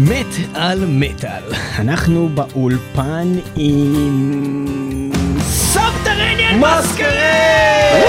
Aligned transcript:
מת 0.00 0.26
על 0.54 0.84
מטאל. 0.88 1.42
אנחנו 1.78 2.28
באולפן 2.34 3.32
עם... 3.56 5.10
Subterranean 5.42 6.60
Masquerade! 6.60 8.02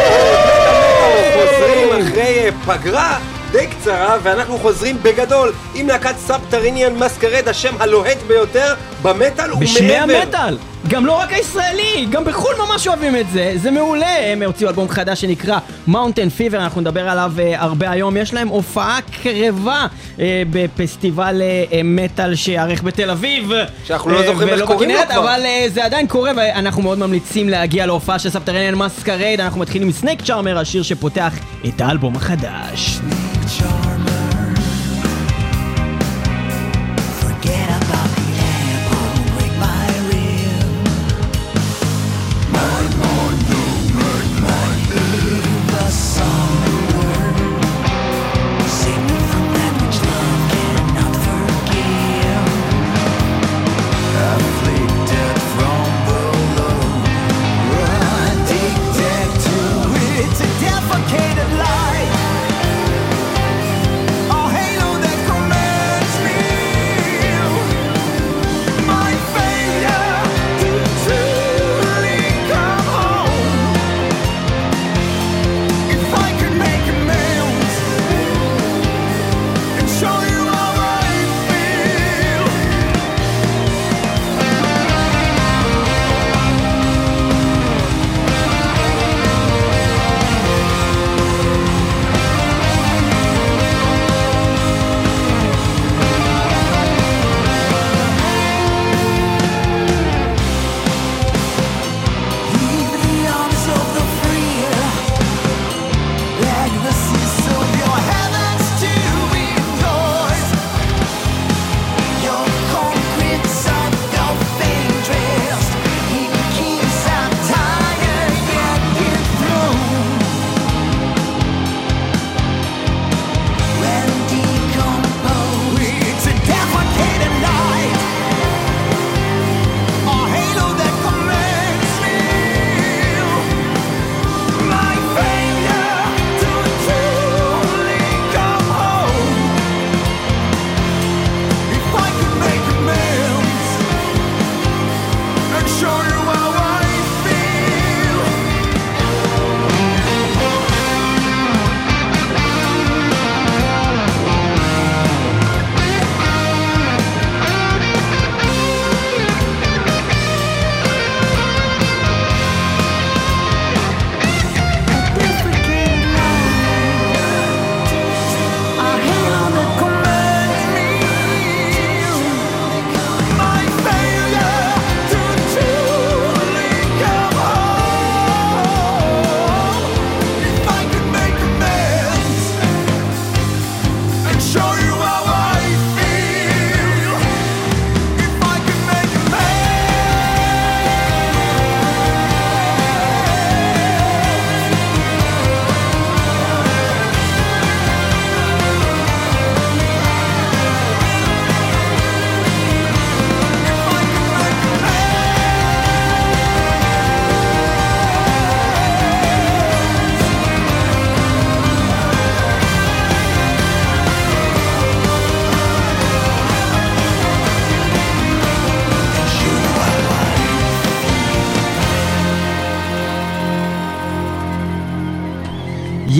חוזרים 1.34 2.02
אחרי 2.02 2.46
אה, 2.46 2.50
פגרה 2.66 3.20
די 3.52 3.68
קצרה, 3.68 4.18
ואנחנו 4.24 4.57
חוזרים 4.57 4.98
בגדול 5.04 5.52
עם 5.75 5.88
להקת 5.88 6.16
Subterranean 6.18 6.96
Masquerade, 6.96 7.48
השם 7.48 7.75
הלוהט 7.80 8.18
ביותר 8.28 8.74
במטאל 9.04 9.52
ומעבר. 9.52 9.60
בשמי 9.60 9.96
המטאל! 9.96 10.58
גם 10.88 11.06
לא 11.06 11.20
רק 11.20 11.34
הישראלי, 11.34 12.08
גם 12.10 12.26
בחו"ל 12.26 12.56
ממש 12.68 12.88
אוהבים 12.88 13.16
את 13.16 13.26
זה, 13.30 13.54
זה 13.56 13.72
מעולה. 13.72 14.32
הם 14.32 14.44
הוציאו 14.44 14.70
אלבום 14.70 14.90
חדש 14.90 15.22
שנקרא 15.22 15.60
Mountain 15.88 16.39
Fever, 16.39 16.56
אנחנו 16.56 16.82
נדבר 16.82 17.10
עליו 17.10 17.34
uh, 17.38 17.42
הרבה 17.58 17.92
היום. 17.92 18.18
יש 18.18 18.34
להם 18.34 18.47
הופעה 18.47 19.00
קרובה 19.24 19.86
uh, 20.16 20.20
בפסטיבל 20.52 21.42
uh, 21.42 21.74
מטאל 21.84 22.36
שיערך 22.36 22.84
בתל 22.84 23.10
אביב. 23.10 23.52
שאנחנו 23.86 24.11
לא 24.11 24.25
זוכרים 24.25 24.50
איך 24.50 24.61
קוראים 24.61 24.89
לו 24.89 24.96
כבר. 25.10 25.20
אבל 25.20 25.42
uh, 25.42 25.70
זה 25.74 25.86
עדיין 25.86 26.08
קורה, 26.08 26.32
ואנחנו 26.36 26.82
מאוד 26.82 27.00
ממליצים 27.00 27.50
להגיע 27.50 27.86
להופעה 27.86 28.20
של 28.20 28.30
סבתרניאן 28.30 28.75
מסקרד. 28.75 29.39
אנחנו 29.39 29.60
מתחילים 29.60 29.88
עם 29.88 29.94
סנייק 29.94 30.22
צ'ארמר, 30.22 30.58
השיר 30.58 30.83
שפותח 30.83 31.33
את 31.68 31.82
האלבום 31.82 32.16
החדש. 32.16 33.00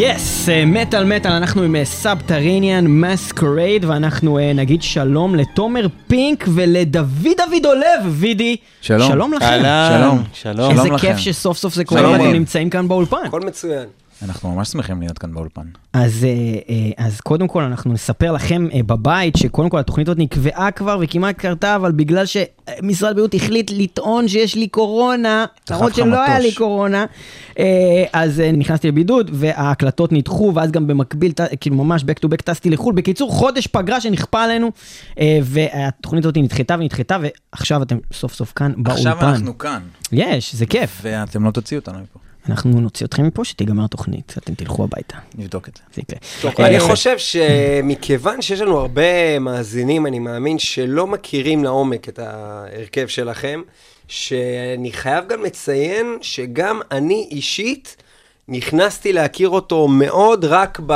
Yes, 0.04 0.50
מטאל 0.66 1.04
מטאל, 1.06 1.32
אנחנו 1.32 1.64
עם 1.64 1.76
Subterranean 1.84 2.88
Masquerade, 2.88 3.86
ואנחנו 3.86 4.40
אה, 4.40 4.54
נגיד 4.54 4.82
שלום 4.82 5.36
לתומר 5.36 5.88
פינק 6.08 6.46
ולדוידאבי 6.54 7.66
דולב, 7.66 8.06
וידי. 8.10 8.56
שלום. 8.82 9.12
שלום 9.12 9.34
לכם. 9.34 9.46
שלום. 9.98 10.24
שלום. 10.34 10.72
איזה 10.72 10.84
שלום 10.84 10.98
כיף 10.98 11.10
לכם. 11.10 11.20
שסוף 11.20 11.58
סוף 11.58 11.74
זה 11.74 11.86
קורה 11.86 12.10
ואתם 12.12 12.22
רון. 12.24 12.34
נמצאים 12.34 12.70
כאן 12.70 12.88
באולפן. 12.88 13.18
הכל 13.26 13.42
מצוין. 13.42 13.86
אנחנו 14.22 14.52
ממש 14.52 14.70
שמחים 14.70 15.00
להיות 15.00 15.18
כאן 15.18 15.34
באולפן. 15.34 15.66
אז, 15.94 16.24
אה, 16.24 16.30
אה, 16.70 17.06
אז 17.06 17.22
קודם 17.22 17.48
כל 17.48 17.64
אנחנו 17.64 17.94
נספר 17.94 18.32
לכם 18.32 18.68
אה, 18.74 18.84
בבית 18.84 19.36
שקודם 19.36 19.70
כל 19.70 19.80
התוכנית 19.80 20.08
הזאת 20.08 20.20
נקבעה 20.20 20.72
כבר 20.72 20.98
וכמעט 21.02 21.38
קרתה, 21.38 21.76
אבל 21.76 21.92
בגלל 21.92 22.26
שמשרד 22.26 23.12
הבריאות 23.12 23.34
החליט 23.34 23.72
לטעון 23.76 24.28
שיש 24.28 24.56
לי 24.56 24.68
קורונה, 24.68 25.46
למרות 25.72 25.96
שלא 25.96 26.24
היה. 26.24 26.40
לי 26.40 26.54
קורונה, 26.54 27.06
אז 28.14 28.40
נכנסתי 28.40 28.88
לבידוד 28.88 29.32
וההקלטות 29.34 30.12
נדחו, 30.12 30.52
ואז 30.56 30.72
גם 30.72 30.88
במקביל, 30.88 31.32
כאילו 31.62 31.76
ממש 31.76 32.02
back 32.02 32.26
to 32.26 32.28
back 32.28 32.42
טסתי 32.44 32.70
לחו"ל. 32.70 32.94
בקיצור, 32.96 33.32
חודש 33.32 33.68
פגרה 33.68 34.02
שנכפה 34.02 34.44
עלינו, 34.44 34.72
והתוכנית 35.44 36.26
הזאת 36.26 36.38
נדחתה 36.38 36.76
ונדחתה, 36.80 37.18
ועכשיו 37.22 37.84
אתם 37.84 37.98
סוף 38.14 38.34
סוף 38.34 38.54
כאן 38.56 38.74
באולפן. 38.78 38.92
עכשיו 38.92 39.18
אנחנו 39.22 39.58
כאן, 39.58 39.82
יש, 40.12 40.56
זה 40.56 40.66
כיף. 40.66 41.00
ואתם 41.04 41.44
לא 41.44 41.52
תוציאו 41.52 41.80
אותנו 41.80 42.00
מפה. 42.00 42.20
אנחנו 42.50 42.82
נוציא 42.82 43.06
אתכם 43.06 43.24
מפה 43.24 43.46
שתיגמר 43.46 43.86
התוכנית, 43.86 44.34
אתם 44.38 44.54
תלכו 44.54 44.84
הביתה, 44.84 45.18
נבדוק 45.36 45.68
את 45.68 45.76
זה. 45.78 45.84
זה 45.94 46.02
יקרה. 46.02 46.20
טוב, 46.42 46.62
אני 46.62 46.76
אה, 46.76 46.80
חושב 46.80 47.18
שמכיוון 47.18 48.42
שיש 48.42 48.62
לנו 48.62 48.80
הרבה 48.80 49.40
מאזינים, 49.40 50.08
אני 50.08 50.20
מאמין 50.20 50.60
שלא 50.60 51.08
מכירים 51.08 51.64
לעומק 51.64 52.10
את 52.10 52.20
ההרכב 52.20 53.08
שלכם, 53.08 53.62
שאני 54.08 54.92
חייב 54.92 55.28
גם 55.28 55.44
לציין 55.44 56.18
שגם 56.22 56.80
אני 56.92 57.28
אישית 57.32 57.96
נכנסתי 58.48 59.14
להכיר 59.14 59.50
אותו 59.50 59.88
מאוד 59.88 60.46
רק 60.46 60.80
ב... 60.86 60.94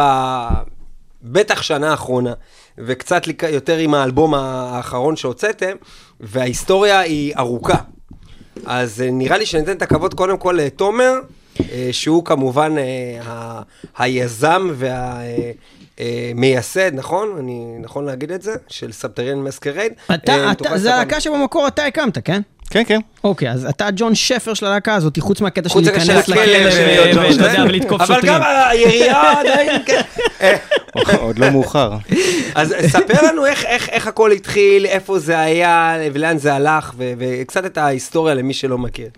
בטח 1.24 1.62
שנה 1.62 1.92
האחרונה. 1.92 2.34
וקצת 2.78 3.22
יותר 3.50 3.78
עם 3.78 3.94
האלבום 3.94 4.34
האחרון 4.34 5.16
שהוצאתם, 5.16 5.76
וההיסטוריה 6.20 7.00
היא 7.00 7.36
ארוכה. 7.38 7.78
אז 8.66 9.02
אה, 9.02 9.12
נראה 9.12 9.38
לי 9.38 9.46
שניתן 9.46 9.72
את 9.72 9.82
הכבוד 9.82 10.14
קודם 10.14 10.38
כל 10.38 10.58
לתומר, 10.62 11.14
אה, 11.14 11.37
שהוא 11.92 12.26
כמובן 12.26 12.76
אה, 12.78 12.84
ה- 13.28 13.62
היזם 13.98 14.72
והמייסד, 16.00 16.92
נכון? 16.94 17.36
אני 17.40 17.76
נכון 17.82 18.06
להגיד 18.06 18.32
את 18.32 18.42
זה? 18.42 18.56
של 18.68 18.92
סבתריאן 18.92 19.38
מסקרייד. 19.38 19.94
אתה, 20.14 20.32
אה, 20.36 20.52
אתה, 20.52 20.78
זה 20.78 20.96
הלהקה 20.96 21.20
שבמקור 21.22 21.68
אתה 21.68 21.86
הקמת, 21.86 22.18
כן? 22.26 22.42
כן, 22.70 22.84
כן. 22.88 23.00
אוקיי, 23.24 23.52
אז 23.52 23.66
אתה 23.66 23.88
ג'ון 23.96 24.16
שפר 24.16 24.54
של 24.54 24.66
הלהקה 24.66 24.96
הזאת, 24.96 25.20
חוץ 25.20 25.42
מהקטע 25.42 25.70
של 25.70 25.80
להיכנס 25.80 26.28
לכלא 26.28 26.44
ולתקוף 27.70 28.02
אבל 28.02 28.16
שוטרים. 28.16 28.34
גם 28.34 28.42
הירייה 28.70 29.40
עדיין, 29.40 29.82
כן. 29.86 30.02
אה, 30.42 30.58
עוד 31.20 31.40
לא 31.40 31.50
מאוחר. 31.50 31.92
אז 32.56 32.76
ספר 32.88 33.26
לנו 33.28 33.46
איך, 33.46 33.66
הכל 34.08 34.32
התחיל, 34.32 34.86
איפה 34.86 35.20
זה 35.20 35.40
היה, 35.40 35.96
ולאן 36.14 36.38
זה 36.38 36.54
הלך, 36.54 36.92
וקצת 36.98 37.66
את 37.66 37.78
ההיסטוריה 37.78 38.36
למי 38.36 38.54
שלא 38.54 38.78
מכיר. 38.78 39.10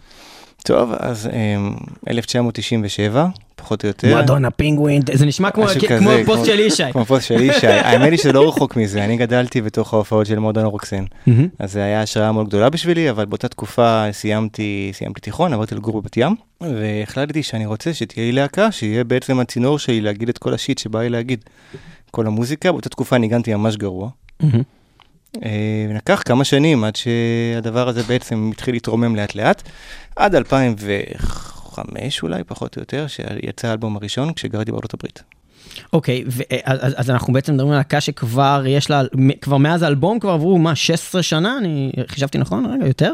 טוב, 0.64 0.92
אז 1.00 1.28
אמ, 1.28 1.76
1997, 2.08 3.28
פחות 3.56 3.84
או 3.84 3.88
יותר. 3.88 4.10
מועדון 4.10 4.46
הפינגווין, 4.46 5.02
זה 5.14 5.26
נשמע 5.26 5.52
כמו 5.52 5.64
משהו 5.64 5.82
כמו 5.82 5.98
כזה, 5.98 6.24
פוסט 6.26 6.46
של 6.46 6.60
ישי. 6.60 6.92
כמו 6.92 7.06
פוסט 7.06 7.28
של 7.28 7.42
ישי. 7.42 7.68
האמת 7.88 8.12
היא 8.12 8.18
שזה 8.18 8.34
לא 8.34 8.48
רחוק 8.48 8.76
מזה, 8.76 9.06
אני 9.06 9.18
גדלתי 9.18 9.62
בתוך 9.62 9.94
ההופעות 9.94 10.26
של 10.28 10.40
מועדון 10.40 10.64
הרוקסן. 10.64 11.04
מהמם. 11.28 11.48
אז 11.60 11.72
זה 11.72 11.84
היה 11.84 12.02
השראה 12.02 12.32
מאוד 12.32 12.48
גדולה 12.48 12.70
בשבילי, 12.70 13.10
אבל 13.10 13.26
באותה 13.26 13.48
תקופה 13.48 14.06
סיימתי, 14.12 14.92
סיימתי 14.94 15.22
תיכון, 15.22 15.54
עברתי 15.54 15.76
לגור 15.76 16.02
בבת 16.02 16.18
ים, 16.18 16.36
והחלטתי 16.62 17.44
שאני 17.44 17.66
רוצה 17.66 17.94
שתהיה 17.94 18.26
לי 18.26 18.32
להקה, 18.32 18.72
שיהיה 18.72 19.04
בעצם 19.04 19.40
הצינור 19.40 19.80
שלי 19.80 20.02
להגיד 20.02 20.30
את 20.30 20.38
כל 20.38 20.54
השיט 20.54 20.78
שבא 20.78 21.02
לי 21.02 21.10
להגיד. 21.10 21.46
כל 22.12 22.28
המוזיקה, 22.28 22.72
באותה 22.72 22.90
תקופה 22.90 23.18
ניגנתי 23.18 23.54
ממש 23.54 23.78
גרוע. 23.78 24.10
אה, 25.46 25.50
לקח 25.96 26.22
כמה 26.26 26.44
שנים 26.44 26.84
עד 26.84 26.96
שהדבר 26.96 27.88
הזה 27.88 28.04
בעצם 28.04 28.50
התחיל 28.54 28.76
להתרומם 28.76 29.16
לאט 29.16 29.36
לאט, 29.36 29.62
עד 30.16 30.36
2005 30.36 32.24
אולי, 32.24 32.44
פחות 32.44 32.76
או 32.78 32.82
יותר, 32.82 33.08
שיצא 33.08 33.68
האלבום 33.68 33.96
הראשון 33.96 34.34
כשגרתי 34.34 34.72
בארצות 34.72 34.94
הברית. 34.94 35.24
אוקיי, 35.94 36.24
ו- 36.28 36.42
אז, 36.64 37.10
אנחנו 37.10 37.34
בעצם 37.34 37.54
מדברים 37.54 37.72
על 37.72 37.78
להקה 37.78 38.02
שכבר 38.02 38.64
יש 38.68 38.90
לה, 38.90 39.02
כבר 39.42 39.58
מאז 39.58 39.82
האלבום 39.82 40.20
כבר 40.20 40.32
עברו, 40.32 40.58
מה, 40.58 40.76
16 40.76 41.24
שנה? 41.24 41.58
אני 41.58 41.92
חישבתי 42.08 42.38
נכון? 42.38 42.66
רגע, 42.66 42.88
יותר? 42.88 43.14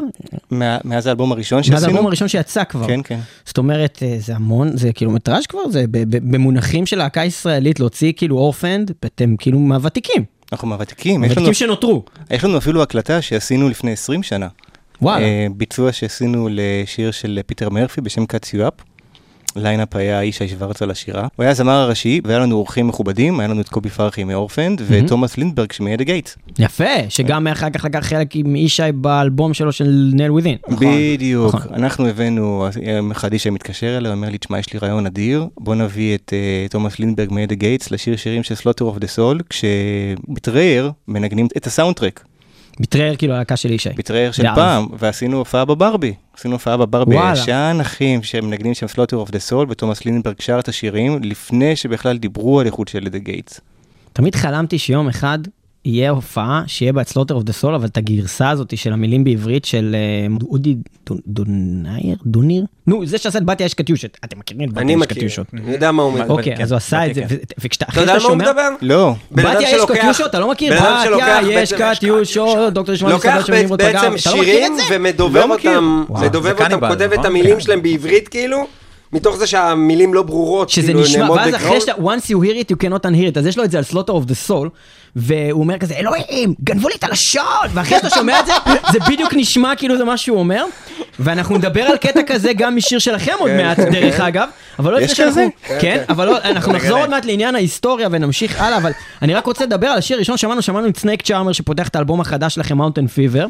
מה- 0.50 0.78
מאז 0.84 1.06
האלבום 1.06 1.32
הראשון 1.32 1.56
מאז 1.58 1.66
שעשינו? 1.66 1.86
האלבום 1.86 2.06
הראשון 2.06 2.28
שיצא 2.28 2.64
כבר. 2.64 2.86
כן, 2.86 3.00
כן. 3.04 3.18
זאת 3.46 3.58
אומרת, 3.58 3.98
אה, 4.02 4.16
זה 4.18 4.34
המון, 4.36 4.76
זה 4.76 4.92
קילומטראז' 4.92 5.46
כבר? 5.46 5.70
זה 5.70 5.84
במונחים 6.10 6.86
של 6.86 6.98
להקה 6.98 7.24
ישראלית 7.24 7.80
להוציא 7.80 8.12
כאילו 8.16 8.38
Orphaned, 8.38 8.90
אתם 9.04 9.36
כאילו 9.38 9.58
מהוותיקים. 9.58 10.35
אנחנו 10.52 10.68
מהוותיקים, 10.68 11.24
יש 11.24 11.30
לנו, 11.30 11.40
הוותיקים 11.40 11.54
שנותרו. 11.54 12.04
יש 12.30 12.44
לנו 12.44 12.58
אפילו 12.58 12.82
הקלטה 12.82 13.22
שעשינו 13.22 13.68
לפני 13.68 13.92
20 13.92 14.22
שנה. 14.22 14.48
וואלה. 15.02 15.24
אה, 15.24 15.46
ביצוע 15.56 15.92
שעשינו 15.92 16.48
לשיר 16.50 17.10
של 17.10 17.40
פיטר 17.46 17.70
מרפי 17.70 18.00
בשם 18.00 18.22
Cuts 18.22 18.48
You 18.54 18.58
Up. 18.58 18.82
line-up 19.56 19.96
היה 19.96 20.24
ישי 20.24 20.48
שוורץ 20.48 20.82
על 20.82 20.90
השירה. 20.90 21.28
הוא 21.36 21.42
היה 21.42 21.50
הזמר 21.50 21.72
הראשי, 21.72 22.20
והיה 22.24 22.38
לנו 22.38 22.56
אורחים 22.56 22.86
מכובדים, 22.86 23.40
היה 23.40 23.48
לנו 23.48 23.60
את 23.60 23.68
קובי 23.68 23.90
פרחי 23.90 24.24
מ 24.24 24.30
Orphaned, 24.30 24.82
ותומאס 24.86 25.38
לינדברג 25.38 25.72
מ 25.72 25.77
At 25.77 25.86
the 25.86 26.00
Gates. 26.00 26.30
יפה, 26.58 26.84
שגם 27.08 27.46
אחר 27.46 27.70
כך 27.70 27.84
לקח 27.84 28.06
חלק 28.06 28.36
עם 28.36 28.56
ישי 28.56 28.82
באלבום 28.94 29.54
שלו 29.54 29.72
של 29.72 30.10
Nail 30.14 30.30
Within. 30.30 30.56
בדיוק. 30.68 31.54
נכון. 31.54 31.74
אנחנו 31.74 32.06
הבאנו, 32.06 32.66
אחד 33.12 33.34
ישי 33.34 33.50
מתקשר 33.50 33.96
אליי, 33.96 34.12
אומר 34.12 34.28
לי, 34.28 34.38
תשמע, 34.38 34.58
יש 34.58 34.72
לי 34.72 34.78
רעיון 34.78 35.06
אדיר, 35.06 35.46
בוא 35.58 35.74
נביא 35.74 36.14
את 36.14 36.32
אה, 36.32 36.66
תומאס 36.70 36.98
לינדברג 36.98 37.30
מ 37.50 37.54
At 37.54 37.61
the 37.61 37.72
Gates 37.72 37.90
לשיר 37.90 38.16
שירים 38.16 38.42
של 38.42 38.54
Slaughter 38.54 38.84
of 38.84 38.98
the 38.98 39.06
Soul, 39.06 39.40
כש 39.50 39.97
Betrayer 39.97 40.90
מנגנים 41.08 41.48
את 41.56 41.66
הסאונדטרק. 41.66 42.24
Betrayer 42.80 43.16
כאילו 43.16 43.34
הלהקה 43.34 43.56
של 43.56 43.72
ישי. 43.72 43.90
Betrayer 43.96 44.32
של. 44.32 44.42
פעם, 44.54 44.86
ועשינו 44.98 45.36
הופעה 45.36 45.64
בברבי. 45.64 46.14
עשינו 46.38 46.54
הופעה 46.54 46.76
בברבי. 46.76 47.18
הישן, 47.18 47.78
אחים 47.80 48.22
שמנגנים 48.22 48.74
שם 48.74 48.88
Slaughter 48.88 49.16
of 49.16 49.30
the 49.30 49.38
Soul, 49.38 49.66
ותומאס 49.70 50.04
לינדברג 50.04 50.40
שר 50.40 50.58
את 50.58 50.68
השירים, 50.68 51.22
לפני 51.22 51.76
שבכלל 51.76 52.18
דיברו 52.18 52.60
על 52.60 52.66
איחוד 52.66 52.88
של 52.88 53.08
At 53.08 53.12
the 53.12 53.18
Gates. 53.18 53.60
תמיד 54.12 54.34
חלמתי 54.34 54.78
שיום 54.78 55.08
אחד 55.08 55.38
יהיה 55.86 56.10
הופעה 56.10 56.62
שיהיה 56.66 56.92
בה 56.92 57.02
את 57.02 57.08
סלוטר 57.08 57.34
אוף 57.34 57.42
דה 57.44 57.52
סול, 57.52 57.74
אבל 57.74 57.86
את 57.86 57.96
הגרסה 57.96 58.50
הזאת 58.50 58.76
של 58.78 58.92
המילים 58.92 59.24
בעברית 59.24 59.64
של 59.64 59.96
אה, 59.98 60.46
אודי 60.48 60.76
דונ- 61.10 61.20
דוניר? 61.26 62.16
דוניר? 62.26 62.64
נו, 62.86 63.06
זה 63.06 63.18
שעשה 63.18 63.38
את 63.38 63.44
בתיה 63.44 63.64
יש 63.64 63.74
קטיושות. 63.74 64.18
אתם 64.24 64.38
מכירים 64.38 64.68
את 64.68 64.74
בתיה 64.74 64.90
יש 64.90 64.96
מכיר, 64.96 65.16
קטיושות. 65.16 65.46
אני 65.54 65.72
יודע 65.72 65.92
מה 65.92 66.02
הוא 66.02 66.12
מדבר. 66.12 66.28
אוקיי, 66.34 66.56
כן, 66.56 66.62
אז 66.62 66.72
הוא 66.72 66.76
עשה 66.76 67.06
את 67.06 67.14
זה, 67.14 67.22
ו- 67.30 67.34
וכשאתה, 67.64 67.84
אתה 67.84 67.92
אחרי 67.92 68.02
יודע 68.02 68.12
מה 68.14 68.22
הוא 68.22 68.28
שומע... 68.30 68.44
מדבר? 68.44 68.68
לא, 68.82 69.14
בתיה 69.32 69.62
יש 69.62 69.70
שלוקח- 69.70 69.94
קטיושות, 69.98 70.30
אתה 70.30 70.38
לא 70.40 70.50
מכיר? 70.50 70.74
בתיה 70.74 71.38
יש 71.42 71.72
בעצם- 71.72 71.94
קטיושות, 71.96 72.72
דוקטור 72.72 72.94
ישמעאל 72.94 73.12
לוקח 73.14 73.28
מסתבר 73.28 73.46
שומעים 73.46 73.64
אותו 73.70 73.76
בעצם 73.84 73.98
גם. 73.98 74.14
אתה 74.14 74.30
לא 74.30 74.36
מכיר 74.36 74.44
שירים 74.44 74.72
את 74.72 74.76
זה? 74.76 74.82
ומדובב 74.96 75.36
לא. 75.36 75.54
אותם, 75.54 76.04
כותב 76.88 77.02
את 77.02 77.12
נכון? 77.12 77.26
המילים 77.26 77.54
כן. 77.54 77.60
שלהם 77.60 77.82
בעברית 77.82 78.28
כאילו, 78.28 78.66
מתוך 79.12 79.36
זה 79.36 79.46
שהמילים 79.46 80.14
לא 80.14 80.22
ברורות, 80.22 80.68
שזה 80.68 80.86
כאילו, 80.86 81.00
נשמע, 81.00 81.30
ואז 81.30 81.54
בקרוב. 81.54 81.54
אחרי 81.54 81.80
שאתה, 81.80 81.92
once 81.92 82.26
you 82.28 82.36
hear 82.36 82.64
it 82.64 82.72
you 82.72 82.86
cannot 82.86 83.04
unhear 83.04 83.34
it, 83.34 83.38
אז 83.38 83.46
יש 83.46 83.58
לו 83.58 83.64
את 83.64 83.70
זה 83.70 83.78
על 83.78 83.84
Slaughter 83.84 84.12
of 84.12 84.24
the 84.24 84.34
Soul, 84.34 84.68
והוא 85.16 85.60
אומר 85.60 85.78
כזה, 85.78 85.94
אלוהים, 85.94 86.54
גנבו 86.64 86.88
לי 86.88 86.94
את 86.94 87.04
הלשון, 87.04 87.68
ואחרי 87.74 87.98
שאתה 87.98 88.10
שומע 88.10 88.40
את 88.40 88.46
זה, 88.46 88.52
זה 88.92 88.98
בדיוק 89.08 89.34
נשמע 89.36 89.72
כאילו 89.76 89.98
זה 89.98 90.04
מה 90.04 90.16
שהוא 90.16 90.38
אומר, 90.38 90.64
ואנחנו 91.20 91.58
נדבר 91.58 91.82
על 91.82 91.96
קטע 91.96 92.20
כזה 92.26 92.52
גם 92.52 92.76
משיר 92.76 92.98
שלכם 92.98 93.32
עוד 93.38 93.50
מעט, 93.50 93.78
דרך 93.78 94.20
אגב, 94.20 94.48
אבל 94.78 94.92
לא 94.92 95.00
יש 95.00 95.12
לפני 95.12 95.16
שאנחנו, 95.16 95.50
כזה? 95.66 95.80
כן, 95.80 96.04
אבל 96.08 96.26
לא, 96.26 96.38
אנחנו 96.42 96.72
נחזור 96.72 96.98
עוד 96.98 97.10
מעט 97.10 97.24
לעניין 97.24 97.54
ההיסטוריה 97.54 98.08
ונמשיך 98.12 98.60
הלאה, 98.60 98.78
אבל 98.78 98.92
אני 99.22 99.34
רק 99.34 99.46
רוצה 99.46 99.64
לדבר 99.64 99.86
על 99.86 99.98
השיר 99.98 100.16
הראשון 100.16 100.36
שמענו, 100.36 100.62
שמענו 100.62 100.88
את 100.88 100.96
Snake 100.98 101.22
Charmer 101.22 101.52
שפותח 101.52 101.88
את 101.88 101.96
האלבום 101.96 102.20
החדש 102.20 102.54
שלכם, 102.54 102.76
Mountain 102.76 103.06
Fever. 103.06 103.46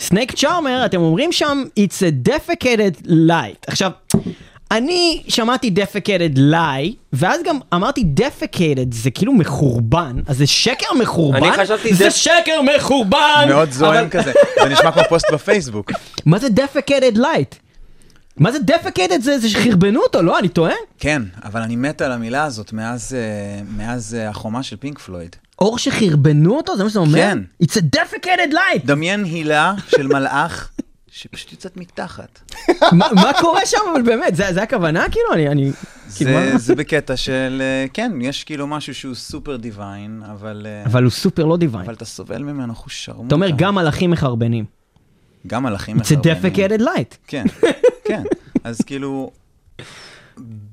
Snake 0.00 0.32
Charmer, 0.32 0.84
אתם 0.84 1.00
אומרים 1.00 1.32
שם, 1.32 1.64
it's 1.80 1.98
a 1.98 2.28
defecated 2.28 3.06
light. 3.06 3.64
עכשיו, 3.66 3.90
אני 4.70 5.22
שמעתי 5.28 5.70
defecated 5.76 6.36
lie, 6.38 6.92
ואז 7.12 7.40
גם 7.44 7.58
אמרתי 7.74 8.04
defecated, 8.20 8.94
זה 8.94 9.10
כאילו 9.10 9.32
מחורבן, 9.34 10.16
אז 10.26 10.38
זה 10.38 10.46
שקר 10.46 10.86
מחורבן? 11.00 11.44
אני 11.44 11.56
חשבתי 11.56 11.94
זה 11.94 12.06
def- 12.08 12.10
שקר 12.10 12.60
מחורבן! 12.76 13.44
מאוד 13.48 13.70
זועם 13.70 14.08
כזה, 14.08 14.32
זה 14.62 14.68
נשמע 14.68 14.92
כמו 14.92 15.02
פוסט 15.08 15.26
בפייסבוק. 15.32 15.90
מה 16.26 16.38
זה 16.38 16.46
defecated 16.46 17.16
light? 17.16 17.54
מה 18.36 18.52
זה 18.52 18.58
defecated 18.58 19.20
זה, 19.22 19.38
זה 19.38 19.48
שחרבנו 19.48 20.00
אותו, 20.00 20.22
לא? 20.22 20.38
אני 20.38 20.48
טועה? 20.48 20.72
כן, 20.98 21.22
אבל 21.44 21.62
אני 21.62 21.76
מת 21.76 22.02
על 22.02 22.12
המילה 22.12 22.44
הזאת 22.44 22.72
מאז, 22.72 23.14
אה, 23.14 23.62
מאז 23.76 24.14
אה, 24.14 24.28
החומה 24.28 24.62
של 24.62 24.76
פינק 24.76 24.98
פלויד. 24.98 25.36
אור 25.58 25.78
שחרבנו 25.78 26.56
אותו? 26.56 26.76
זה 26.76 26.82
מה 26.84 26.88
שאתה 26.88 27.00
אומר? 27.00 27.18
כן. 27.18 27.38
It's 27.62 27.76
a 27.76 27.96
defecated 27.96 28.52
light! 28.52 28.80
דמיין 28.84 29.24
הילה 29.24 29.74
של 29.88 30.06
מלאך 30.06 30.70
שפשוט 31.14 31.52
יוצאת 31.52 31.76
מתחת. 31.76 32.52
מה 32.92 33.30
קורה 33.40 33.66
שם, 33.66 33.78
אבל 33.92 34.02
באמת, 34.02 34.36
זה 34.36 34.52
זה 34.52 34.62
הכוונה? 34.62 35.04
כאילו, 35.10 35.52
אני... 35.52 35.70
כאילו, 36.16 36.30
זה, 36.30 36.58
זה 36.58 36.74
בקטע 36.74 37.16
של, 37.16 37.62
אה, 37.62 37.86
כן, 37.92 38.12
יש 38.20 38.44
כאילו 38.44 38.66
משהו 38.66 38.94
שהוא 38.94 39.14
סופר 39.14 39.56
דיוויין, 39.56 40.22
אבל, 40.30 40.66
אה, 40.66 40.84
אבל 40.84 41.02
הוא 41.02 41.10
סופר 41.10 41.44
לא 41.44 41.56
דיוויין. 41.56 41.84
אבל 41.84 41.94
אתה 41.94 42.04
סובל 42.04 42.42
ממנו 42.42 42.74
חוש 42.74 43.04
שרמוטה. 43.04 43.26
אתה 43.26 43.34
אומר, 43.34 43.50
גם 43.56 43.74
מלאכים 43.74 44.10
מחרבנים. 44.10 44.64
גם 45.46 45.62
מלאכים 45.62 45.96
It's 45.96 46.04
a 46.04 46.16
defecated 46.16 46.80
light. 46.80 47.16
כן, 47.26 47.44
כן. 48.04 48.22
אז 48.64 48.80
כאילו, 48.80 49.30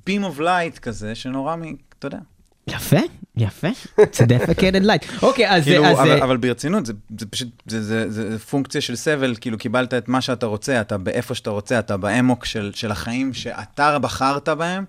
beam 0.08 0.22
of 0.36 0.40
light 0.40 0.80
כזה, 0.82 1.16
שנורא 1.16 1.56
מ... 1.56 1.62
אתה 2.00 2.08
יודע. 2.08 2.20
יפה, 2.68 2.98
יפה. 3.38 3.68
It's 4.02 4.02
a 4.02 4.28
defecated 4.28 4.86
light. 4.86 5.24
אוקיי, 5.24 5.50
אז... 5.50 5.64
כאילו, 5.64 5.86
אז- 5.86 5.98
אבל, 6.00 6.22
אבל 6.22 6.38
ברצינות, 6.38 6.86
זה, 6.86 6.94
זה 7.20 7.26
פשוט, 7.26 7.48
זה, 7.68 7.82
זה, 7.84 8.10
זה, 8.12 8.32
זה 8.32 8.40
פונקציה 8.40 8.82
של 8.82 8.96
סבל, 8.96 9.36
כאילו 9.42 9.58
קיבלת 9.58 9.94
את 9.94 10.08
מה 10.10 10.22
שאתה 10.22 10.46
רוצה, 10.46 10.82
אתה 10.82 10.98
באיפה 10.98 11.36
שאתה 11.36 11.50
רוצה, 11.50 11.80
אתה 11.80 11.98
באמוק 11.98 12.46
של, 12.46 12.72
של 12.76 12.92
החיים 12.92 13.34
שאתה 13.34 14.00
בחרת 14.00 14.50
בהם, 14.50 14.86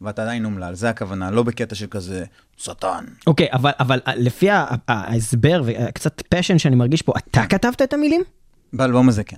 ואתה 0.00 0.22
עדיין 0.22 0.44
אומלל, 0.44 0.74
זה 0.74 0.90
הכוונה, 0.90 1.30
לא 1.30 1.42
בקטע 1.42 1.74
של 1.74 1.86
כזה, 1.90 2.24
שטן. 2.56 3.04
אוקיי, 3.26 3.48
אבל, 3.52 3.70
אבל 3.80 3.98
לפי 4.16 4.50
ה- 4.50 4.56
ה- 4.58 4.76
ההסבר 4.88 5.62
וקצת 5.64 6.22
פשן 6.28 6.58
שאני 6.58 6.76
מרגיש 6.76 7.02
פה, 7.02 7.12
אתה 7.18 7.46
כתבת 7.46 7.82
את 7.82 7.92
המילים? 7.94 8.22
באלבום 8.72 9.08
הזה 9.08 9.24
כן. 9.24 9.36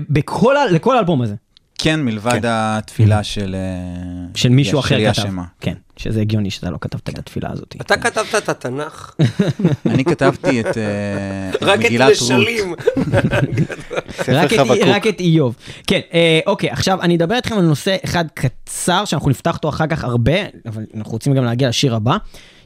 בכל, 0.00 0.54
לכל 0.70 0.96
האלבום 0.96 1.22
הזה. 1.22 1.34
כן, 1.78 2.02
מלבד 2.04 2.32
כן. 2.32 2.40
התפילה 2.44 3.22
של... 3.24 3.54
אה, 3.58 4.26
של 4.34 4.48
מישהו 4.48 4.78
יש- 4.78 4.84
אחר 4.84 5.12
כתב. 5.12 5.22
כן, 5.60 5.74
שזה 5.96 6.20
הגיוני 6.20 6.50
שאתה 6.50 6.70
לא 6.70 6.78
כתבת 6.80 7.08
את 7.08 7.18
התפילה 7.18 7.50
הזאת. 7.52 7.76
אתה 7.80 7.96
כתבת 7.96 8.34
את 8.38 8.48
התנ"ך, 8.48 9.14
אני 9.90 10.04
כתבתי 10.04 10.60
את 10.60 10.78
אה, 10.78 11.76
מגילת 11.76 12.08
רות. 12.08 12.30
משלים. 12.30 12.74
רק 14.28 14.52
את, 14.52 14.58
חבקוק. 14.58 14.78
רק 14.86 15.06
את 15.06 15.20
איוב. 15.20 15.56
כן, 15.86 16.00
אה, 16.14 16.40
אוקיי, 16.46 16.70
עכשיו 16.70 17.02
אני 17.02 17.16
אדבר 17.16 17.34
איתכם 17.34 17.54
על 17.58 17.64
נושא 17.64 17.96
אחד 18.04 18.24
קצר, 18.34 19.04
שאנחנו 19.04 19.30
נפתח 19.30 19.56
אותו 19.56 19.68
אחר 19.68 19.86
כך 19.86 20.04
הרבה, 20.04 20.32
אבל 20.66 20.82
אנחנו 20.96 21.12
רוצים 21.12 21.34
גם 21.34 21.44
להגיע 21.44 21.68
לשיר 21.68 21.94
הבא. 21.94 22.16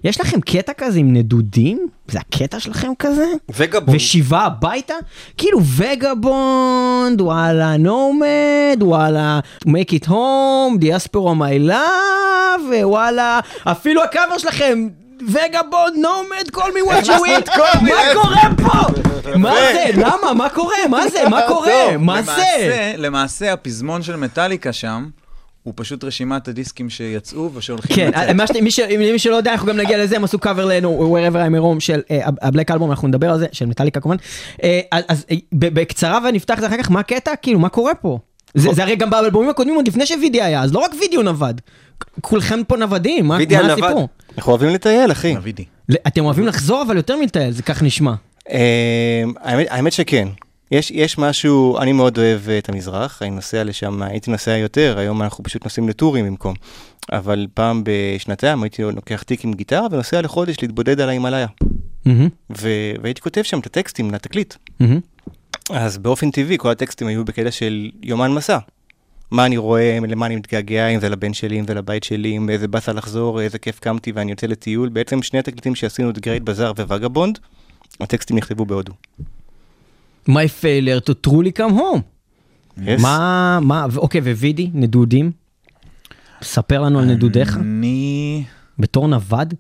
יש 0.05 0.21
לכם 0.21 0.41
קטע 0.41 0.73
כזה 0.73 0.99
עם 0.99 1.13
נדודים? 1.13 1.87
זה 2.09 2.19
הקטע 2.19 2.61
שלכם 2.61 2.93
כזה? 2.99 3.27
וגבון. 3.57 3.95
ושיבה 3.97 4.41
הביתה? 4.41 4.95
כאילו 5.39 5.61
וגבונד, 5.77 7.21
וואלה 7.21 7.77
נומד, 7.77 8.79
וואלה 8.81 9.41
make 9.67 9.93
it 10.03 10.07
home, 10.09 10.79
דיאספורה 10.79 11.35
my 11.35 11.71
love, 11.71 12.75
וואלה, 12.83 13.41
אפילו 13.65 14.03
הקאבר 14.03 14.39
שלכם, 14.39 14.89
וגבון, 15.29 15.93
נומד, 15.97 16.51
כל 16.53 16.75
מי 16.75 16.81
what 16.81 17.05
you 17.05 17.11
eat, 17.11 17.59
מה 17.83 17.97
קורה 18.15 18.43
פה? 18.57 19.01
מה 19.39 19.55
זה? 19.73 19.85
למה? 19.97 20.35
מה 20.35 20.49
קורה? 20.49 20.77
מה 20.91 21.09
זה? 21.09 21.29
מה 21.29 21.41
קורה? 21.49 21.97
מה 21.99 22.23
זה? 22.23 22.95
למעשה 22.97 23.53
הפזמון 23.53 24.03
של 24.03 24.17
מטאליקה 24.17 24.73
שם, 24.73 25.09
הוא 25.71 25.75
פשוט 25.77 26.05
רשימת 26.05 26.49
הדיסקים 26.49 26.91
שיצאו 26.91 27.51
ושהולכים 27.55 27.97
כן, 27.97 28.09
לצאת. 28.09 28.37
מה 28.37 28.47
ש- 28.47 28.51
מי 28.63 28.71
ש- 28.71 28.81
מי 28.99 29.19
שלא 29.19 29.37
יודע, 29.37 29.53
אנחנו 29.53 29.69
גם 29.69 29.77
נגיע 29.77 30.05
לזה, 30.05 30.17
הם 30.17 30.25
עשו 30.25 30.39
קאבר 30.39 30.65
לנו, 30.65 31.17
wherever 31.17 31.37
I'm 31.37 31.63
home 31.63 31.81
של 31.81 32.01
אה, 32.11 32.21
הבלק 32.43 32.71
אלבום, 32.71 32.91
אנחנו 32.91 33.09
נדבר 33.09 33.31
על 33.31 33.39
זה, 33.39 33.47
של 33.53 33.67
מטאליקה 33.67 34.01
כמובן. 34.01 34.17
אה, 34.63 34.81
אז 35.09 35.27
אה, 35.31 35.37
בקצרה 35.53 36.19
ונפתח 36.29 36.55
את 36.55 36.61
זה 36.61 36.67
אחר 36.67 36.77
כך, 36.77 36.91
מה 36.91 37.01
הקטע? 37.01 37.37
כאילו, 37.43 37.59
מה 37.59 37.69
קורה 37.69 37.95
פה? 37.95 38.19
זה 38.55 38.69
זה 38.73 38.83
הרי 38.83 38.97
גם 38.97 39.11
באלבומים 39.11 39.51
הקודמים 39.51 39.75
עוד 39.75 39.89
לפני 39.89 40.07
שווידי 40.07 40.43
היה, 40.43 40.63
אז 40.63 40.73
לא 40.75 40.79
רק 40.79 40.91
וידאו 41.01 41.23
נווד. 41.23 41.61
כולכם 42.21 42.65
פה 42.69 42.77
נוודים, 42.77 43.27
מה. 43.27 43.39
הסיפור? 43.73 44.09
אנחנו 44.39 44.53
אוהבים 44.53 44.69
לטייל, 44.69 45.13
אחי. 45.13 45.35
אתם 46.07 46.25
אוהבים 46.25 46.47
לחזור, 46.47 46.83
אבל 46.83 46.97
יותר 46.97 47.17
מלטייל, 47.17 47.51
זה 47.51 47.63
כך 47.63 47.83
נשמע. 47.83 48.13
אה, 48.51 49.23
האמת 49.45 49.93
שכן. 49.93 50.29
יש, 50.71 50.91
יש 50.91 51.19
משהו, 51.19 51.79
אני 51.79 51.93
מאוד 51.93 52.19
אוהב 52.19 52.49
אה, 52.49 52.59
את 52.59 52.69
המזרח, 52.69 53.23
אני 53.23 53.31
נוסע 53.31 53.65
לשם, 53.65 54.03
הייתי 54.03 54.31
נוסע 54.31 54.57
יותר, 54.57 54.99
היום 54.99 55.23
אנחנו 55.23 55.45
פשוט 55.45 55.65
נוסעים 55.65 55.89
לטורים 55.89 56.27
במקום. 56.27 56.55
אבל 57.13 57.47
פעם 57.55 57.83
בשנתיים 57.85 58.63
הייתי 58.63 58.83
לוקח 58.83 59.23
תיק 59.23 59.45
עם 59.45 59.53
גיטרה 59.53 59.87
ונוסע 59.91 60.23
לחודש 60.23 60.57
להתבודד 60.63 61.01
על 61.01 61.09
ההימאליה. 61.09 61.47
מהמם, 62.05 62.29
ו- 62.59 62.93
והייתי 63.03 63.21
כותב 63.21 63.43
שם 63.43 63.59
את 63.59 63.67
הטקסטים 63.67 64.11
לתקליט. 64.11 64.55
מהמם. 64.81 65.01
אז 65.71 65.99
באופן 65.99 66.31
טבעי 66.31 66.59
כל 66.59 66.71
הטקסטים 66.71 67.07
היו 67.07 67.25
בקטע 67.25 67.51
של 67.51 67.91
יומן 68.03 68.33
מסע. 68.33 68.59
מה 69.31 69.47
אני 69.47 69.57
רואה, 69.57 69.99
למה 70.09 70.27
אני 70.27 70.37
מתגעגע, 70.37 70.89
אם 70.89 71.01
זה 71.01 71.09
לבן 71.09 71.35
שלי, 71.35 71.61
אם 71.61 71.67
זה 71.67 71.75
לבית 71.75 72.05
שלי, 72.05 72.37
אם 72.37 72.51
איזה 72.51 72.69
באסה 72.69 72.93
לחזור, 72.93 73.41
איזה 73.41 73.59
כיף 73.59 73.79
קמתי 73.79 74.13
ואני 74.13 74.31
יוצא 74.31 74.47
לטיול. 74.47 74.89
בעצם 74.89 75.23
שני 75.23 75.39
התקליטים 75.39 75.75
שעשינו 75.75 76.11
את 76.11 76.19
Great 76.19 76.43
Bazaar 76.43 76.73
ו 76.77 76.83
Vagabond, 76.83 77.39
הטקסטים 78.01 78.37
נכתבו 78.37 78.65
בהודו. 78.67 78.93
My 80.29 80.47
failure 80.63 81.01
to 81.01 81.13
truly 81.27 81.53
come 81.59 81.73
home. 81.73 82.01
Yes. 82.79 83.03
מה, 83.03 83.59
מה, 83.63 83.87
אוקיי, 83.97 84.21
ווידי, 84.21 84.71
נדודים? 84.75 85.33
ספר 86.43 86.81
לנו 86.81 86.99
על 86.99 87.05
נדודיך, 87.05 87.57
אני... 87.57 88.45
בתור 88.79 89.09
נווד. 89.09 89.55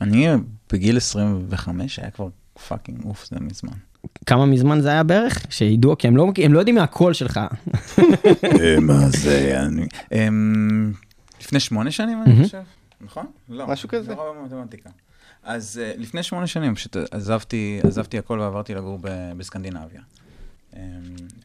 אני 0.00 0.28
בגיל 0.72 0.96
25 0.96 1.98
היה 1.98 2.10
כבר 2.10 2.28
fucking 2.68 3.04
אוף 3.04 3.28
זה 3.30 3.36
מזמן. 3.40 3.72
כמה 4.26 4.46
מזמן 4.46 4.80
זה 4.80 4.88
היה 4.88 5.02
בערך? 5.02 5.46
שידעו, 5.50 5.98
כי 5.98 6.08
הם 6.08 6.16
לא, 6.16 6.32
הם 6.44 6.52
לא 6.52 6.58
יודעים 6.58 6.74
מהקול 6.74 7.12
שלך. 7.12 7.40
מה 8.80 9.08
זה? 9.08 9.62
אני... 9.62 9.86
לפני 11.40 11.60
שמונה 11.60 11.90
שנים 11.90 12.22
אני 12.22 12.44
חושב, 12.44 12.62
נכון? 13.00 13.26
לא. 13.48 13.66
משהו 13.66 13.88
כזה. 13.88 14.14
לא 14.14 14.20
רע 14.20 14.32
במתמטיקה. 14.32 14.90
אז 15.46 15.80
אה, 15.82 15.92
לפני 15.96 16.22
שמונה 16.22 16.46
שנים 16.46 16.74
פשוט 16.74 16.96
עזבתי, 17.10 17.80
עזבתי 17.82 18.18
הכל 18.18 18.40
ועברתי 18.40 18.74
לגור 18.74 18.98
ב- 19.00 19.32
בסקנדינביה. 19.36 20.00
אמ, 20.76 20.80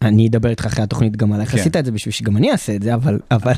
אני 0.01 0.27
אדבר 0.27 0.49
איתך 0.49 0.65
אחרי 0.65 0.83
התוכנית 0.83 1.15
גם 1.15 1.33
על 1.33 1.41
איך 1.41 1.51
כן. 1.51 1.57
עשית 1.57 1.75
את 1.75 1.85
זה 1.85 1.91
בשביל 1.91 2.11
שגם 2.11 2.37
אני 2.37 2.51
אעשה 2.51 2.75
את 2.75 2.81
זה, 2.81 2.91
אבל... 3.31 3.53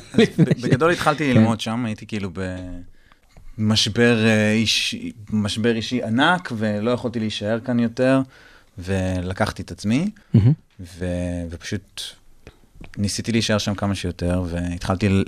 בגדול 0.63 0.91
התחלתי 0.91 1.33
כן. 1.33 1.39
ללמוד 1.39 1.59
שם, 1.59 1.85
הייתי 1.85 2.05
כאילו 2.05 2.29
במשבר 3.57 4.25
אה, 4.25 4.53
אישי, 4.53 6.03
ענק, 6.03 6.51
ולא 6.57 6.91
יכולתי 6.91 7.19
להישאר 7.19 7.59
כאן 7.59 7.79
יותר, 7.79 8.21
ולקחתי 8.77 9.62
את 9.62 9.71
עצמי, 9.71 10.09
ופשוט 11.50 12.01
ניסיתי 12.97 13.31
להישאר 13.31 13.57
שם 13.57 13.75
כמה 13.75 13.95
שיותר, 13.95 14.43
והתחלתי 14.50 15.23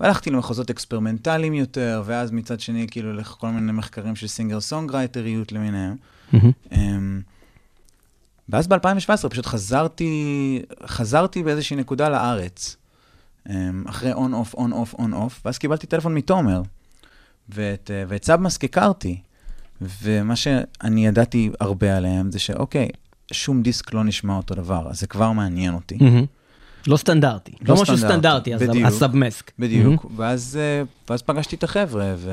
והלכתי 0.00 0.30
למחוזות 0.30 0.70
אקספרימנטליים 0.70 1.54
יותר, 1.54 2.02
ואז 2.06 2.30
מצד 2.30 2.60
שני, 2.60 2.86
כאילו, 2.90 3.12
לכל 3.12 3.50
מיני 3.50 3.72
מחקרים 3.72 4.16
של 4.16 4.26
singer 4.26 4.60
songwriter 4.60 5.31
יות 5.31 5.52
למיניהם. 5.52 5.96
אמ, 6.72 7.20
ואז 8.48 8.66
ב-2017 8.66 9.28
פשוט 9.28 9.46
חזרתי, 9.46 10.62
חזרתי 10.86 11.42
באיזושהי 11.42 11.76
נקודה 11.76 12.08
לארץ, 12.08 12.76
אמ, 13.50 13.84
אחרי 13.88 14.12
on-off, 14.12 14.54
on-off, 14.54 14.94
on-off, 14.94 15.40
ואז 15.44 15.58
קיבלתי 15.58 15.86
טלפון 15.86 16.14
מתומר, 16.14 16.62
ואת, 17.48 17.90
אה, 17.94 18.04
ואת 18.08 18.24
SubMasq 18.24 18.64
הכרתי, 18.64 19.20
ומה 20.02 20.36
שאני 20.36 21.06
ידעתי 21.06 21.50
הרבה 21.60 21.96
עליהם 21.96 22.30
זה 22.30 22.38
שאוקיי, 22.38 22.88
שום 23.32 23.62
דיסק 23.62 23.94
לא 23.94 24.04
נשמע 24.04 24.36
אותו 24.36 24.54
דבר, 24.54 24.86
אז 24.90 25.00
זה 25.00 25.06
כבר 25.06 25.32
מעניין 25.32 25.74
אותי. 25.74 25.98
לא 26.86 26.96
סטנדרטי, 26.96 27.52
לא 27.62 27.74
לא 27.74 27.82
משהו 27.82 27.96
סטנדרטי. 27.96 28.54
ה 28.84 28.92
SubMasq. 28.92 29.52
בדיוק, 29.58 30.06
ואז, 30.16 30.58
אה, 30.60 30.82
ואז 31.10 31.22
פגשתי 31.22 31.56
את 31.56 31.64
החבר'ה, 31.64 32.14
ו... 32.16 32.30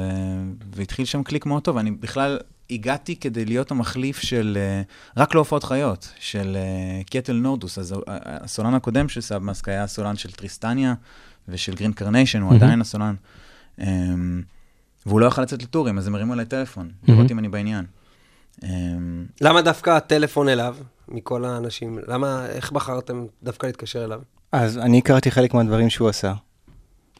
והתחיל 0.76 1.06
שם 1.06 1.24
קליק 1.24 1.46
מאוד 1.46 1.64
טוב. 1.64 1.78
אני 1.78 1.92
בכלל 1.92 2.40
הגעתי 2.70 3.16
כדי 3.16 3.46
להיות 3.46 3.72
המחליף 3.72 4.20
של, 4.20 4.58
אה, 4.62 4.82
רק 5.18 5.36
להופעות 5.36 5.64
חיות, 5.64 6.14
של 6.20 6.58
אה, 6.58 7.02
קייטיל 7.04 7.34
נורדהוס. 7.34 7.78
אז 7.78 7.96
הסולן 8.08 8.74
הקודם 8.74 9.10
של 9.10 9.22
SubMasq 9.22 9.70
היה 9.70 9.84
הסולן 9.84 10.16
של 10.16 10.32
Tristania 10.32 10.94
ושל 11.48 11.76
Green 11.76 11.94
Carnation, 11.94 12.42
הוא. 12.42 12.54
עדיין 12.54 12.82
הסולן. 12.82 13.16
אמ, 13.80 14.42
והוא 15.06 15.20
לא 15.20 15.26
יכל 15.26 15.42
לצאת 15.42 15.64
ל 15.64 15.68
טורים, 15.68 15.98
אז 15.98 16.08
הם 16.08 16.16
הרימו 16.16 16.34
אליי 16.34 16.46
טלפון, 16.46 16.90
לראות 17.08 17.32
אם 17.32 17.40
אני 17.40 17.50
בעניין. 17.50 17.86
אמ, 18.64 19.26
למה 19.42 19.62
דווקא 19.62 19.90
הטלפון 19.90 20.50
אליו, 20.50 20.76
מכל 21.08 21.46
האנשים? 21.46 22.00
למה, 22.08 22.46
איך 22.46 22.72
בחרתם 22.72 23.26
דווקא 23.44 23.68
להתקשר 23.68 24.06
אליו? 24.06 24.22
אז 24.52 24.78
אני 24.78 24.98
הכרתי 24.98 25.32
חלק 25.32 25.54
מהדברים 25.54 25.90
שהוא 25.90 26.10
עשה. 26.10 26.34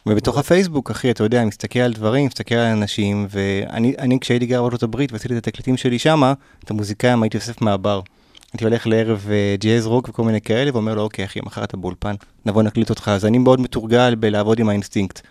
ובתוך 0.06 0.38
הפייסבוק, 0.38 0.92
אחי, 0.92 1.12
אתה 1.12 1.24
יודע, 1.24 1.46
מסתכל 1.46 1.80
על 1.80 1.94
דברים, 1.94 2.26
מסתכל 2.26 2.56
על 2.56 2.72
אנשים, 2.72 3.28
ואני 3.30 3.96
אני, 4.00 4.20
כשהייתי 4.20 4.46
גר 4.46 4.62
בארצות 4.62 4.84
הברית 4.84 5.12
ועשיתי 5.12 5.38
את 5.38 5.48
התקליטים 5.48 5.78
שלי 5.78 6.00
שמה, 6.00 6.34
את 6.64 6.72
המוזיקאים 6.72 7.24
הייתי 7.24 7.38
אוסף 7.38 7.62
מהבר. 7.62 8.02
הייתי 8.54 8.64
הולך 8.66 8.88
לערב 8.88 9.28
אה, 9.30 9.56
ג'אז 9.60 9.86
רוק 9.86 10.10
וכל 10.10 10.24
מיני 10.24 10.42
כאלה, 10.42 10.72
ואומר 10.74 10.96
לו, 10.96 11.02
אוקיי, 11.02 11.26
אחי, 11.26 11.40
מחר 11.44 11.64
אתה 11.64 11.78
באולפן, 11.78 12.16
נבוא 12.46 12.64
נקליט 12.64 12.90
אותך. 12.90 13.08
אז 13.08 13.26
אני 13.26 13.38
מאוד 13.38 13.62
מתורגל 13.62 14.16
בלעבוד 14.16 14.60
עם 14.60 14.70
האינסטינקט. 14.70 15.22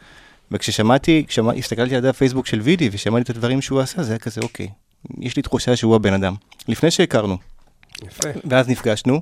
וכששמעתי, 0.51 1.25
כששמע, 1.29 1.53
הסתכלתי 1.53 1.95
על 1.97 2.01
דף 2.01 2.17
פייסבוק 2.17 2.47
של 2.47 2.61
וידי 2.61 2.89
ושמעתי 2.93 3.23
את 3.23 3.31
הדברים 3.31 3.61
שהוא 3.63 3.81
עשה, 3.81 4.03
זה 4.03 4.13
היה 4.13 4.19
כזה, 4.19 4.41
אוקיי, 4.41 4.69
יש 5.21 5.37
לי 5.37 5.43
תחושה 5.43 5.77
שהוא 5.77 5.97
הבן 5.97 6.15
אדם. 6.15 6.35
לפני 6.69 6.91
שהכרנו. 6.91 7.37
יפה. 8.07 8.29
ואז 8.45 8.69
נפגשנו, 8.69 9.21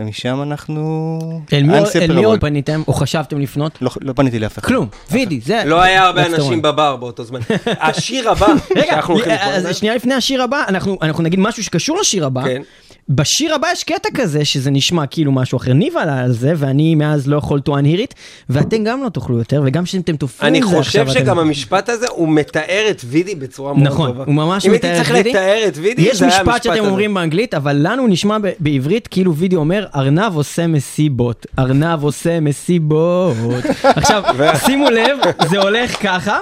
ומשם 0.00 0.42
אנחנו... 0.42 1.18
אל 1.52 1.62
מי-. 1.62 1.72
אל 2.02 2.12
מי 2.14 2.24
עוד 2.24 2.40
פניתם, 2.40 2.82
או 2.88 2.92
חשבתם 2.92 3.38
לפנות? 3.40 3.78
לא, 3.80 3.90
לא 4.00 4.12
פניתי 4.12 4.38
לאף 4.38 4.58
אחד. 4.58 4.68
כלום, 4.68 4.86
וידי, 5.10 5.40
זה... 5.44 5.62
לא 5.66 5.82
היה 5.82 6.04
הרבה 6.06 6.26
אנשים. 6.26 6.62
בבר 6.62 6.96
באותו 6.96 7.24
זמן. 7.24 7.40
השיר 7.66 8.30
הבא, 8.30 8.46
רגע, 8.76 8.86
שאנחנו 8.90 9.14
הולכים 9.14 9.32
לקרוא 9.32 9.52
אז 9.52 9.64
לזה, 9.64 9.74
שנייה 9.74 9.94
לפני 9.94 10.14
השיר 10.14 10.42
הבא, 10.42 10.62
אנחנו 10.68 10.98
אנחנו 11.02 11.22
נגיד 11.22 11.40
משהו 11.40 11.64
שקשור 11.64 11.98
לשיר 12.00 12.26
הבא. 12.26 12.44
כן. 12.44 12.62
בשיר 13.10 13.54
הבא 13.54 13.66
יש 13.72 13.84
קטע 13.84 14.08
כזה, 14.14 14.44
שזה 14.44 14.70
נשמע 14.70 15.06
כאילו 15.06 15.32
משהו 15.32 15.56
אחר. 15.58 15.72
ניב 15.72 15.96
עלה 15.96 16.20
על 16.20 16.32
זה, 16.32 16.52
ואני 16.56 16.94
מאז 16.94 17.26
לא 17.26 17.36
יכול 17.36 17.60
to 17.68 17.72
unhear 17.72 18.10
it, 18.10 18.14
ואתם 18.50 18.84
גם 18.84 19.02
לא 19.04 19.08
תוכלו 19.08 19.38
יותר, 19.38 19.62
וגם 19.66 19.86
שאתם 19.86 20.16
תופרים 20.16 20.48
אני 20.54 20.58
את 20.62 20.68
זה 20.68 20.76
חושב 20.76 21.00
עכשיו, 21.00 21.14
שגם 21.14 21.38
אתם- 21.38 21.46
המשפט 21.46 21.88
הזה, 21.88 22.06
הוא 22.10 22.28
מתאר 22.28 22.86
את 22.90 23.02
וידי 23.06 23.34
בצורה 23.34 23.72
מאוד 23.74 23.86
נכון, 23.86 24.10
טובה. 24.10 24.24
הוא 24.26 24.34
ממש 24.34 24.66
אם 24.66 24.72
מתאר 24.72 24.88
הייתי 24.90 25.00
את 25.00 25.06
צריך 25.06 25.16
וידי. 25.16 25.30
לתאר 25.30 25.64
את 25.68 25.76
וידי, 25.76 26.02
יש 26.02 26.16
זה 26.16 26.24
היה 26.24 26.34
משפט 26.34 26.46
המשפט 26.48 26.62
שאתם 26.62 26.78
הזה. 26.80 26.88
אומרים 26.88 27.14
באנגלית, 27.14 27.54
אבל 27.54 27.76
לנו 27.80 28.06
נשמע 28.06 28.38
ב- 28.38 28.50
בעברית 28.60 29.06
כאילו 29.06 29.34
וידי 29.34 29.56
אומר, 29.56 29.86
ארנב 29.96 30.36
עושה 30.36 30.66
מסיבות, 30.66 31.46
ארנב 31.58 32.02
עושה 32.02 32.40
מסיבות. 32.40 33.64
עכשיו, 33.82 34.22
שימו 34.66 34.90
לב, 34.90 35.18
זה 35.48 35.58
הולך 35.58 36.02
ככה. 36.02 36.38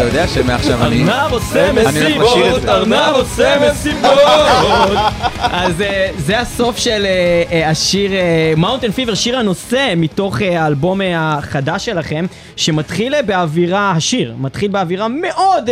אתה 0.00 0.08
יודע 0.08 0.28
שמעכשיו 0.28 0.86
אני... 0.86 1.02
ארנב 1.02 1.32
עושה 1.32 1.72
מסיבות. 1.72 2.64
ארנב 2.68 3.14
עושה 3.14 3.70
מסיבות. 3.70 4.18
אז 5.38 5.80
אה, 5.80 6.10
זה 6.18 6.40
הסוף 6.40 6.76
של 6.76 7.06
אה, 7.06 7.42
אה, 7.52 7.70
השיר 7.70 8.10
Mountain 8.56 8.90
Fever, 8.90 9.14
שיר 9.14 9.38
הנושא 9.38 9.94
מתוך 9.96 10.40
האלבום 10.40 11.00
החדש 11.16 11.84
שלכם, 11.84 12.26
שמתחיל 12.56 13.22
באווירה, 13.22 13.90
השיר, 13.90 14.34
מתחיל 14.38 14.70
באווירה 14.70 15.08
מאוד... 15.08 15.70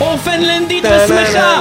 אורפנלנדית 0.00 0.84
ושמחה! 0.84 1.60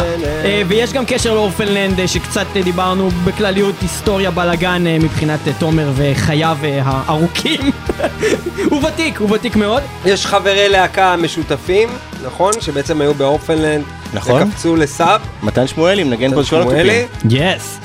ויש 0.68 0.94
גם 0.94 1.06
קשר 1.06 1.34
לאורפנלנד 1.34 2.06
שקצת 2.06 2.46
דיברנו 2.64 3.10
בכלליות 3.26 3.76
היסטוריה 3.82 4.32
בלאגן 4.32 4.84
מבחינת 5.00 5.40
תומר 5.60 5.92
וחייו 5.96 6.58
הארוכים. 6.84 7.72
הוא 8.72 8.84
ותיק, 8.84 9.18
הוא 9.20 9.32
ותיק 9.36 9.56
מאוד. 9.56 9.84
יש 10.06 10.26
חברי 10.26 10.70
להקה 10.70 11.16
משותפים, 11.16 11.90
נכון? 12.26 12.54
שבעצם 12.60 13.02
היו 13.02 13.14
באורפנלנד. 13.14 13.84
נכון. 14.14 14.42
וקפצו 14.42 14.76
ל 14.76 14.85
Sub. 14.85 15.22
מתן 15.44 15.68
שמואלי 15.68 16.04
מנגן 16.04 16.34
פה 16.34 16.42
את 16.42 16.50
כל 16.50 16.62
שמואלי. 16.62 17.04
התופים. 17.04 17.32
yes. 17.32 17.80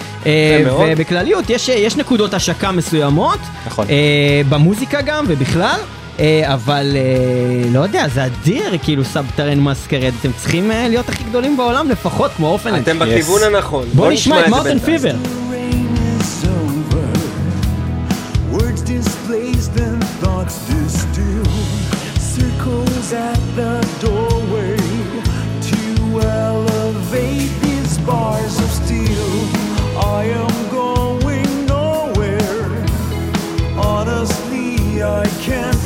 מאוד. 0.65 0.89
ובכלליות 0.93 1.51
יש, 1.51 1.69
יש 1.69 1.97
נקודות 1.97 2.35
השקה 2.35 2.73
מסוימות. 2.73 3.39
נכון. 3.67 3.87
אה, 3.91 4.43
במוזיקה 4.49 5.01
גם 5.01 5.25
ובכלל. 5.29 5.79
אה, 6.21 6.55
אבל 6.55 6.97
אה, 6.97 7.71
לא 7.73 7.81
יודע, 7.81 8.09
זה 8.09 8.25
אדיר, 8.25 8.79
כאילו 8.83 9.05
Subterranean 9.05 9.61
Masquerade, 9.61 10.13
אתם 10.21 10.31
צריכים 10.33 10.71
אה, 10.71 10.89
להיות 10.89 11.09
הכי 11.09 11.25
גדולים 11.25 11.57
בעולם 11.57 11.91
לפחות, 11.91 12.31
כמו 12.37 12.49
אורפן. 12.49 12.75
אתם 12.75 12.99
בכיוון 12.99 13.43
הנכון. 13.43 13.85
בוא 13.95 14.13
נשמע 14.13 14.41
את 14.41 14.49
Mountain. 14.49 14.79
Fever. 14.79 15.15
Displaced 19.33 19.81
and 19.81 20.05
thoughts 20.21 20.69
distill. 20.69 21.45
Circles 22.21 23.15
at 23.15 23.39
the 23.57 23.81
doorway 23.99 24.77
to 25.71 26.21
elevate 26.21 27.51
these 27.63 27.97
bars 28.01 28.59
of 28.59 28.71
steel. 28.71 29.33
I 29.97 30.25
am 30.25 30.71
going 30.71 31.65
nowhere. 31.65 32.85
Honestly, 33.79 35.03
I 35.03 35.27
can't 35.41 35.82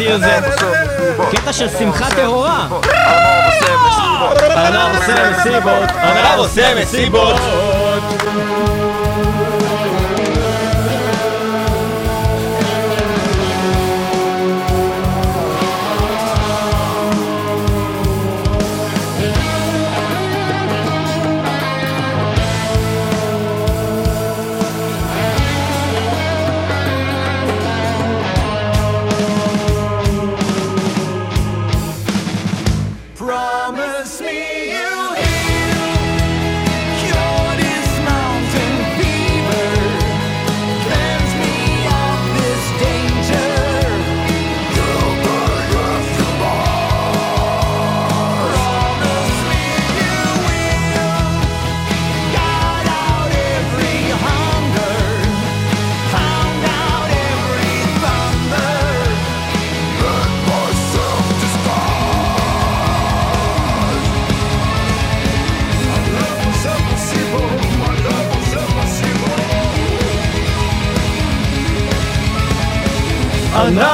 איזה 0.00 0.38
קטע 0.38 0.38
אדיר 0.38 0.56
זה? 0.58 1.36
קטע 1.36 1.52
של 1.52 1.68
שמחה 1.68 2.10
טהורה. 2.10 2.66
ארנב 4.56 4.96
עושה 4.96 5.30
מסיבות, 5.30 5.90
ארנב 5.90 6.38
עושה 6.38 6.74
מסיבות. 6.74 7.36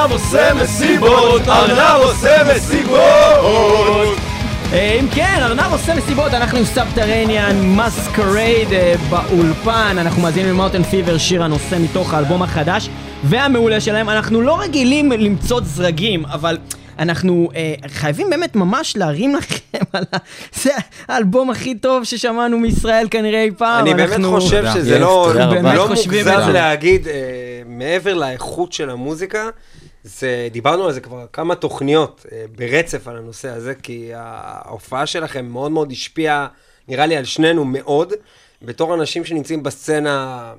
ארנב 0.01 0.11
עושה 0.11 0.53
מסיבות, 0.53 1.47
ארנב 1.47 2.01
עושה 2.03 2.37
מסיבות. 2.55 4.17
אה, 4.73 4.97
אם 5.01 5.07
כן, 5.15 5.37
ארנב 5.41 5.71
עושה 5.71 5.95
מסיבות, 5.95 6.33
אנחנו 6.33 6.57
עם 6.57 6.65
Subterranean 6.65 7.75
Masquerade 7.75 8.67
באולפן, 9.09 9.95
אנחנו 9.99 10.21
מאזינים 10.21 10.49
ל 10.49 10.53
Mountain 10.53 10.83
Fever, 10.83 11.17
שיר 11.17 11.43
הנושא 11.43 11.77
מתוך 11.81 12.13
האלבום 12.13 12.41
החדש 12.43 12.89
והמעולה 13.23 13.81
שלהם. 13.81 14.09
אנחנו 14.09 14.41
לא 14.41 14.59
רגילים 14.59 15.11
למצוץ 15.11 15.61
זרגים, 15.63 16.25
אבל 16.25 16.57
אנחנו 16.99 17.49
אה, 17.55 17.73
חייבים 17.87 18.29
באמת 18.29 18.55
ממש 18.55 18.97
להרים 18.97 19.35
לכם 19.35 19.57
על 19.93 20.03
ה... 20.13 20.17
זה 20.53 20.71
האלבום 21.07 21.49
הכי 21.49 21.75
טוב 21.75 22.03
ששמענו 22.03 22.57
מישראל 22.59 23.07
כנראה 23.11 23.43
אי 23.43 23.51
פעם. 23.57 23.85
אני 23.85 23.93
באמת 23.93 24.11
אנחנו- 24.13 24.31
חושב 24.41 24.57
תודה. 24.57 24.73
שזה 24.73 24.99
לא. 24.99 25.31
באמת 25.49 25.75
לא 25.75 25.87
מוגזם. 25.89 26.49
להגיד, 26.53 27.07
אה, 27.07 27.13
מעבר 27.67 28.13
לאיכות 28.13 28.73
של 28.73 28.89
המוזיקה, 28.89 29.49
זה, 30.03 30.47
דיברנו 30.51 30.85
על 30.85 30.91
זה 30.93 31.01
כבר 31.01 31.25
כמה 31.33 31.55
תוכניות 31.55 32.25
אה, 32.31 32.45
ברצף 32.55 33.07
על 33.07 33.17
הנושא 33.17 33.49
הזה, 33.49 33.75
כי 33.75 34.11
ההופעה 34.13 35.05
שלכם 35.05 35.45
מאוד 35.45 35.71
מאוד 35.71 35.91
השפיעה, 35.91 36.47
נראה 36.87 37.05
לי, 37.05 37.17
על 37.17 37.25
שנינו 37.25 37.65
מאוד, 37.65 38.13
בתור 38.61 38.93
אנשים 38.93 39.25
שנמצאים 39.25 39.63
בסצנה 39.63 40.53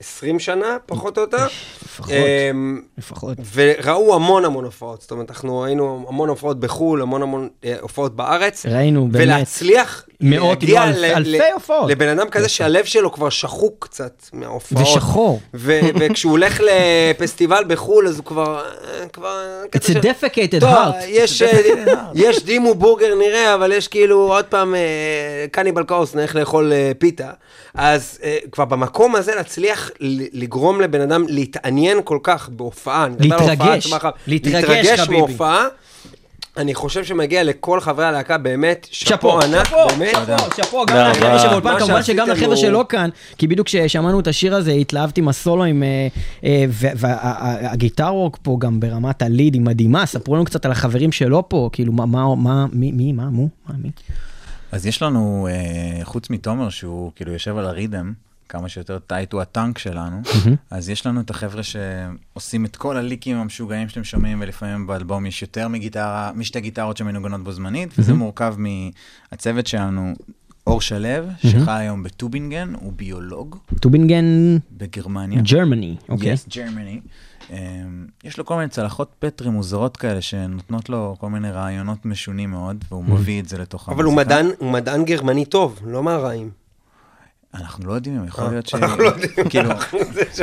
20 0.00 0.38
שנה, 0.38 0.76
פחות 0.86 1.16
או 1.16 1.22
יותר. 1.22 1.46
לפחות, 1.84 2.10
אמ, 2.50 2.80
לפחות. 2.98 3.38
וראו 3.54 4.14
המון 4.14 4.44
המון 4.44 4.64
הופעות, 4.64 5.00
זאת 5.00 5.10
אומרת, 5.10 5.30
אנחנו 5.30 5.58
ראינו 5.60 6.06
המון 6.08 6.28
הופעות 6.28 6.60
בחו"ל, 6.60 7.02
המון 7.02 7.22
המון 7.22 7.48
אה, 7.64 7.74
הופעות 7.80 8.16
בארץ. 8.16 8.66
ראינו, 8.66 9.08
באמת. 9.10 9.24
ולהצליח 9.24 10.04
מאות, 10.20 10.62
להגיע 10.62 10.84
אם 10.84 10.88
לא 10.90 10.94
אלפ- 10.94 10.98
ל- 10.98 11.34
אלפי 11.34 11.50
הופעות. 11.54 11.90
לבן 11.90 12.08
אדם 12.18 12.28
כזה 12.30 12.48
שהלב 12.48 12.84
שלו 12.84 13.12
כבר 13.12 13.28
שחוק 13.28 13.86
קצת 13.90 14.22
מההופעות. 14.32 14.82
ושחור. 14.82 15.40
ו- 15.54 15.80
וכשהוא 16.00 16.30
הולך 16.32 16.60
לפסטיבל 16.64 17.64
בחו"ל, 17.68 18.08
אז 18.08 18.16
הוא 18.16 18.24
כבר... 18.24 18.64
אה, 19.00 19.08
כבר 19.08 19.42
It's 19.76 19.90
a 19.90 20.02
defecated 20.02 20.62
heart. 20.62 21.04
יש, 21.06 21.42
אה, 21.42 21.60
יש 22.14 22.44
דימו 22.44 22.74
בורגר 22.74 23.14
נראה, 23.14 23.54
אבל 23.54 23.72
יש 23.72 23.88
כאילו 23.88 24.32
עוד 24.32 24.44
פעם 24.44 24.74
קניבל 25.50 25.84
קאוס, 25.84 26.14
נלך 26.14 26.34
לאכול 26.36 26.72
פיתה. 26.98 27.30
אז 27.74 28.18
כבר 28.52 28.64
במקום 28.64 29.16
הזה 29.16 29.34
להצליח 29.34 29.85
ל- 30.00 30.42
לגרום 30.42 30.80
לבן 30.80 31.00
אדם 31.00 31.24
להתעניין 31.28 31.98
כל 32.04 32.18
כך 32.22 32.48
בהופעה, 32.48 33.08
להתרגש. 33.20 33.92
להתרגש, 33.92 34.14
להתרגש 34.26 35.00
חביבי. 35.00 35.20
מהופעה. 35.20 35.66
אני 36.56 36.74
חושב 36.74 37.04
שמגיע 37.04 37.44
לכל 37.44 37.80
חברי 37.80 38.04
הלהקה 38.04 38.38
באמת 38.38 38.86
שאפו, 38.90 39.40
ענק, 39.40 39.64
שאפו, 39.68 39.76
באמת. 39.98 40.14
שאפו, 40.14 40.56
שאפו, 40.56 40.86
גם 40.86 40.96
לחבר'ה. 40.96 41.38
שבאולפן, 41.38 41.78
כמובן 41.78 42.02
שגם 42.02 42.28
לחבר'ה 42.30 42.56
שלא 42.56 42.84
כאן, 42.88 43.10
כי 43.38 43.46
בדיוק 43.46 43.66
כששמענו 43.66 44.20
את 44.20 44.26
השיר 44.26 44.54
הזה 44.54 44.72
התלהבתי 44.72 45.20
עם 45.20 45.28
הסולואים, 45.28 45.82
אה, 45.82 46.08
אה, 46.44 46.64
וה 46.96 47.26
guitar 47.26 48.14
work 48.14 48.36
פה 48.42 48.56
גם 48.60 48.80
ברמת 48.80 49.22
ה 49.22 49.28
lead 49.28 49.54
היא 49.54 49.62
מדהימה, 49.62 50.06
ספרו 50.06 50.34
לנו 50.34 50.44
קצת 50.44 50.64
על 50.64 50.72
החברים 50.72 51.12
שלו 51.12 51.48
פה, 51.48 51.70
כאילו 51.72 51.92
מה, 51.92 52.06
מה, 52.06 52.34
מה, 52.34 52.66
מי, 52.72 52.92
מי, 52.92 53.12
מה, 53.12 53.30
מו, 53.30 53.48
מה, 53.68 53.74
מי? 53.82 53.90
אז 54.72 54.86
יש 54.86 55.02
לנו, 55.02 55.48
אה, 55.50 56.04
חוץ 56.04 56.30
מתומר, 56.30 56.68
שהוא 56.68 57.12
כאילו 57.16 57.32
יושב 57.32 57.56
על 57.56 57.66
ה 57.66 57.72
rhythm, 57.72 58.12
כמה 58.48 58.68
שיותר 58.68 58.98
tight 58.98 59.32
הוא 59.32 59.40
הטנק 59.40 59.78
שלנו, 59.78 60.22
אז 60.70 60.88
יש 60.88 61.06
לנו 61.06 61.20
את 61.20 61.30
החבר'ה 61.30 61.62
שעושים 61.62 62.64
את 62.64 62.76
כל 62.76 62.96
ה 62.96 63.03
licks 63.03 63.36
המשוגעים 63.36 63.88
שאתם 63.88 64.04
שומעים, 64.04 64.40
ולפעמים 64.40 64.86
באלבום 64.86 65.26
יש 65.26 65.42
יותר 65.42 65.68
מגיטרה, 65.68 66.30
משתי 66.34 66.60
גיטרות 66.60 66.96
שמנוגנות 66.96 67.44
בו 67.44 67.52
זמנית, 67.52 67.94
וזה 67.98 68.14
מורכב 68.14 68.54
מהצוות 68.58 69.66
שלנו, 69.66 70.14
אור 70.66 70.80
שלו, 70.80 71.08
שחי 71.38 71.72
היום 71.72 72.02
בטובינגן, 72.02 72.72
הוא 72.80 72.92
ביולוג 72.96 73.56
טובינגן, 73.80 74.24
בגרמניה. 74.72 75.40
Germany, 75.42 75.96
אוקיי. 76.08 76.34
Yes, 76.34 76.50
Germany. 76.50 77.08
Um, 77.50 77.52
יש 78.24 78.38
לו 78.38 78.44
כל 78.44 78.56
מיני 78.56 78.68
צלחות 78.68 79.10
פטרי 79.18 79.50
מוזרות 79.50 79.96
כאלה 79.96 80.20
שנותנות 80.20 80.88
לו 80.88 81.16
כל 81.20 81.30
מיני 81.30 81.50
רעיונות 81.50 82.06
משונים 82.06 82.50
מאוד, 82.50 82.84
והוא 82.90 83.04
מביא 83.04 83.40
את 83.40 83.48
זה 83.48 83.58
לתוך 83.58 83.88
אבל 83.88 84.04
הוא 84.04 84.12
המוזיקה. 84.12 84.34
מדען, 84.34 84.50
הוא 84.58 84.72
מדען 84.72 85.04
גרמני 85.04 85.44
טוב, 85.44 85.80
לא 85.84 86.02
מהרעים. 86.02 86.50
אנחנו 87.60 87.88
לא 87.88 87.92
יודעים, 87.92 88.24
יכול 88.26 88.44
להיות 88.50 88.66
ש... 88.66 88.74
אנחנו 88.74 89.02
לא 89.02 89.08
יודעים. 89.08 89.48
כאילו, 89.48 89.70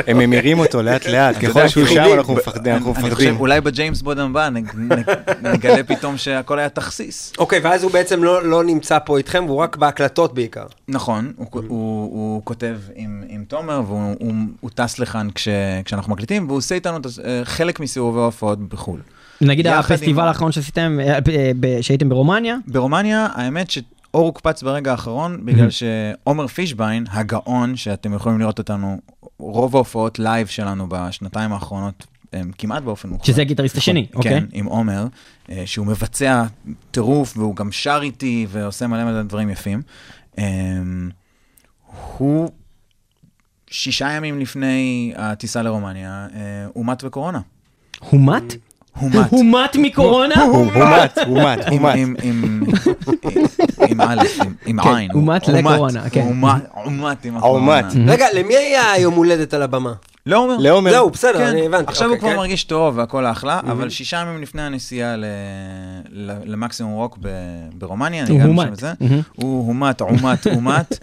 הם 0.06 0.18
ממירים 0.18 0.58
אותו 0.58 0.82
לאט 0.82 1.06
לאט, 1.06 1.36
אתה 1.36 1.46
ככל 1.46 1.68
שהוא 1.68 1.86
כאילו, 1.86 2.04
שם 2.08 2.18
אנחנו 2.18 2.34
מפחדים, 2.34 2.72
אנחנו 2.74 2.94
אני 2.96 3.14
חושב. 3.14 3.34
אולי 3.38 3.60
בג'יימס 3.60 4.02
בונד 4.02 4.18
הבא 4.18 4.48
נג- 4.48 4.74
נג- 4.74 5.10
נגלה 5.42 5.82
פתאום 5.84 6.16
שהכל 6.16 6.58
היה 6.58 6.68
תכסיס. 6.68 7.32
אוקיי, 7.38 7.60
ואז 7.62 7.82
הוא 7.82 7.92
בעצם 7.92 8.24
לא, 8.24 8.44
לא 8.46 8.64
נמצא 8.64 8.98
פה 9.04 9.18
איתכם, 9.18 9.44
והוא 9.46 9.58
רק 9.58 9.76
בהקלטות 9.76 10.34
בעיקר. 10.34 10.66
נכון, 10.88 11.32
הוא, 11.36 11.48
הוא 11.68 12.40
כותב 12.44 12.76
עם, 12.94 13.22
תומר, 13.48 13.82
והוא 13.86 14.14
הוא, 14.20 14.34
הוא 14.60 14.70
טס 14.74 14.98
לכאן 14.98 15.28
כש, 15.34 15.48
כשאנחנו 15.84 16.12
מקליטים, 16.12 16.46
והוא 16.46 16.58
עושה 16.58 16.74
איתנו 16.74 16.98
אה, 17.24 17.40
חלק 17.44 17.80
מסיבובי 17.80 18.20
ההופעות 18.20 18.68
בחו"ל. 18.68 19.00
נגיד 19.40 19.66
הפסטיבל 19.66 20.22
האחרון 20.28 20.52
שעשיתם, 20.52 20.98
אה, 21.02 21.12
אה, 21.14 21.18
ב- 21.60 21.80
שהייתם 21.80 22.08
ברומניה, 22.08 22.56
ברומניה, 22.66 23.28
האמת 23.34 23.70
שאור 24.14 24.26
הוקפץ 24.26 24.62
ברגע 24.62 24.90
האחרון, 24.90 25.46
בגלל 25.46 25.70
שעומר 25.70 26.46
פישביין, 26.46 27.04
הגאון, 27.10 27.76
שאתם 27.76 28.14
יכולים 28.14 28.38
לראות 28.38 28.58
אותנו, 28.58 29.00
רוב 29.38 29.76
ההופעות 29.76 30.18
לייב 30.18 30.46
שלנו 30.46 30.86
בשנתיים 30.88 31.52
האחרונות, 31.52 32.06
הם 32.32 32.50
כמעט 32.58 32.82
באופן 32.82 33.08
מוחלט. 33.08 33.24
שזה 33.24 33.42
הגיטריסט 33.42 33.76
השני, 33.76 34.06
אוקיי? 34.14 34.40
כן, 34.40 34.44
עם 34.52 34.66
עומר, 34.66 35.06
אה, 35.50 35.62
שהוא 35.66 35.86
מבצע 35.86 36.44
טירוף, 36.90 37.36
והוא 37.36 37.56
גם 37.56 37.72
שר 37.72 38.00
איתי, 38.02 38.46
ועושה 38.50 38.86
מלא 38.86 39.04
מלא 39.04 39.22
דברים 39.22 39.50
יפים. 39.50 39.82
אה, 40.38 40.44
הוא, 42.18 42.50
שישה 43.70 44.10
ימים 44.10 44.40
לפני 44.40 45.12
הטיסה 45.16 45.62
לרומניה, 45.62 46.26
אה, 46.34 46.66
הוא 46.72 46.86
מת 46.86 47.04
בקורונה. 47.04 47.40
הוא 48.00 48.20
מת? 48.96 49.02
הוא 49.02 49.20
מת. 49.20 49.30
הוא 49.30 49.44
מת 49.44 49.76
מקורונה? 49.76 50.42
הוא 50.42 50.56
הוא 50.72 50.84
מת, 50.84 51.18
הוא 51.26 51.38
מת, 51.42 51.66
הוא 51.68 51.88
עם- 53.88 54.00
א', 54.00 54.22
עם- 54.66 54.80
כן, 54.82 54.88
עין. 54.96 55.10
הוא 55.12 55.22
מת 55.22 55.48
לקורונה, 55.48 56.10
כן. 56.10 56.20
הוא 56.20 56.34
מת, 56.36 56.62
הוא 56.84 56.92
מת 56.92 57.24
עם 57.24 57.36
הקורונה. 57.36 57.80
רגע, 58.06 58.26
למי 58.34 58.56
היה 58.56 58.92
היום 58.92 59.14
הולדת 59.14 59.54
על 59.54 59.62
הבמה? 59.62 59.92
לעומר. 60.26 60.56
לעומר. 60.58 60.90
זהו, 60.90 61.10
בסדר, 61.10 61.38
כן, 61.38 61.46
אני 61.46 61.66
הבנתי. 61.66 61.84
עכשיו 61.88 62.08
הוא 62.08 62.14
אוקיי, 62.14 62.20
כבר 62.28 62.30
כן. 62.30 62.36
מרגיש 62.36 62.64
טוב 62.64 62.98
והכל 62.98 63.26
אחלה, 63.26 63.60
אבל 63.60 63.88
שישה 63.90 64.16
ימים 64.16 64.42
לפני 64.42 64.62
הנסיעה 64.62 65.16
ל- 65.16 65.24
ל- 66.10 66.52
למקסימום 66.52 66.92
רוק 66.92 67.18
ב- 67.20 67.28
ברומניה, 67.78 68.24
הוא 68.24 68.30
אני 68.30 68.38
גם 68.38 68.46
הומת. 68.46 68.66
שם 68.66 68.72
את 68.72 68.78
זה, 68.78 68.92
מהמם. 69.00 69.20
הוא 69.34 69.66
הומת, 69.66 70.00
עומת, 70.00 70.46
הומת, 70.54 70.98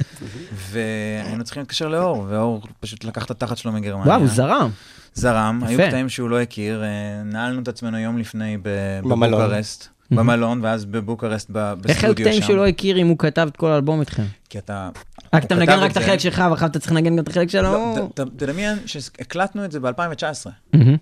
והיינו 0.71 1.43
צריכים 1.43 1.61
להתקשר 1.61 1.87
לאור, 1.87 2.25
ואור 2.29 2.61
פשוט 2.79 3.03
לקח 3.03 3.25
את 3.25 3.31
התחת 3.31 3.57
שלו 3.57 3.71
מגרמניה. 3.71 4.07
וואו, 4.07 4.19
הוא 4.19 4.27
זרם. 4.27 4.69
זרם, 5.13 5.61
היו 5.65 5.79
יפה. 5.79 5.87
קטעים 5.87 6.09
שהוא 6.09 6.29
לא 6.29 6.41
הכיר, 6.41 6.83
אה, 6.83 6.87
נעלנו 7.25 7.61
את 7.61 7.67
עצמנו 7.67 7.97
יום 7.97 8.17
לפני. 8.17 8.57
בבוקרסט, 8.61 9.87
במלון, 10.11 10.59
ואז 10.63 10.85
בבוקרשט 10.85 11.47
ב- 11.51 11.73
בסטודיו 11.73 11.83
שם. 11.83 11.89
איך 11.89 12.03
היו 12.03 12.15
קטעים 12.15 12.41
שהוא 12.41 12.55
לא 12.55 12.67
הכיר 12.67 12.97
אם 12.97 13.07
הוא 13.07 13.17
כתב 13.17 13.47
את 13.51 13.57
כל 13.57 13.71
האלבום 13.71 13.99
איתכם? 13.99 14.23
כי 14.49 14.57
אתה... 14.57 14.89
רק 15.33 15.43
אתה 15.43 15.55
מנגן 15.55 15.79
רק 15.79 15.91
את. 15.91 15.97
החלק 15.97 16.19
שלך, 16.19 16.43
ואחר 16.51 16.65
אתה 16.65 16.79
צריך 16.79 16.91
לנגן 16.91 17.15
גם 17.15 17.23
את 17.23 17.27
החלק 17.27 17.49
שלו. 17.49 17.61
לא, 17.71 18.09
תדמיין 18.37 18.77
שהקלטנו 18.85 19.65
את 19.65 19.71
זה 19.71 19.79
ב-2019, 19.79 20.49
מהמם. 20.73 20.95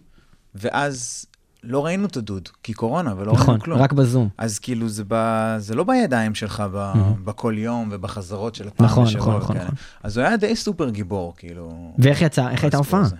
ואז 0.55 1.25
לא 1.63 1.85
ראינו 1.85 2.05
את 2.05 2.17
הדוד, 2.17 2.49
כי 2.63 2.73
קורונה, 2.73 3.13
ולא 3.17 3.33
נכון, 3.33 3.47
ראינו 3.47 3.63
כלום. 3.63 3.81
רק 3.81 3.93
בזום. 3.93 4.29
אז 4.37 4.59
כאילו 4.59 4.89
זה, 4.89 5.03
ב... 5.07 5.55
זה 5.57 5.75
לא 5.75 5.83
בידיים 5.83 6.35
שלך 6.35 6.63
ב... 6.73 6.93
בכל 7.23 7.53
יום 7.57 7.89
ובחזרות 7.91 8.55
של 8.55 8.67
הפעם 8.67 8.85
נכון, 8.85 9.05
בשבוע 9.05 9.37
נכון, 9.37 9.41
נכון. 9.41 9.57
נכון. 9.57 9.75
אז 10.03 10.17
הוא 10.17 10.25
היה 10.25 10.37
די 10.37 10.55
סופר 10.55 10.89
גיבור, 10.89 11.33
כאילו. 11.37 11.93
ואיך 11.99 12.21
יצא? 12.21 12.49
איך 12.49 12.63
הייתה 12.63 12.77
ההופעה? 12.77 13.01
הזה. 13.01 13.15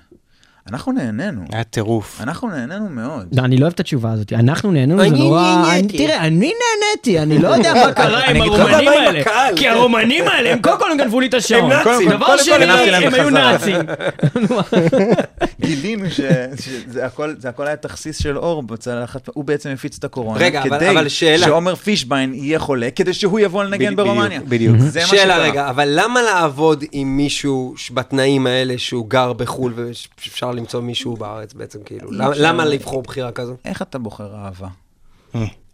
אנחנו 0.71 0.91
נהנינו, 0.91 1.41
היה 1.53 1.63
טירוף. 1.63 2.21
אנחנו 2.21 2.49
נהנינו 2.49 2.89
מאוד. 2.89 3.27
לא, 3.38 3.41
אני 3.41 3.58
לא 3.58 3.62
אוהב 3.62 3.73
את 3.73 3.79
התשובה 3.79 4.12
הזאת. 4.12 4.34
אנחנו 4.34 4.71
נהנינו, 4.71 4.99
זה 5.01 5.08
אני 5.08 5.19
נורא... 5.19 5.65
תראה, 5.97 6.17
אני 6.27 6.51
נהניתי, 6.62 7.19
אני 7.19 7.38
לא 7.39 7.47
יודע 7.47 7.73
מה 7.73 7.91
קרה 8.03 8.25
עם 8.25 8.41
הרומנים 8.41 8.88
האלה. 8.88 9.21
כי 9.55 9.67
הרומנים 9.67 10.27
האלה, 10.27 10.51
הם 10.53 10.62
קודם 10.62 10.79
כל 10.79 10.91
הם 10.91 10.97
גנבו 10.97 11.19
לי 11.19 11.27
את 11.27 11.34
השעון. 11.34 11.71
הם 11.71 11.88
נאצים, 11.88 12.10
דבר 12.10 12.38
שני, 12.38 12.53
הם 12.65 13.13
היו. 13.13 13.29
נאצים. 13.29 13.75
גילינו 15.62 16.05
שזה 16.10 17.05
הכל, 17.05 17.67
היה 17.67 17.75
תכסיס 17.75 18.21
של 18.21 18.38
אור 18.38 18.63
בצלחת, 18.63 19.29
הוא 19.34 19.43
בעצם 19.45 19.69
הפיץ 19.69 19.97
את 19.97 20.03
הקורונה, 20.03 20.39
רגע, 20.39 20.63
אבל- 20.63 20.79
כדי 20.99 21.10
שאלה. 21.10 21.45
שעומר 21.45 21.75
פישביין 21.75 22.34
יהיה 22.34 22.60
חולה, 22.60 22.89
כדי 22.95 23.13
שהוא 23.13 23.39
יבוא 23.39 23.63
לנגן 23.63 23.95
ברומניה. 23.95 24.41
בדיוק. 24.47 24.75
שאלה. 25.05 25.38
רגע, 25.38 25.69
אבל 25.69 25.89
למה 25.91 26.21
לעבוד 26.21 26.84
עם 26.91 27.17
מישהו 27.17 27.73
בתנאים 27.91 28.47
האלה 28.47 28.73
שהוא 28.77 29.10
גר 29.10 29.34
בחו"ל 29.34 29.73
ואפשר 29.75 30.51
למצוא 30.60 30.82
מישהו 30.82 31.17
בארץ 31.17 31.54
בעצם, 31.54 31.80
כאילו? 31.86 32.12
למה- 32.12 32.65
לבחור 32.65 33.02
בחירה 33.04 33.32
כזו? 33.32 33.56
איך 33.65 33.82
אתה 33.82 33.98
בוחר 34.00 34.36
אהבה? 34.36 34.67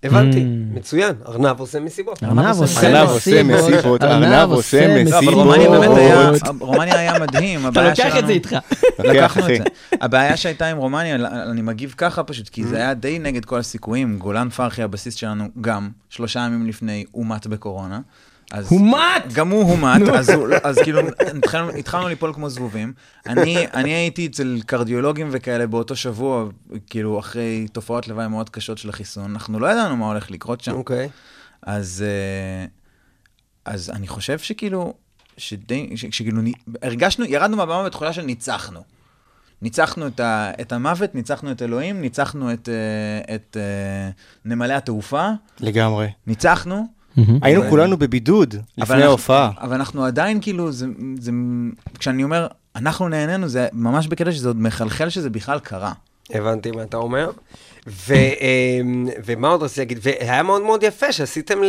הבנתי, 0.04 0.38
Mm. 0.42 0.78
מצוין, 0.78 1.16
ארנב 1.28 1.60
עושה 1.60 1.80
מסיבות. 1.80 2.24
ארנב 2.24 2.56
עושה 2.60 3.44
מסיבות, 3.44 4.04
ארנב 4.04 4.52
עושה 4.52 4.88
לא, 4.88 5.04
מסיבות. 5.04 5.34
רומניה 5.34 5.70
באמת 5.70 5.98
היה, 5.98 6.32
סיבות. 6.34 6.62
רומניה 6.62 7.00
היה 7.00 7.20
מדהים. 7.20 7.68
אתה 7.68 7.90
לוקח 7.90 8.18
את 8.20 8.28
זה 8.28 8.32
איתך. 8.34 8.56
לקחנו 9.00 9.44
את. 9.44 9.58
זה. 9.58 9.64
הבעיה 10.02 10.38
שהייתה 10.38 10.68
עם 10.68 10.78
רומניה, 10.78 11.16
אני 11.52 11.62
מגיב 11.62 11.94
ככה 11.98 12.24
פשוט, 12.24 12.50
כי 12.50 12.64
זה 12.64 12.76
היה 12.78 12.94
די 12.94 13.20
נגד 13.20 13.46
כל 13.46 13.60
הסיכויים. 13.60 14.18
גולן 14.20 14.50
פרחי, 14.50 14.84
הבסיסט 14.84 15.18
שלנו, 15.18 15.48
גם, 15.62 15.90
שלושה 16.10 16.40
ימים 16.40 16.68
לפני, 16.68 17.06
הוא 17.12 17.26
מת 17.26 17.48
בקורונה. 17.48 18.00
אז- 18.52 18.72
הומט! 18.72 19.34
גם 19.34 19.50
הוא 19.50 19.64
הומט, 19.64 20.02
אז, 20.14 20.32
אז 20.64 20.78
כאילו 20.78 21.00
התחלנו, 21.38 21.70
התחלנו 21.70 22.08
ליפול 22.08 22.34
כמו 22.34 22.50
זבובים. 22.50 22.94
אני, 23.26 23.68
אני 23.74 23.94
הייתי 23.94 24.26
אצל 24.26 24.60
קרדיולוגים 24.66 25.28
וכאלה 25.32 25.68
באותו 25.68 25.96
שבוע, 25.96 26.46
כאילו 26.90 27.20
אחרי 27.20 27.68
תופעות 27.72 28.08
לוואי 28.08 28.28
מאוד 28.28 28.50
קשות 28.50 28.78
של 28.78 28.90
החיסון, 28.90 29.32
אנחנו 29.32 29.60
לא 29.60 29.68
ידענו 29.68 29.98
מה 29.98 30.06
הולך 30.08 30.32
לקרות 30.32 30.62
שם. 30.62 30.72
אוקיי. 30.72 31.10
אז, 31.62 32.04
אה, 32.08 32.66
אז 33.66 33.90
אני 33.90 34.08
חושב 34.08 34.40
שכאילו, 34.40 34.94
שדי, 35.38 35.90
ש- 35.96 36.06
שכאילו 36.12 36.42
נ- 36.42 36.52
הרגשנו, 36.82 37.26
ירדנו 37.26 37.58
מהבמה 37.58 37.84
בתחושה 37.84 38.14
של 38.14 38.22
ניצחנו. 38.22 38.80
ניצחנו 39.62 40.08
את, 40.08 40.20
ה, 40.20 40.52
את 40.62 40.72
המוות, 40.72 41.16
ניצחנו 41.16 41.52
את 41.52 41.62
אלוהים, 41.62 42.02
ניצחנו 42.02 42.54
את, 42.54 42.70
אה, 42.70 43.36
את 43.36 43.58
אה, 43.60 44.10
נמלי 44.46 44.74
התעופה, 44.74 45.30
לגמרי. 45.60 46.08
ניצחנו. 46.28 46.95
היינו 47.42 47.62
אבל- 47.62 47.70
כולנו 47.70 47.98
בבידוד 47.98 48.56
לפני 48.78 48.96
אנחנו- 48.96 49.10
ההופעה. 49.10 49.52
אבל 49.62 49.74
אנחנו 49.74 50.06
עדיין 50.06 50.42
כאילו, 50.42 50.72
זה, 50.72 50.88
זה, 51.20 51.32
כשאני 52.00 52.24
אומר, 52.24 52.48
אנחנו 52.76 53.10
נהנינו, 53.10 53.48
זה 53.48 53.68
ממש 53.74 54.08
בקטע 54.08 54.32
שזה 54.32 54.48
עוד 54.48 54.62
מחלחל 54.62 55.10
שזה 55.10 55.30
בכלל 55.30 55.60
קרה. 55.60 55.92
הבנתי 56.34 56.72
מה 56.72 56.84
אתה 56.84 56.98
אומר. 56.98 57.30
ו, 57.88 58.14
ומה 59.26 59.48
עוד 59.50 59.64
רציתי 59.64 59.82
להגיד? 59.82 60.00
והיה 60.02 60.44
מאוד 60.44 60.62
מאוד 60.62 60.84
יפה 60.84 61.12
שעשיתם 61.12 61.60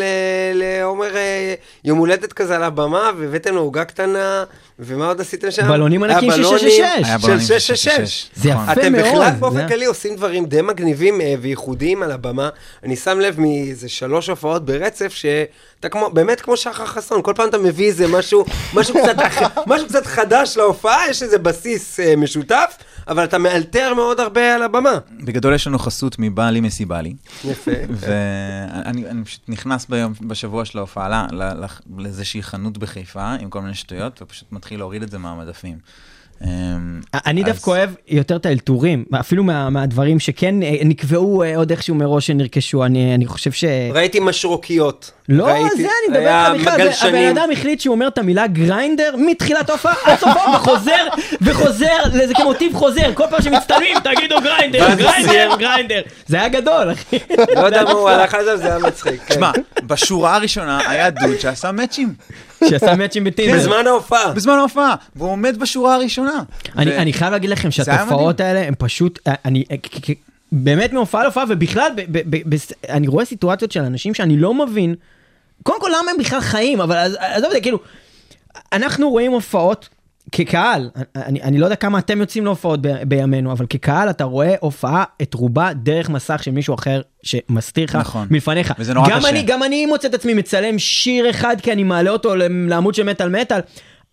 לעומר 0.54 1.16
אה, 1.16 1.54
יום 1.84 1.98
הולדת 1.98 2.32
כזה 2.32 2.56
על 2.56 2.62
הבמה, 2.62 3.10
והבאתם 3.18 3.54
לו 3.54 3.60
עוגה 3.60 3.84
קטנה, 3.84 4.44
ומה 4.78 5.06
עוד 5.08 5.20
עשיתם 5.20 5.50
שם? 5.50 5.68
בלונים 5.68 6.02
היה 6.02 6.12
ענקיים 6.12 6.32
של 6.32 6.38
בלונים 6.42 6.58
666. 6.58 7.04
היה 7.06 7.18
של 7.18 7.26
בלונים 7.26 7.46
של 7.46 7.58
666. 7.58 8.30
זה 8.36 8.50
נכון. 8.50 8.62
יפה 8.64 8.72
אתם 8.72 8.92
מאוד, 8.92 9.04
בכלל 9.06 9.30
זה- 9.32 9.36
באופן 9.40 9.68
כללי 9.68 9.84
עושים 9.84 10.16
דברים 10.16 10.44
די 10.46 10.62
מגניבים 10.62 11.20
אה, 11.20 11.34
וייחודיים 11.40 12.02
על 12.02 12.12
הבמה. 12.12 12.48
אני 12.84 12.96
שם 12.96 13.20
לב 13.20 13.40
מאיזה 13.40 13.88
שלוש 13.88 14.28
הופעות 14.28 14.64
ברצף, 14.64 15.12
שאתה 15.14 15.88
כמו, 15.88 16.10
באמת 16.10 16.40
כמו 16.40 16.56
שחר 16.56 16.86
חסון, 16.86 17.22
כל 17.22 17.32
פעם 17.36 17.48
אתה 17.48 17.58
מביא 17.58 17.86
איזה 17.86 18.06
משהו, 18.08 18.44
משהו 18.74 18.94
קצת, 19.02 19.18
אח- 19.18 19.42
משהו 19.70 19.86
קצת 19.88 20.06
חדש 20.06 20.56
להופעה, 20.56 21.00
יש 21.10 21.22
איזה 21.22 21.38
בסיס 21.38 22.00
אה, 22.00 22.16
משותף, 22.16 22.76
אבל 23.08 23.24
אתה 23.24 23.38
מאלתר 23.38 23.94
מאוד 23.94 24.20
הרבה 24.20 24.54
על 24.54 24.62
הבמה. 24.62 24.98
בגדול 25.24 25.54
יש 25.54 25.66
לנו 25.66 25.78
חסות 25.78 26.05
מבעלי 26.18 26.60
מסיבלי. 26.60 27.14
יפה. 27.44 27.70
ואני 27.90 29.06
אני 29.06 29.24
פשוט 29.24 29.48
נכנס 29.48 29.86
ביום, 29.86 30.12
בשבוע 30.20 30.64
של 30.64 30.78
ההופעה 30.78 31.26
לאיזושהי 31.96 32.42
חנות 32.42 32.78
בחיפה 32.78 33.34
עם 33.34 33.50
כל 33.50 33.60
מיני 33.60 33.74
שטויות, 33.74 34.22
ופשוט 34.22 34.52
מתחיל 34.52 34.78
להוריד 34.78 35.02
את 35.02 35.10
זה 35.10 35.18
מהמדפים. 35.18 35.78
אמ, 36.44 36.48
אני 37.26 37.42
דווקא 37.42 37.70
אוהב 37.70 37.90
יותר 38.08 38.36
את 38.36 38.46
האלתורים, 38.46 39.04
אפילו 39.20 39.44
מה- 39.44 39.70
מהדברים 39.70 40.18
שכן 40.20 40.62
אה, 40.62 40.74
נקבעו 40.84 41.42
אה, 41.42 41.56
עוד 41.56 41.70
איכשהו 41.70 41.94
מראש 41.94 42.26
שנרכשו, 42.26 42.84
אני 42.84 43.14
אני 43.14 43.26
חושב 43.26 43.52
ש... 43.52 43.64
ראיתי 43.92 44.20
משרוקיות. 44.20 45.10
לא, 45.28 45.46
זה 45.46 45.58
אני 45.76 46.18
מדבר 46.18 46.52
איתך 46.54 46.70
בכלל, 46.74 47.08
הבן. 47.08 47.36
אדם 47.38 47.48
החליט 47.52 47.80
שהוא 47.80 47.94
אומר 47.94 48.08
את 48.08 48.18
המילה 48.18 48.46
Grindr 48.46 49.14
מתחילת 49.18 49.70
ההופעה 49.70 49.94
עד 50.04 50.18
וחוזר 50.54 51.06
וחוזר, 51.42 51.86
זה 52.26 52.34
כמוטיב 52.34 52.74
חוזר, 52.74 53.14
כל 53.14 53.24
פעם 53.30 53.42
שמצטלמים 53.42 53.96
תגידו 54.00 54.36
Grindr, 54.44 54.94
Grindr. 54.94 55.56
Grindr, 55.58 56.00
זה 56.26 56.36
היה 56.36 56.48
גדול 56.48 56.92
אחי. 56.92 57.18
לא 57.54 57.60
יודע 57.60 57.84
מה 57.84 57.90
הוא 57.90 58.08
הלך 58.08 58.34
על 58.34 58.44
זה, 58.44 58.56
זה 58.56 58.66
היה 58.66 58.78
מצחיק. 58.78 59.20
כן. 59.26 59.34
תשמע, 59.34 59.50
בשורה 59.86 60.34
הראשונה 60.36 60.78
היה 60.90 61.10
דוד 61.10 61.38
שעשה 61.40 61.72
מאצ'ים. 61.72 62.14
שעשה 62.64 62.94
מאצ'ים 62.94 63.24
בטינדר. 63.24 63.56
בזמן 63.58 63.86
ההופעה. 63.86 64.32
בזמן 64.32 64.52
ההופעה, 64.52 64.94
והוא 65.16 65.30
עומד 65.30 65.56
בשורה 65.60 65.94
הראשונה. 65.94 66.42
אני, 66.78 66.96
אני 66.96 67.12
חייב 67.12 67.32
להגיד 67.32 67.50
לכם 67.50 67.70
שהתופעות 67.70 68.40
האלה 68.40 68.60
הם 68.68 68.74
פשוט, 68.78 69.18
אני, 69.44 69.64
כ- 69.82 69.98
כ- 70.02 70.10
באמת 70.52 70.92
מהופעה 70.92 71.22
להופעה 71.22 71.44
ובכלל, 71.48 71.90
אני 72.88 73.06
רואה 73.08 73.24
סיטואציות 73.24 73.72
של 73.72 73.80
אנשים 73.80 74.14
שאני 74.14 74.36
לא 74.36 74.54
מבין, 74.54 74.94
קודם 75.62 75.80
כל 75.80 75.88
למה 75.88 76.10
הם 76.10 76.18
בכלל 76.18 76.40
חיים, 76.40 76.80
אבל 76.80 76.96
עז- 76.96 77.16
עזוב 77.20 77.46
את 77.46 77.52
זה, 77.52 77.60
כאילו, 77.60 77.78
אנחנו 78.72 79.10
רואים 79.10 79.32
הופעות 79.32 79.88
כקהל, 80.32 80.90
אני, 81.16 81.42
אני 81.42 81.58
לא 81.58 81.66
יודע 81.66 81.76
כמה 81.76 81.98
אתם 81.98 82.20
יוצאים 82.20 82.44
להופעות 82.44 82.82
ב, 82.82 82.88
בימינו, 83.08 83.52
אבל 83.52 83.66
כקהל 83.70 84.10
אתה 84.10 84.24
רואה 84.24 84.54
הופעה 84.60 85.04
את 85.22 85.34
רובה 85.34 85.72
דרך 85.72 86.10
מסך 86.10 86.42
של 86.42 86.50
מישהו 86.50 86.74
אחר 86.74 87.00
שמסתיר 87.22 87.84
לך 87.84 87.96
נכון. 87.96 88.26
מלפניך. 88.30 88.74
וזה 88.78 88.94
נורא 88.94 89.08
גם 89.10 89.18
קשה. 89.18 89.28
אני, 89.28 89.42
גם 89.42 89.62
אני 89.62 89.86
מוצא 89.86 90.08
את 90.08 90.14
עצמי 90.14 90.34
מצלם 90.34 90.78
שיר 90.78 91.30
אחד 91.30 91.56
כי 91.62 91.72
אני 91.72 91.84
מעלה 91.84 92.10
אותו 92.10 92.34
לעמוד 92.68 92.94
של 92.94 93.02
מטאל 93.02 93.28
מטאל. 93.28 93.60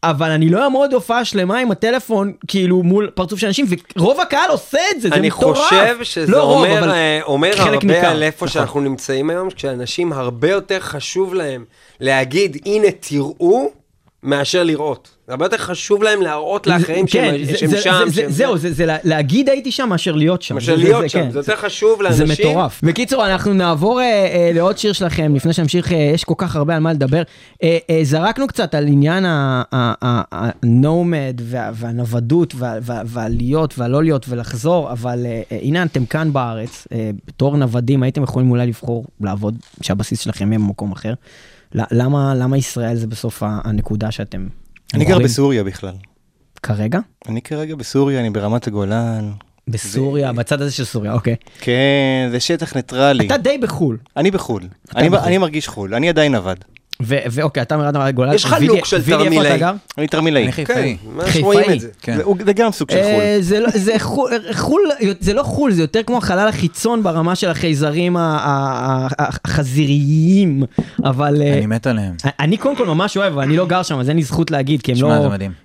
אבל 0.04 0.32
אני 0.32 0.50
לא 0.50 0.64
אעמוד 0.64 0.94
הופעה 0.94 1.26
שלמה 1.26 1.60
עם 1.60 1.72
הטלפון 1.72 2.34
כאילו 2.48 2.84
מול 2.84 3.10
פרצוף 3.16 3.40
של 3.40 3.48
אנשים 3.48 3.66
ורוב 3.96 4.20
הקהל 4.20 4.50
עושה 4.50 4.78
את 4.96 5.02
זה, 5.02 5.10
זה 5.10 5.16
אני 5.16 5.28
מטורף. 5.28 5.58
חושב 5.58 5.98
שזה 6.04 6.32
לא 6.32 6.44
רוב, 6.44 6.66
אומר, 6.66 6.80
אבל 6.80 6.90
אה, 6.90 7.20
אומר 7.24 7.52
הרבה 7.58 7.78
ניכר. 7.84 8.08
על 8.08 8.24
איפה 8.24 8.46
נכון. 8.46 8.48
שאנחנו 8.48 8.82
נמצאים 8.82 9.30
היום, 9.30 9.50
כשאנשים 9.50 10.14
הרבה 10.14 10.50
יותר 10.50 10.80
חשוב 10.80 11.34
להם 11.34 11.66
להגיד, 12.00 12.58
הנה 12.66 12.88
תראו, 13.00 13.70
מאשר 14.24 14.64
לראות. 14.64 15.13
זה 15.28 15.34
הרבה 15.34 15.46
יותר 15.46 15.58
חשוב 15.58 16.04
להם 16.04 16.22
להראות 16.22 16.68
לאחרים 16.68 17.06
כן, 17.08 17.12
שהם 17.38 17.46
זה- 17.46 17.58
שהם 17.58 17.70
זה- 17.70 17.82
שם. 17.82 18.04
זה- 18.08 18.22
שהם- 18.22 18.32
זהו, 18.32 18.58
זה 18.58 18.74
זה 18.74 18.86
לה- 18.86 18.98
להגיד 19.04 19.50
הייתי 19.50 19.72
שם 19.72 19.90
מאשר 19.90 20.12
להיות 20.16 20.42
שם. 20.42 20.56
מאשר 20.56 20.78
זה- 20.78 20.84
להיות 20.84 21.02
זה- 21.02 21.10
שם, 21.10 21.20
כן, 21.24 21.32
זה 21.32 21.40
יותר 21.40 21.56
חשוב 21.56 21.98
זה 21.98 22.24
לאנשים. 22.24 22.50
מטורף. 22.50 22.82
בקיצור, 22.84 23.26
אנחנו 23.26 23.54
נעבור 23.54 24.02
אה, 24.02 24.06
אה, 24.06 24.52
לעוד 24.54 24.78
שיר 24.78 24.94
שלכם, 24.94 25.36
לפני 25.36 25.54
שנמשיך, 25.54 25.92
אה, 25.92 26.12
יש 26.14 26.24
כל 26.24 26.34
כך 26.38 26.56
הרבה 26.56 26.76
על 26.76 26.82
מה 26.82 26.94
לדבר. 26.94 27.22
אה, 27.64 27.78
אה, 27.90 28.00
זרקנו 28.04 28.48
קצת 28.48 28.76
על 28.76 28.88
עניין 28.88 29.24
הנומד 30.32 31.42
והנוודות 31.74 32.54
וה- 32.58 32.78
וה- 32.82 33.02
והלהיות 33.06 33.80
והלא 33.80 34.04
להיות 34.04 34.26
ולחזור, 34.30 34.92
אבל 34.92 35.26
אה, 35.26 35.42
אה, 35.52 35.60
הנה 35.62 35.84
אתם 35.84 36.06
כאן 36.06 36.34
בארץ, 36.34 36.88
אה, 36.92 37.10
בתור 37.28 37.58
נוודים, 37.58 38.04
הייתם 38.04 38.24
יכולים 38.24 38.52
אולי 38.52 38.68
לבחור 38.68 39.06
לעבוד, 39.22 39.56
שהבסיס 39.82 40.20
שלכם 40.20 40.52
יהיה 40.52 40.60
במקום 40.60 40.92
אחר. 40.92 41.14
למה 41.76 42.36
למה 42.36 42.58
ישראל 42.58 42.96
זה 42.96 43.08
בסוף 43.08 43.44
ה- 43.44 43.60
הנקודה 43.64 44.12
שאתם... 44.12 44.48
אני 44.94 45.06
גר? 45.06 45.20
בסוריה 45.20 45.64
בכלל. 45.64 45.94
כרגע? 46.64 47.00
אני 47.30 47.42
כרגע 47.42 47.76
בסוריה, 47.76 48.20
אני 48.20 48.30
ברמת 48.30 48.68
הגולן. 48.68 49.32
בסוריה, 49.68 50.34
בצד 50.34 50.62
הזה 50.62 50.72
של 50.72 50.86
סוריה, 50.86 51.14
אוקיי. 51.14 51.36
כן, 51.60 52.28
זה 52.32 52.40
שטח 52.40 52.76
ניטרלי. 52.76 53.28
אתה 53.28 53.38
די 53.38 53.58
בחו"ל. 53.58 53.98
אני 54.18 54.32
בחו"ל. 54.32 54.64
אני 54.96 55.10
בחו"ל. 55.10 55.28
אני 55.28 55.38
מרגיש 55.38 55.68
חו"ל, 55.68 55.96
אני 55.96 56.10
עדיין 56.10 56.36
עבד. 56.36 56.56
ו- 57.02 57.16
ואוקיי, 57.32 57.62
אתה 57.64 57.78
מרד 57.78 58.16
גולן. 58.16 58.34
יש 58.34 58.46
לך 58.46 58.56
לוק 58.62 58.86
של 58.86 59.04
תרמילאי. 59.04 59.60
אני 59.98 60.08
תרמילאי. 60.08 60.52
חיפאי. 60.52 60.98
כן, 61.18 61.26
חיפאי. 61.26 61.74
את 61.76 61.80
זה. 61.80 61.88
כן. 62.02 62.18
זה- 62.18 62.24
זה 62.46 62.54
גם 62.54 62.72
סוג 62.72 62.92
של 62.92 62.98
חו"ל. 63.04 63.22
אה, 63.22 63.38
זה 63.40 63.60
לא- 63.60 63.70
זה 63.74 63.94
חו"ל, 64.00 64.32
חו"ל, 64.54 64.82
זה 65.20 65.34
לא 65.34 65.44
חו"ל, 65.44 65.72
זה 65.72 65.82
יותר 65.84 66.04
כמו 66.04 66.18
החלל 66.18 66.48
החיצון 66.48 67.04
ברמה 67.04 67.36
של 67.36 67.50
החייזרים 67.50 68.16
החזיריים, 69.20 70.64
אבל... 71.04 71.42
אה, 71.42 71.54
אני 71.58 71.66
מת 71.66 71.88
עליהם. 71.88 72.14
אני 72.40 72.58
קודם 72.58 72.76
כל 72.76 72.86
ממש 72.86 73.18
אוהב, 73.18 73.34
אבל 73.34 73.42
אני 73.44 73.58
לא 73.58 73.66
גר 73.66 73.84
שם, 73.84 74.00
אז 74.00 74.10
אין 74.10 74.18
לי 74.18 74.24
זכות 74.24 74.52
להגיד, 74.52 74.82
כי 74.82 74.92
הם 74.92 74.98
לא, 75.02 75.08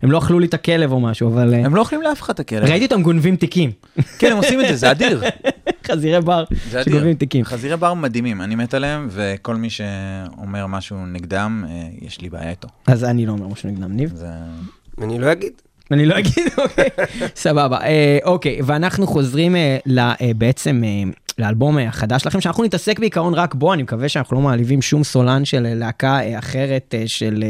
לא 0.02 0.18
אכלו 0.18 0.38
לי 0.38 0.46
את 0.46 0.54
הכלב 0.54 0.92
או 0.92 1.00
משהו, 1.00 1.28
אבל 1.28 1.54
אה, 1.54 1.58
הם 1.64 1.74
לא 1.74 1.80
אוכלים 1.80 2.02
לאף 2.02 2.22
אחד 2.22 2.34
את 2.34 2.40
הכלב. 2.40 2.64
ראיתי 2.64 2.84
אותם 2.84 3.02
גונבים 3.02 3.36
תיקים. 3.36 3.70
כן, 4.18 4.30
הם 4.32 4.36
עושים 4.36 4.60
את 4.60 4.68
זה, 4.68 4.76
זה 4.76 4.90
אדיר. 4.90 5.22
חזירי 5.90 6.20
בר 6.20 6.44
אדיר. 6.80 7.14
תיקים. 7.14 7.44
חזירי 7.44 7.76
בר 7.76 7.94
מדהימים, 7.94 8.42
אני 8.42 8.54
מת 8.54 8.74
עליהם, 8.74 9.08
וכל 9.10 9.56
מי 9.56 9.70
שאומר 9.70 10.66
משהו 10.66 11.06
נגדם, 11.06 11.64
אה, 11.68 11.88
יש 12.02 12.20
לי 12.20 12.30
בעיה 12.30 12.50
איתו. 12.50 12.68
אז 12.86 13.04
אני 13.04 13.26
לא 13.26 13.32
אומר 13.32 13.46
משהו 13.46 13.70
נגדם, 13.70 13.92
ניב. 13.92 14.22
אני 15.02 15.18
לא 15.18 15.32
אגיד. 15.32 15.52
אני 15.90 16.06
לא 16.06 16.18
אגיד, 16.18 16.48
אוקיי, 16.62 16.88
סבבה. 17.34 17.78
אה, 17.80 18.18
אוקיי, 18.24 18.58
ואנחנו 18.64 19.06
חוזרים 19.06 19.56
אה, 19.56 19.78
בעצם 20.36 20.82
לאלבום 21.38 21.78
החדש 21.78 22.22
שלכם, 22.22 22.40
שאנחנו 22.40 22.64
נתעסק 22.64 22.98
בעיקרון 22.98 23.34
רק 23.34 23.54
בו, 23.54 23.72
אני 23.72 23.82
מקווה 23.82 24.08
שאנחנו 24.08 24.36
לא 24.36 24.42
מעליבים 24.42 24.82
שום 24.82 25.04
סולן 25.04 25.44
של 25.44 25.74
להקה 25.74 26.20
אחרת 26.38 26.94
של 27.06 27.44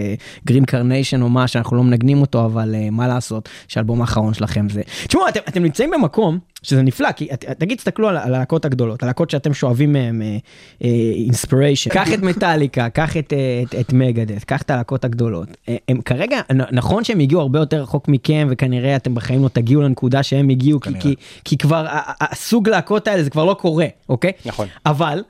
Green 0.46 0.64
Carnation 0.64 1.22
או 1.22 1.28
מה, 1.28 1.48
שאנחנו 1.48 1.76
לא 1.76 1.82
מנגנים 1.82 2.20
אותו, 2.20 2.44
אבל 2.44 2.74
מה 2.90 3.08
לעשות, 3.08 3.48
שהאלבום 3.68 4.00
האחרון 4.00 4.34
שלכם 4.34 4.68
זה... 4.68 4.82
תשמעו, 5.06 5.28
אתם, 5.28 5.40
אתם 5.48 5.62
נמצאים 5.62 5.90
במקום 5.90 6.38
שזה 6.62 6.82
נפלא, 6.82 7.12
כי 7.12 7.28
תגיד, 7.58 7.78
תסתכלו 7.78 8.08
על 8.08 8.16
הלהקות 8.16 8.64
הגדולות, 8.64 9.02
הלהקות 9.02 9.30
שאתם 9.30 9.54
שואבים 9.54 9.92
מהם 9.92 10.22
אינספיריישן. 10.80 11.90
קח 11.90 12.12
את 12.14 12.18
מטאליקה, 12.18 12.88
קח 12.88 13.16
את, 13.16 13.32
אה, 13.32 13.80
את, 13.80 13.92
מגדס, 13.92 14.44
קח 14.44 14.62
את 14.62 14.70
הלהקות 14.70 15.04
הגדולות. 15.04 15.48
אה, 15.68 15.76
הם 15.88 16.00
כרגע, 16.00 16.40
נכון 16.72 17.04
שהם 17.04 17.20
הגיעו 17.20 17.40
הרבה 17.40 17.58
יותר 17.58 17.82
רחוק 17.82 18.08
מכם, 18.08 18.48
וכנראה 18.50 18.96
אתם 18.96 19.14
בחיים 19.14 19.42
לא 19.42 19.48
תגיעו 19.48 19.82
לנקודה 19.82 20.22
שהם 20.22 20.48
הגיעו, 20.48 20.80
כי, 21.44 21.58
כבר 21.58 21.86
הסוג 22.20 22.68
להקות 22.68 23.08
האלה 23.08 23.22
זה 23.22 23.30
כבר 23.30 23.44
לא 23.44 23.54
קורה, 23.54 23.86
אוקיי? 24.08 24.32
נכון. 24.46 24.68
אבל... 24.86 25.22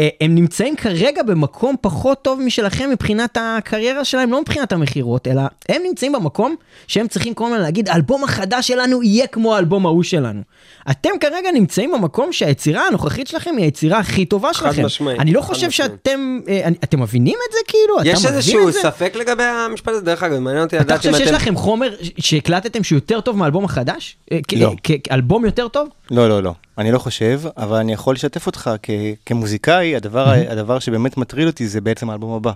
אה, 0.00 0.08
הם 0.20 0.34
נמצאים 0.34 0.76
כרגע 0.76 1.22
במקום 1.22 1.76
פחות 1.80 2.22
טוב 2.22 2.40
משלכם 2.40 2.90
מבחינת 2.90 3.38
הקריירה 3.40 4.04
שלהם, 4.04 4.30
לא 4.32 4.40
מבחינת 4.40 4.72
המכירות, 4.72 5.28
אלא 5.28 5.42
הם 5.68 5.82
נמצאים 5.88 6.12
במקום 6.12 6.54
שהם 6.86 7.08
צריכים 7.08 7.34
כל 7.34 7.44
הזמן 7.44 7.60
להגיד, 7.60 7.88
האלבום 7.88 8.24
החדש 8.24 8.68
שלנו 8.68 9.02
יהיה 9.02 9.26
כמו 9.26 9.54
האלבום 9.56 9.86
ההוא 9.86 10.02
שלנו. 10.02 10.40
אתם 10.90 11.10
כרגע 11.20 11.50
נמצאים 11.54 11.92
במקום 11.92 12.32
שהיצירה 12.32 12.86
הנוכחית 12.86 13.26
שלכם 13.26 13.54
היא 13.56 13.64
היצירה 13.64 13.98
הכי 13.98 14.24
טובה 14.24 14.50
חד 14.54 14.66
שלכם. 14.70 14.84
משמעית, 14.84 15.20
אני 15.20 15.32
לא 15.32 15.40
חד 15.40 15.46
חושב 15.46 15.66
משמעית. 15.68 15.90
שאתם, 15.92 16.40
אה, 16.48 16.60
אני- 16.64 16.76
אתם 16.84 17.00
מבינים 17.02 17.38
את 17.48 17.52
זה 17.52 17.58
כאילו? 17.68 18.00
אתה 18.00 18.08
יש 18.08 18.18
מבין 18.18 18.34
איזשהו 18.34 18.68
את 18.68 18.72
זה? 18.72 18.80
ספק 18.82 19.12
לגבי 19.16 19.42
המשפט 19.42 19.88
הזה, 19.92 20.00
דרך 20.00 20.22
אגב, 20.22 20.38
מעניין 20.38 20.64
אותי 20.64 20.76
אתה 20.76 20.84
לדעת 20.84 20.98
חושב 20.98 21.08
אם 21.10 21.16
שיש 21.18 21.26
אתם... 21.28 21.34
לכם 21.36 21.56
חומר 21.56 21.94
שהקלטתם 22.18 22.84
שהוא 22.84 22.96
יותר 22.96 23.20
טוב 23.20 23.36
מהאלבום 23.36 23.64
החדש? 23.64 24.16
אה, 24.32 24.38
לא. 24.56 24.72
כאלבום 25.04 25.44
יותר 25.44 25.68
טוב? 25.68 25.88
לא, 26.10 26.28
לא, 26.28 26.42
לא. 26.42 26.52
אני 26.80 26.92
לא 26.92 26.98
חושב, 26.98 27.40
אבל 27.56 27.76
אני 27.76 27.92
יכול 27.92 28.14
לשתף 28.14 28.46
אותך 28.46 28.70
כ- 28.82 28.90
כמוזיקאי, 29.26 29.96
הדבר, 29.96 30.26
הדבר 30.48 30.78
שבאמת 30.78 31.16
מטריד 31.16 31.46
אותי 31.46 31.66
זה 31.68 31.80
בעצם 31.80 32.10
האלבום 32.10 32.32
הבא. 32.34 32.52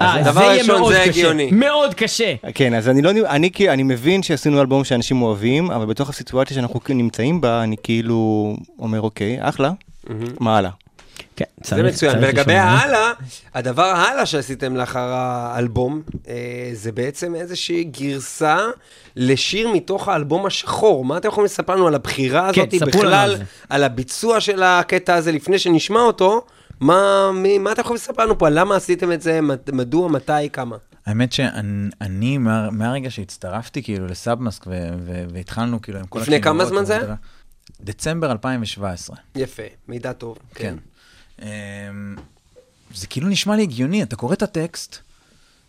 אה, 0.00 0.32
זה 0.32 0.40
יהיה 0.40 0.62
מאוד 0.66 0.92
זה 0.92 0.98
קשה. 0.98 1.10
הגיוני. 1.10 1.50
מאוד 1.52 1.94
קשה. 1.94 2.34
כן, 2.54 2.74
אז 2.74 2.88
אני 2.88 3.02
לא, 3.02 3.10
אני, 3.26 3.50
כי- 3.52 3.70
אני 3.70 3.82
מבין 3.82 4.22
שעשינו 4.22 4.60
אלבום 4.60 4.84
שאנשים 4.84 5.22
אוהבים, 5.22 5.70
אבל 5.70 5.86
בתוך 5.86 6.08
הסיטואציה 6.08 6.54
שאנחנו 6.56 6.80
נמצאים 6.88 7.40
בה, 7.40 7.62
אני 7.62 7.76
כאילו 7.82 8.56
אומר, 8.78 9.00
אוקיי, 9.00 9.36
אחלה, 9.40 9.70
מה 10.40 10.58
הלאה? 10.58 10.70
כן, 11.36 11.44
זה 11.56 11.64
צריך- 11.70 11.84
מצוין. 11.86 12.12
צריך 12.12 12.24
ולגבי 12.24 12.40
לשמוע. 12.52 12.56
ההלאה, 12.70 13.12
הדבר 13.54 13.82
ההלאה 13.84 14.26
שעשיתם 14.26 14.76
לאחר 14.76 15.08
האלבום, 15.12 16.02
אה, 16.28 16.34
זה 16.72 16.92
בעצם 16.92 17.34
איזושהי 17.34 17.84
גרסה 17.84 18.58
לשיר 19.16 19.68
מתוך 19.68 20.08
האלבום 20.08 20.46
השחור. 20.46 21.04
מה 21.04 21.16
אתם 21.16 21.28
יכולים 21.28 21.44
לספר 21.44 21.74
לנו 21.74 21.86
על 21.86 21.94
הבחירה 21.94 22.50
כן, 22.52 22.60
הזאת 22.60 22.74
לנו 22.82 22.86
בכלל, 22.90 23.14
על 23.14 23.36
זה. 23.78 23.84
הביצוע 23.86 24.40
של 24.40 24.62
הקטע 24.62 25.14
הזה 25.14 25.32
לפני 25.32 25.58
שנשמע 25.58 26.00
אותו? 26.00 26.46
מה, 26.80 27.02
מי, 27.34 27.58
מה 27.58 27.72
אתם 27.72 27.80
יכולים 27.80 27.96
לספר 27.96 28.24
לנו 28.24 28.38
פה? 28.38 28.48
למה 28.48 28.76
עשיתם 28.76 29.12
את 29.12 29.22
זה? 29.22 29.40
מד- 29.40 29.70
מדוע? 29.72 30.08
מתי? 30.08 30.32
כמה? 30.52 30.76
האמת 31.06 31.32
שאני, 31.32 32.38
מה- 32.38 32.70
מהרגע 32.70 33.10
שהצטרפתי 33.10 33.82
כאילו 33.82 34.06
לסאבמאסק 34.06 34.64
והתחלנו 35.32 35.82
כאילו 35.82 35.98
עם 35.98 36.06
כל 36.06 36.18
לפני 36.20 36.42
כמה 36.42 36.64
זמן 36.64 36.84
זה 36.84 36.96
היה? 36.96 37.14
דצמבר 37.80 38.32
2017, 38.32 39.16
יפה, 39.36 39.62
מידע 39.88 40.12
טוב. 40.12 40.38
כן. 40.54 40.68
אמ, 40.72 40.93
זה 42.94 43.06
כאילו 43.10 43.28
נשמע 43.28 43.56
לי 43.56 43.62
הגיוני, 43.62 44.02
אתה 44.02 44.16
קורא 44.16 44.34
את 44.34 44.42
הטקסט 44.42 44.96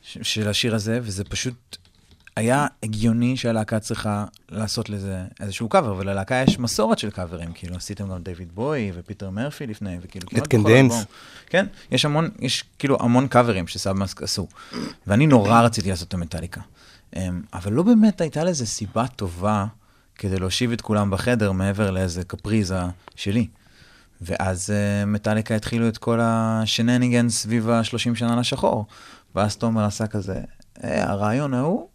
של 0.01 0.49
השיר 0.49 0.75
הזה, 0.75 0.99
וזה 1.03 1.23
פשוט 1.23 1.77
היה 2.35 2.67
הגיוני 2.83 3.37
שהלהקה 3.37 3.79
צריכה 3.79 4.25
לעשות 4.49 4.89
לזה 4.89 5.23
איזשהו 5.39 5.69
קאבר, 5.69 5.95
וללהקה 5.97 6.35
יש 6.35 6.59
מסורת 6.59 6.99
של 6.99 7.09
קאברים, 7.09 7.53
כאילו 7.53 7.75
עשיתם 7.75 8.09
גם 8.09 8.23
דיוויד 8.23 8.55
בוי 8.55 8.91
ופיטר 8.95 9.29
מרפי 9.29 9.67
לפני, 9.67 9.97
וכאילו 10.01 10.27
Can 10.27 10.67
Dance. 10.67 10.69
אלבום. 10.69 11.03
כן, 11.45 11.65
יש 11.91 12.05
המון, 12.05 12.29
יש 12.39 12.63
כאילו 12.79 12.97
המון 12.99 13.27
קאברים 13.27 13.67
שסאבמאסק 13.67 14.23
עשו, 14.23 14.47
ואני 15.07 15.27
נורא 15.27 15.61
רציתי 15.61 15.89
לעשות 15.89 16.07
את 16.07 16.13
המטאליקה. 16.13 16.61
אמ, 17.15 17.41
אבל 17.53 17.73
לא 17.73 17.83
באמת 17.83 18.21
הייתה 18.21 18.43
לזה 18.43 18.65
סיבה 18.65 19.07
טובה 19.07 19.65
כדי 20.15 20.39
להושיב 20.39 20.71
את 20.71 20.81
כולם 20.81 21.11
בחדר 21.11 21.51
מעבר 21.51 21.91
לאיזה 21.91 22.23
קפריזה 22.23 22.79
שלי. 23.15 23.47
ואז 24.21 24.69
uh, 24.69 25.05
מטאליקה 25.05 25.55
התחילו 25.55 25.87
את 25.87 25.97
כל 25.97 26.19
השנניגן 26.21 27.29
סביב 27.29 27.69
ה-30 27.69 28.15
שנה 28.15 28.35
לשחור. 28.35 28.85
ואז 29.35 29.55
תומר 29.55 29.85
עשה 29.85 30.07
כזה, 30.07 30.41
אה, 30.83 31.11
הרעיון 31.11 31.53
ההוא, 31.53 31.87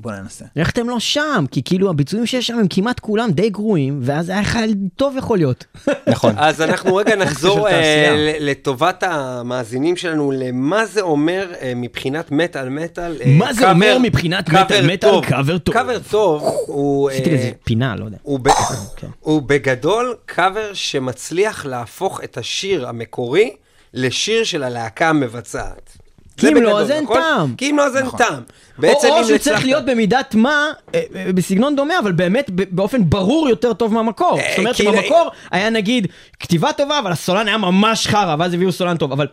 בוא 0.00 0.12
ננסה. 0.12 0.44
איך 0.56 0.70
אתם 0.70 0.88
לא 0.88 1.00
שם? 1.00 1.44
כי 1.50 1.62
כאילו 1.64 1.90
הביצועים 1.90 2.26
שיש 2.26 2.46
שם 2.46 2.58
הם 2.58 2.66
כמעט 2.70 3.00
כולם 3.00 3.30
די 3.30 3.50
גרועים, 3.50 4.00
ואז 4.02 4.28
היה 4.28 4.40
לך 4.40 4.58
טוב 4.96 5.16
יכול 5.16 5.38
להיות. 5.38 5.64
נכון. 6.06 6.34
אז 6.38 6.62
אנחנו 6.62 6.96
רגע 6.96 7.16
נחזור 7.24 7.68
אה, 7.68 8.36
לטובת 8.40 9.02
המאזינים 9.02 9.96
שלנו, 9.96 10.30
למה 10.30 10.86
זה 10.86 11.00
אומר 11.00 11.52
אה, 11.60 11.72
מבחינת 11.76 12.30
מטאל 12.30 12.68
מטאל. 12.68 13.16
אה, 13.24 13.34
מה 13.38 13.52
זה 13.52 13.70
אומר 13.70 13.98
מבחינת 14.02 14.48
מטאל 14.48 14.86
מטאל. 14.86 15.20
קאבר 15.20 15.58
טוב? 15.58 15.74
קאבר 15.74 15.98
טוב 16.10 16.42
הוא... 16.66 17.10
עשיתי 17.10 17.30
לזה 17.30 17.50
פינה, 17.64 17.96
לא 17.96 18.04
יודע. 18.04 18.16
הוא. 18.22 18.40
כן. 18.96 19.06
הוא 19.20 19.42
בגדול 19.42 20.14
קאבר 20.26 20.74
שמצליח 20.74 21.66
להפוך 21.66 22.24
את 22.24 22.38
השיר 22.38 22.88
המקורי 22.88 23.50
לשיר 23.94 24.44
של 24.44 24.62
הלהקה 24.62 25.08
המבצעת. 25.08 25.99
כי 26.40 26.48
אם 26.48 26.62
לא, 26.62 26.80
אז 26.80 26.90
אין 26.90 27.04
נכון? 27.04 27.20
טעם. 27.20 27.54
כי 27.56 27.70
אם 27.70 27.76
לא, 27.76 27.86
אז 27.86 27.96
אין 27.96 28.04
נכון. 28.06 28.18
טעם. 28.18 28.34
או, 28.34 28.82
בעצם 28.82 29.08
או 29.08 29.18
אם 29.18 29.24
שהוא 29.24 29.38
צריך 29.38 29.46
הצלחת- 29.56 29.64
להיות 29.64 29.84
במידת 29.84 30.34
מה, 30.34 30.66
אה, 30.94 31.00
אה, 31.16 31.32
בסגנון 31.32 31.76
דומה, 31.76 31.98
אבל 31.98 32.12
באמת 32.12 32.50
ב- 32.54 32.62
באופן 32.70 33.10
ברור 33.10 33.48
יותר 33.48 33.72
טוב 33.72 33.92
מהמקור. 33.94 34.38
אה, 34.38 34.46
זאת 34.50 34.58
אומרת 34.58 34.76
שבמקור 34.76 35.30
היה 35.50 35.70
נגיד 35.70 36.06
כתיבה 36.40 36.72
טובה, 36.72 36.98
אבל 36.98 37.12
הסולן 37.12 37.48
היה 37.48 37.58
ממש 37.58 38.06
חרא, 38.06 38.36
ואז 38.38 38.54
הביאו 38.54 38.72
סולן 38.72 38.96
טוב. 38.96 39.12
אבל 39.12 39.26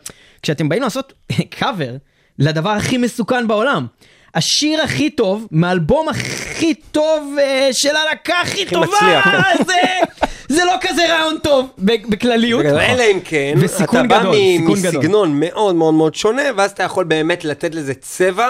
כשאתם 0.43 0.69
באים 0.69 0.81
לעשות 0.81 1.13
קאבר 1.59 1.91
לדבר 2.39 2.69
הכי 2.69 2.97
מסוכן 2.97 3.47
בעולם, 3.47 3.85
השיר 4.37 4.81
הכי 4.81 5.09
טוב, 5.09 5.47
מהאלבום 5.51 6.09
הכי 6.09 6.73
טוב 6.91 7.35
אה, 7.39 7.69
של 7.71 7.95
הלהקה 7.95 8.33
הכי 8.41 8.65
טובה, 8.65 8.87
מצליח, 8.87 9.23
כן. 9.29 9.63
זה, 9.67 9.73
זה 10.47 10.65
לא 10.65 10.73
כזה 10.81 11.01
רעיון 11.13 11.37
טוב 11.43 11.69
בכלליות. 11.77 12.65
אלא 12.65 13.03
אם 13.11 13.19
כן, 13.23 13.53
אתה 13.83 14.03
בא 14.03 14.19
גדול, 14.19 14.35
מ- 14.35 14.57
סיכון 14.59 14.79
גדול. 14.79 14.99
מסגנון 15.01 15.39
מאוד 15.39 15.75
מאוד 15.75 15.93
מאוד 15.93 16.15
שונה, 16.15 16.43
ואז 16.57 16.71
אתה 16.71 16.83
יכול 16.83 17.03
באמת 17.03 17.45
לתת 17.45 17.75
לזה 17.75 17.93
צבע 17.93 18.47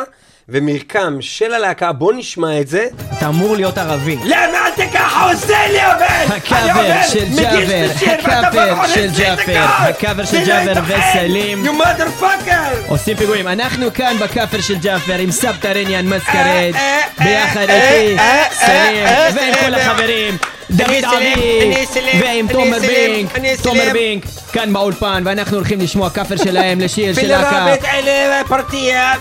ומרקם 0.50 1.18
של 1.20 1.54
הלהקה. 1.54 1.92
בוא 1.92 2.14
נשמע 2.14 2.60
את 2.60 2.68
זה. 2.68 2.88
אתה 3.18 3.28
אמור 3.28 3.56
להיות 3.56 3.78
ערבי. 3.78 4.18
למה 4.24 4.58
אתה 4.74 4.84
ככה 4.94 5.32
עושה 5.32 5.68
לי 5.68 5.80
עובד? 5.86 6.36
הקאבר 6.36 7.02
של 7.12 7.26
ג'אבר, 7.36 7.88
הקאבר 8.26 8.88
של 8.88 9.10
ג'אבר, 9.18 9.66
הקאבר 9.66 10.26
של 10.26 10.46
ג'אבר 10.46 10.82
וסלים. 10.88 11.66
You 11.66 11.70
motherfucker! 11.70 12.88
עושים 12.88 13.18
פיגועים. 13.18 13.48
אנחנו 13.48 13.94
כאן 13.94 14.18
בכאפר 14.20 14.62
של 14.62 14.76
ג'אפר 14.78 15.16
עם 15.16 15.32
סבתרניאן 15.32 16.06
מסקרד, 16.06 16.36
אה, 16.76 17.00
אה, 17.20 17.24
ביחד 17.24 17.70
אה, 17.70 18.00
איתי, 18.00 18.18
סלים, 18.52 19.06
ועם. 19.36 19.56
כל 19.66 19.74
החברים, 19.74 20.38
דוד 20.72 21.04
עביד 21.04 21.88
ועם 22.22 22.48
תומר 22.48 22.80
בינק, 22.80 23.32
תומר 23.64 23.90
בינק, 23.94 24.26
כאן 24.54 24.74
באולפן, 24.74 25.24
ואנחנו 25.26 25.58
הולכים 25.58 25.80
לשמוע 25.80 26.10
כאפר 26.10 26.38
שלהם 26.38 26.80
לשיר 26.80 27.14
של 27.14 27.28
להקה. 27.28 27.66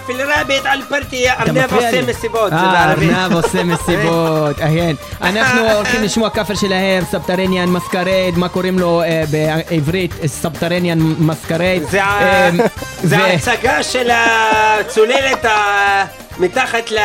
פילרבית 0.07 0.67
על 0.67 0.83
פרטיה, 0.89 1.35
אה, 1.35 1.43
ארנב 1.43 1.73
עושה 1.75 2.03
מסיבות. 2.09 2.53
אה, 2.53 2.93
ארנב 2.93 3.33
עושה 3.33 3.65
מסיבות, 3.65 4.61
אהיין. 4.61 4.97
אנחנו 5.23 5.61
הולכים 5.77 6.03
לשמוע 6.03 6.31
כאפר 6.31 6.55
שלהם, 6.55 7.05
סבתרניאן 7.11 7.69
מסקרד, 7.69 8.33
מה 8.37 8.49
קוראים 8.49 8.79
לו 8.79 9.03
אה, 9.03 9.25
בעברית 9.31 10.15
סבתרניאן 10.27 10.99
מסקרד. 11.19 11.81
זה 11.91 12.03
אמ, 13.17 13.21
ההצגה 13.23 13.83
של 13.83 14.11
הצוללת 14.11 15.45
מתחת 16.39 16.91
ל... 16.91 16.99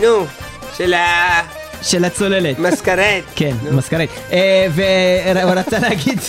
נו, 0.00 0.26
של 0.76 0.94
ה... 0.94 1.57
של 1.82 2.04
הצוללת. 2.04 2.58
המסקרד. 2.58 3.20
כן, 3.36 3.56
מסקרד. 3.72 4.06
אה, 4.32 4.66
והוא 4.70 5.52
רצה 5.52 5.78
להגיד... 5.78 6.18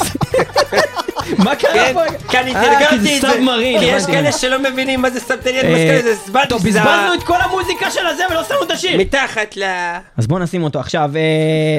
מה 1.38 1.56
קרה 1.56 1.74
כן, 1.74 1.94
פה? 1.94 2.02
כי 2.30 2.38
אני 2.38 2.56
אה, 2.56 2.62
כי 2.62 2.70
תרגמתי 2.70 3.20
זה 3.20 3.28
את 3.28 3.44
זה. 3.44 3.80
כי 3.80 3.86
יש. 3.86 4.06
כאלה 4.06 4.32
שלא 4.32 4.60
מבינים 4.60 5.02
מה 5.02 5.10
זה 5.10 5.20
סבתריית 5.20 5.66
אה, 5.66 6.00
זה 6.04 6.12
הסברתי 6.12 6.50
טוב, 6.50 6.64
בזבזנו 6.64 7.14
את 7.18 7.24
כל 7.24 7.38
המוזיקה 7.42 7.92
של 7.92 8.06
הזה 8.06 8.24
ולא 8.32 8.44
שמנו 8.44 8.64
את 8.64 8.72
השיר. 8.72 8.98
מתחת 8.98 9.58
ל... 9.58 9.64
אז 10.18 10.28
בוא 10.28 10.40
נשים 10.40 10.64
אותו 10.64 10.80
עכשיו, 10.80 11.12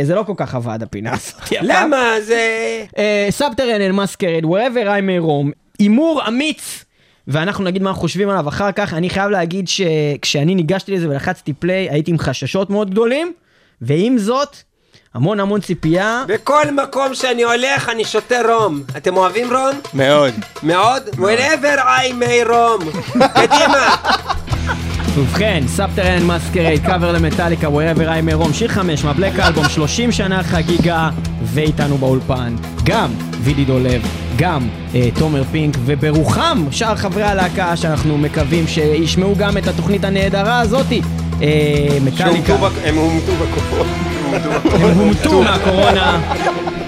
זה 0.03 0.15
לא 0.15 0.23
כל 0.23 0.33
כך 0.37 0.55
עבד 0.55 0.83
הפינה 0.83 1.13
הזאת. 1.13 1.53
למה? 1.71 2.21
זה... 2.21 2.41
סאבטרנל 3.31 3.93
מסקרד, 3.93 4.45
wherever 4.45 4.87
I 4.87 5.01
may 5.01 5.27
roam, 5.27 5.53
הימור 5.79 6.23
אמיץ. 6.29 6.85
ואנחנו 7.29 7.65
נגיד 7.65 7.83
מה 7.83 7.91
אנחנו 7.91 8.01
חושבים 8.01 8.29
עליו 8.29 8.49
אחר 8.49 8.73
כך, 8.73 8.95
אני 8.95 9.11
חייב 9.11 9.31
להגיד 9.31 9.69
שכשאני 9.69 10.55
ניגשתי 10.55 10.93
לזה 10.93 11.09
ולחצתי 11.09 11.53
פליי, 11.53 11.91
הייתי 11.91 12.11
עם 12.11 12.19
חששות 12.19 12.71
מאוד 12.71 12.91
גדולים, 12.91 13.33
ועם 13.83 14.19
זאת, 14.19 14.57
המון 15.15 15.41
המון 15.41 15.61
ציפייה. 15.61 16.25
בכל 16.29 16.71
מקום 16.71 17.15
שאני 17.15 17.43
הולך 17.43 17.89
אני 17.89 18.05
שותה 18.05 18.37
רום. 18.49 18.83
אתם 18.97 19.17
אוהבים 19.17 19.53
רום? 19.53 19.81
מאוד. 19.95 20.35
מאוד? 20.63 21.03
wherever 21.09 21.79
I 21.79 22.13
may 22.21 22.49
roam. 22.49 22.85
קדימה. 23.35 23.97
ובכן, 25.15 25.63
Subterranean 25.67 26.27
Masquerade, 26.27 26.87
קאבר 26.87 27.13
למטאליקה, 27.13 27.69
wherever 27.69 28.01
I 28.01 28.31
may 28.31 28.45
roam, 28.45 28.53
שיר 28.53 28.69
חמש 28.69 29.05
מה-Black 29.05 29.39
Album, 29.39 29.69
30 29.69 30.13
שנה 30.13 30.43
חגיגה, 30.43 31.11
ואיתנו 31.45 31.99
באולפן, 31.99 32.57
גם 32.85 33.11
וידי 33.41 33.65
דולב, 33.65 34.03
גם 34.37 34.69
אה, 34.95 35.09
תומר 35.19 35.45
פינק, 35.45 35.75
וברוחם 35.85 36.65
שאר 36.71 36.97
חברי 36.97 37.23
הלהקה, 37.23 37.77
שאנחנו 37.77 38.19
מקווים 38.19 38.67
שישמעו 38.67 39.35
גם 39.39 39.59
את 39.59 39.67
התוכנית 39.67 40.05
הנהדרה 40.05 40.61
הזאתי. 40.61 41.03
אה, 41.43 41.99
מטאליקה, 42.05 42.55
הם 42.85 42.97
הומתו 42.97 43.33
בקופות. 43.33 43.87
הם 44.73 44.99
הומתו 44.99 45.43
מהקורונה, 45.43 46.21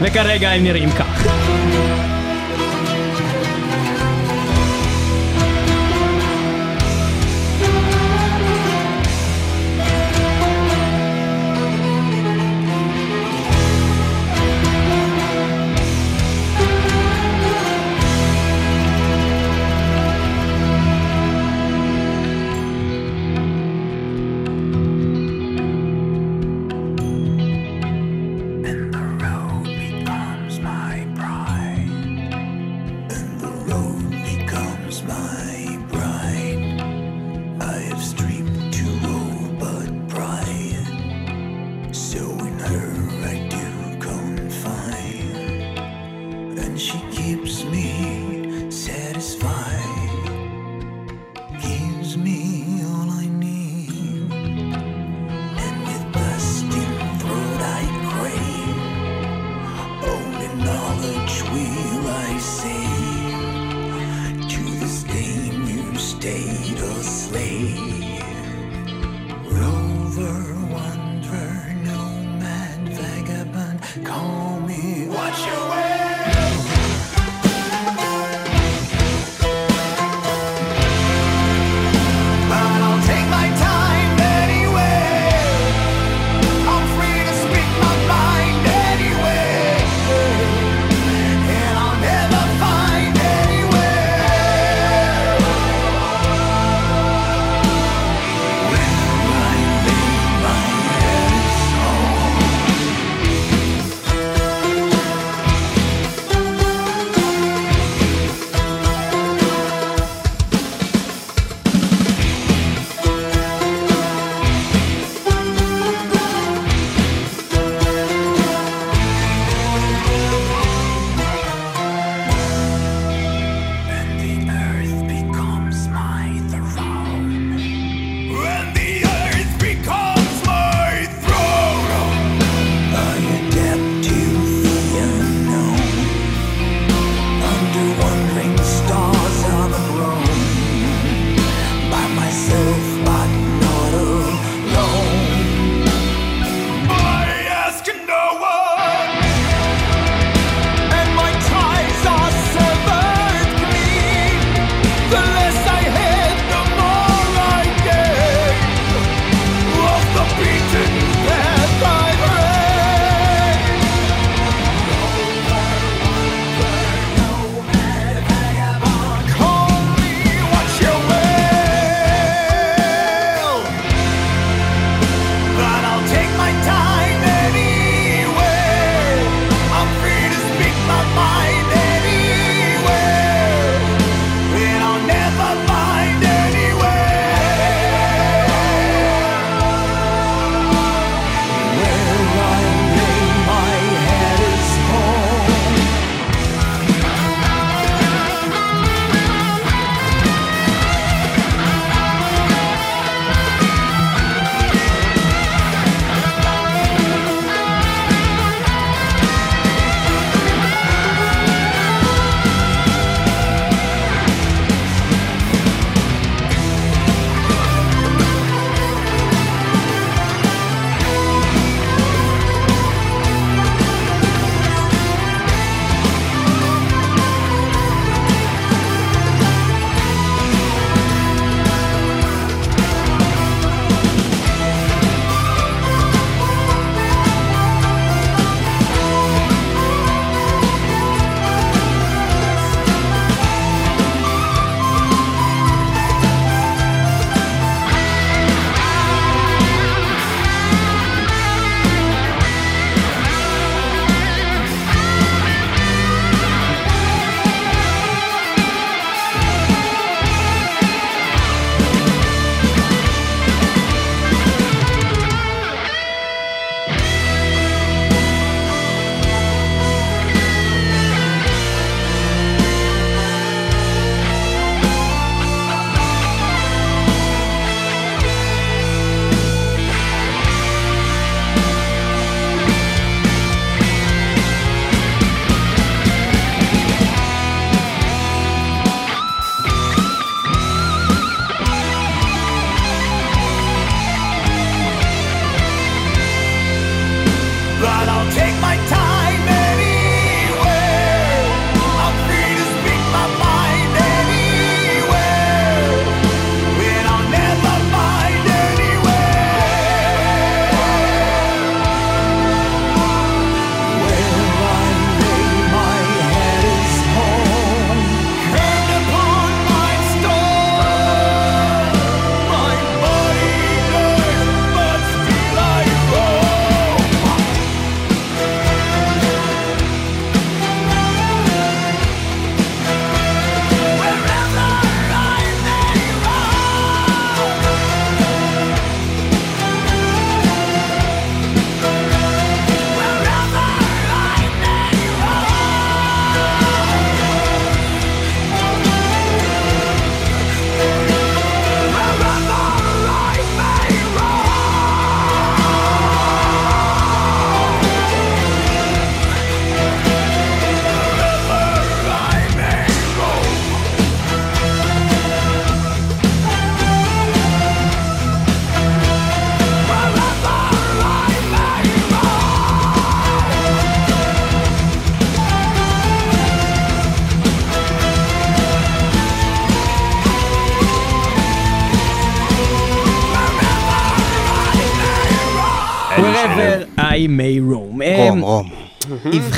וכרגע 0.01 0.51
הם 0.51 0.63
נראים 0.65 0.91
כך. 0.91 1.27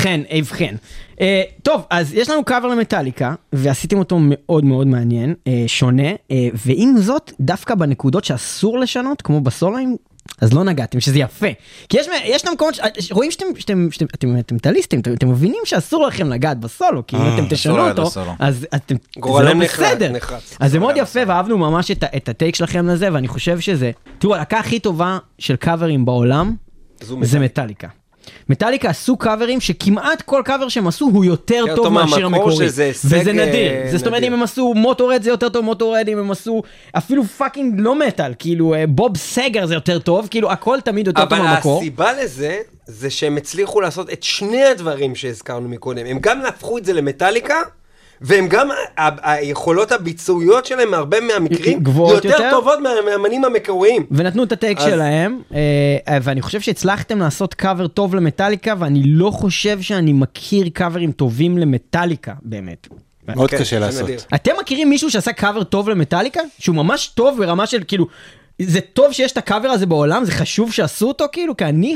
אבחן, 0.05 0.21
אבחן. 0.39 0.75
אה, 1.21 1.43
טוב, 1.63 1.81
אז 1.89 2.13
יש 2.13 2.29
לנו 2.29 2.43
קאבר 2.43 2.67
למטאליקה, 2.67 3.33
ועשיתם 3.53 3.97
אותו 3.99 4.17
מאוד 4.21 4.65
מאוד 4.65 4.87
מעניין, 4.87 5.33
אה, 5.47 5.63
שונה, 5.67 6.09
אה, 6.31 6.47
ועם 6.65 6.97
זאת, 6.97 7.31
דווקא 7.39 7.75
בנקודות 7.75 8.25
שאסור 8.25 8.79
לשנות, 8.79 9.21
כמו 9.21 9.41
בסולואים, 9.41 9.95
אז 10.41 10.53
לא 10.53 10.63
נגעתם, 10.63 10.99
שזה 10.99 11.19
יפה. 11.19 11.47
כי 11.89 11.99
יש, 11.99 12.07
יש 12.25 12.41
את 12.41 12.47
המקומות, 12.47 12.75
ש- 12.99 13.11
רואים 13.11 13.31
שאתם, 13.31 13.45
שאתם, 13.57 13.87
שאתם, 13.91 14.05
אתם, 14.15 14.37
אתם 14.39 14.55
מטאליסטים, 14.55 14.99
אתם, 14.99 15.13
אתם 15.13 15.29
מבינים 15.29 15.61
שאסור 15.65 16.07
לכם 16.07 16.29
לגעת 16.29 16.59
בסולו, 16.59 17.07
כי 17.07 17.15
אם 17.15 17.33
אתם 17.35 17.45
תשנו 17.49 17.73
לגעת 17.77 17.99
אותו. 17.99 18.09
אז 18.39 18.67
אתם, 18.75 18.95
זה 19.43 19.43
לא 19.43 19.53
בסדר. 19.89 20.13
אז 20.59 20.71
זה 20.71 20.79
מאוד 20.79 20.95
יפה, 20.97 21.19
ואהבנו 21.27 21.57
ממש 21.57 21.91
את, 21.91 22.03
את 22.17 22.29
הטייק 22.29 22.55
שלכם 22.55 22.87
לזה, 22.87 23.09
ואני 23.13 23.27
חושב 23.27 23.59
שזה, 23.59 23.91
תראו, 24.19 24.35
הלהקה 24.35 24.59
הכי 24.59 24.79
טובה 24.79 25.17
של 25.39 25.55
קאברים 25.55 26.05
בעולם, 26.05 26.55
זה 27.21 27.39
מטאליקה. 27.39 27.87
מטאליקה 28.49 28.89
עשו 28.89 29.17
קאברים 29.17 29.61
שכמעט 29.61 30.21
כל 30.21 30.41
קאבר 30.45 30.69
שהם 30.69 30.87
עשו 30.87 31.05
הוא 31.05 31.25
יותר 31.25 31.55
יותר 31.55 31.75
טוב 31.75 31.87
מהשיר 31.87 32.25
המקורי. 32.25 32.65
וזה 32.65 33.33
נדיר. 33.33 33.71
זה 33.91 33.97
זאת 33.97 34.07
אומרת. 34.07 34.23
אם 34.23 34.33
הם 34.33 34.43
עשו 34.43 34.73
Motorhead 34.75 35.23
זה 35.23 35.29
יותר 35.29 35.49
טוב 35.49 35.65
Motorhead, 35.65 36.09
אם 36.09 36.17
הם 36.17 36.31
עשו 36.31 36.61
אפילו 36.97 37.23
fucking 37.23 37.79
לא 37.79 37.99
מטאל, 37.99 38.33
כאילו 38.39 38.73
אה, 38.73 38.87
Bob 38.87 39.17
Seger 39.17 39.65
זה 39.65 39.73
יותר 39.73 39.99
טוב, 39.99 40.27
כאילו 40.31 40.51
הכל 40.51 40.79
תמיד 40.83 41.07
יותר 41.07 41.25
טוב 41.25 41.33
אבל 41.33 41.47
מהמקור. 41.47 41.79
הסיבה 41.79 42.13
לזה, 42.23 42.57
זה 42.85 43.09
שהם 43.09 43.37
הצליחו 43.37 43.81
לעשות 43.81 44.09
את 44.09 44.23
שני 44.23 44.63
הדברים 44.63 45.15
שהזכרנו 45.15 45.69
מקודם. 45.69 46.05
הם 46.05 46.19
גם 46.21 46.45
הפכו 46.45 46.77
את 46.77 46.85
זה 46.85 46.93
למטאליקה, 46.93 47.55
והם 48.21 48.47
גם, 48.47 48.69
היכולות 48.97 49.91
הביצועיות 49.91 50.65
שלהם 50.65 50.91
בהרבה 50.91 51.17
מהמקרים, 51.21 51.79
גבוהות 51.79 52.25
יותר. 52.25 52.47
טובות 52.51 52.79
מה- 52.79 52.89
מהאמנים 53.05 53.45
המקוריים. 53.45 54.05
ונתנו 54.11 54.43
את 54.43 54.51
הטייק 54.51 54.77
אז- 54.77 54.83
שלהם, 54.83 55.39
אה, 55.53 56.17
ואני 56.23 56.41
חושב 56.41 56.59
שהצלחתם 56.61 57.19
לעשות 57.19 57.53
קאבר 57.53 57.87
טוב 57.87 58.15
למטאליקה, 58.15 58.73
ואני 58.79 59.01
לא 59.05 59.31
חושב 59.31 59.81
שאני 59.81 60.13
מכיר 60.13 60.69
קאברים 60.73 61.11
טובים 61.11 61.57
למטאליקה, 61.57 62.33
באמת. 62.41 62.87
מאוד 63.27 63.49
כן, 63.49 63.57
קשה 63.57 63.79
לעשות. 63.79 64.03
נדיר. 64.03 64.19
אתם 64.35 64.51
מכירים 64.61 64.89
מישהו 64.89 65.11
שעשה 65.11 65.33
קאבר 65.33 65.63
טוב 65.63 65.89
למטאליקה? 65.89 66.39
שהוא 66.59 66.75
ממש 66.75 67.07
טוב 67.07 67.37
ברמה 67.37 67.65
של 67.65 67.81
כאילו, 67.87 68.07
זה 68.61 68.79
טוב 68.81 69.11
שיש 69.11 69.31
את 69.31 69.37
הקאבר 69.37 69.67
הזה 69.67 69.85
בעולם, 69.85 70.25
זה 70.25 70.31
חשוב 70.31 70.71
שעשו 70.71 71.07
אותו 71.07 71.25
כאילו, 71.31 71.57
כי 71.57 71.65
אני 71.65 71.95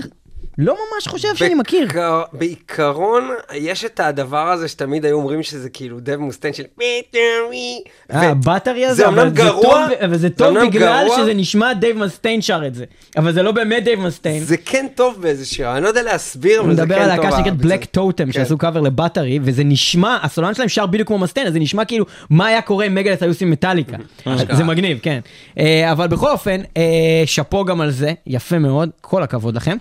לא 0.61 0.73
ממש 0.95 1.07
חושב 1.07 1.35
שאני 1.35 1.53
מכיר. 1.55 1.79
בעיקר- 1.79 2.23
בעיקרון, 2.33 3.29
יש 3.53 3.85
את 3.85 3.99
הדבר 3.99 4.49
הזה 4.51 4.67
שתמיד 4.67 5.05
היו 5.05 5.15
אומרים 5.17 5.43
שזה 5.43 5.69
כאילו 5.69 5.99
דב 5.99 6.15
מוסטיין 6.15 6.53
של 6.53 6.63
ביטרי. 6.77 7.81
אה, 8.13 8.29
ה-Battery 8.29 8.85
הזה, 8.85 8.95
זה 8.95 9.07
אבל 9.07 9.29
זה 9.35 9.49
טוב- 9.61 9.73
אבל 10.05 10.17
זה 10.17 10.29
טוב 10.29 10.57
בגלל. 10.65 11.07
שזה 11.17 11.33
נשמע 11.33 11.73
Dave 11.73 11.97
Mustaine 11.97 12.41
שר 12.41 12.61
את 12.67 12.75
זה. 12.75 12.85
אבל 13.17 13.33
זה 13.33 13.43
לא 13.43 13.51
באמת 13.51 13.83
Dave 13.83 13.99
Mustaine. 13.99 14.43
זה 14.43 14.57
כן 14.57 14.85
טוב 14.95 15.21
באיזה 15.21 15.45
שיר, 15.45 15.71
אני 15.75 15.83
לא 15.83 15.87
יודע 15.87 16.01
להסביר, 16.03 16.59
אני 16.61 16.67
אבל 16.67 16.75
זה 16.75 16.81
כן 16.81 16.85
מדבר 16.87 16.95
טוב. 16.95 17.03
על 17.03 17.09
להקה 17.17 17.31
שנקראת 17.31 17.47
הביצוע. 17.47 17.69
Black 17.69 17.85
Totem 17.85 18.25
כן. 18.25 18.31
שעשו 18.31 18.57
קאבר 18.57 18.81
ל-Battery 18.81 19.39
וזה 19.43 19.63
נשמע 19.63 20.17
הסולן 20.23 20.53
שלהם 20.53 20.69
שר 20.69 20.85
בדיוק 20.85 21.07
כמו 21.07 21.17
Mustaine 21.17 21.47
אז 21.47 21.53
זה 21.53 21.59
נשמע 21.59 21.85
כאילו 21.85 22.05
מה 22.29 22.45
היה 22.47 22.61
קורה 22.61 22.85
אם 22.85 22.95
Megadeth 22.95 23.21
היו 23.21 23.31
עושים 23.31 23.51
מטאליקה 23.51 23.97
זה 24.51 24.63
מגניב 24.63 24.99
כן 25.01 25.19
אה, 25.59 25.91
אבל 25.91 26.07
בכל 26.07 26.31
אופן 26.31 26.61
אה, 26.77 26.83
שאפו 27.25 27.65
גם 27.65 27.81
על 27.81 27.91
זה 27.91 28.13
יפה 28.27 28.59
מאוד 28.59 28.89
כל 29.01 29.23
הכבוד 29.23 29.55
לכם. 29.55 29.77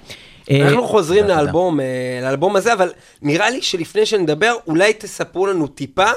אה, 0.50 0.68
אנחנו 0.68 0.86
חוזרים 0.88 1.24
לאלבום, 1.24 1.80
אה, 1.80 1.86
לאלבום 2.22 2.56
הזה, 2.56 2.72
אבל 2.72 2.92
נראה 3.22 3.50
לי 3.50 3.62
שלפני 3.62 4.06
שנדבר, 4.06 4.54
אולי 4.66 4.92
תספרו 4.92 5.46
לנו 5.46 5.66
טיפה 5.66 6.10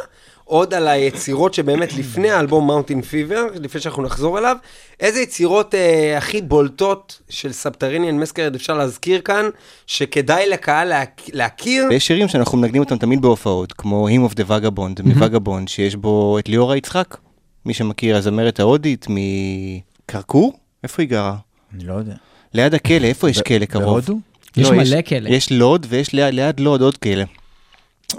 עוד 0.43 0.73
על 0.73 0.87
היצירות 0.87 1.53
שבאמת 1.53 1.93
לפני 1.93 2.31
האלבום 2.31 2.67
מאונטין 2.67 3.01
פיבר, 3.01 3.45
לפני 3.55 3.81
שאנחנו 3.81 4.03
נחזור 4.03 4.37
אליו, 4.39 4.55
איזה 4.99 5.19
יצירות 5.19 5.75
אה, 5.75 6.17
הכי 6.17 6.41
בולטות 6.41 7.21
של 7.29 7.51
סבתריניאן 7.51 8.17
מסקרד 8.19 8.55
אפשר 8.55 8.73
להזכיר 8.73 9.21
כאן, 9.21 9.49
שכדאי 9.87 10.49
לקהל 10.49 10.93
להכ- 10.93 11.29
להכיר. 11.33 11.85
ויש 11.89 12.07
שירים 12.07 12.27
שאנחנו 12.27 12.57
מנגנים 12.57 12.81
אותם 12.83 12.97
תמיד 12.97 13.21
בהופעות, 13.21 13.73
כמו 13.73 14.07
Him 14.09 14.31
of 14.31 14.35
the 14.35 14.43
Vagabond, 14.49 15.01
מווגבונד, 15.03 15.67
שיש 15.67 15.95
בו 15.95 16.39
את 16.39 16.49
ליאורה 16.49 16.77
יצחק, 16.77 17.17
מי 17.65 17.73
שמכיר, 17.73 18.17
הזמרת 18.17 18.59
ההודית 18.59 19.05
מקרקור? 19.09 20.53
איפה 20.83 21.01
היא 21.01 21.09
גרה? 21.09 21.35
אני 21.75 21.83
לא 21.83 21.93
יודע. 21.93 22.13
ליד 22.53 22.73
הכלא, 22.73 23.05
איפה 23.07 23.29
יש 23.29 23.41
כלא 23.41 23.65
קרוב? 23.65 23.83
בהודו? 23.85 24.19
יש 24.57 24.67
לא, 24.67 24.75
מלא 24.77 24.97
כאלה. 25.05 25.29
יש 25.29 25.51
לוד 25.51 25.85
ויש 25.89 26.13
ליד, 26.13 26.33
ליד 26.33 26.59
לוד 26.59 26.81
עוד 26.81 26.97
כלא. 26.97 27.23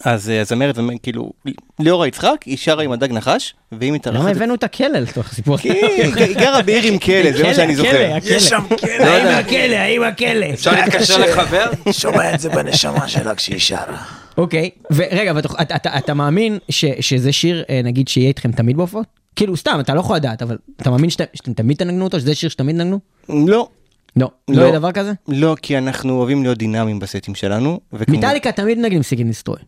אז 0.05 0.31
אה, 0.31 0.41
הזמרת, 0.41 0.75
זמרת, 0.75 0.95
כאילו, 1.03 1.33
ליאורה 1.81 2.07
יצחק, 2.09 2.43
היא 2.47 2.57
שרה 2.57 2.83
עם 2.83 2.93
הדג 2.93 3.13
נחש, 3.13 3.55
והיא 3.73 3.93
מתארחת... 3.93 4.21
למה 4.21 4.31
הבאנו 4.31 4.55
את 4.55 4.65
הכלא 4.65 4.99
לתוך 4.99 5.31
הסיפור? 5.31 5.57
כן, 5.59 5.71
היא 6.17 6.37
גרה 6.37 6.63
בעיר 6.63 6.93
עם 6.93 6.99
כלא, 6.99 7.33
זה 7.33 7.43
מה 7.43 7.55
שאני 7.55 7.77
זוכר. 7.77 8.17
יש 8.25 8.49
שם 8.49 8.61
כלא. 8.81 8.89
האם 9.05 9.27
הכלא, 9.45 9.75
האם 9.77 10.03
הכלא. 10.03 10.47
אפשר 10.53 10.73
להתקשר 10.73 11.19
לחבר? 11.27 11.65
שומע 11.93 12.35
את 12.35 12.41
זה 12.41 12.49
בנשמה 12.49 13.09
שלה 13.09 13.35
כשהיא 13.35 13.59
שרה. 13.59 14.03
אוקיי, 14.39 14.71
ורגע, 14.93 15.33
אתה- 15.63 16.15
מאמין 16.15 16.59
שזה 17.01 17.33
שיר, 17.33 17.65
אה, 17.71 17.81
נגיד, 17.85 18.09
שיהיה 18.09 18.29
איתכם 18.29 18.53
תמיד 18.53 18.77
בהופעות? 18.77 19.07
כאילו, 19.37 19.57
סתם, 19.57 19.77
אתה 19.81 19.95
לא 19.95 20.01
יכול 20.01 20.17
לדעת, 20.17 20.43
אבל 20.43 20.57
אתה 20.83 20.91
מאמין 20.91 21.11
שאתם 21.11 21.25
שאתם 21.35 21.53
תמיד 21.53 21.77
תנגנו 21.77 22.05
אותו? 22.05 22.21
שזה 22.21 22.35
שיר 22.35 22.49
שתמיד 22.51 22.77
תנגנו? 22.77 22.99
לא, 23.29 23.69
לא. 24.17 24.31
לא 24.49 24.57
לא. 24.57 24.63
יהיה 24.63 24.79
דבר 24.79 24.93
כזה? 24.93 25.13
לא, 25.29 25.57
כי 25.63 25.79
אנחנו 25.79 26.13
אוהבים 26.19 26.43
להיות 26.43 26.59
דינמיים 26.59 26.99
בסטים 26.99 27.35
שלנו. 27.35 27.81
וכמו- 27.93 28.19
מטאליקה 28.19 28.53
תמיד 28.53 28.79
מנגנים 28.79 29.03
סיק 29.03 29.19
אנד 29.21 29.27
דיסטרוי. 29.29 29.59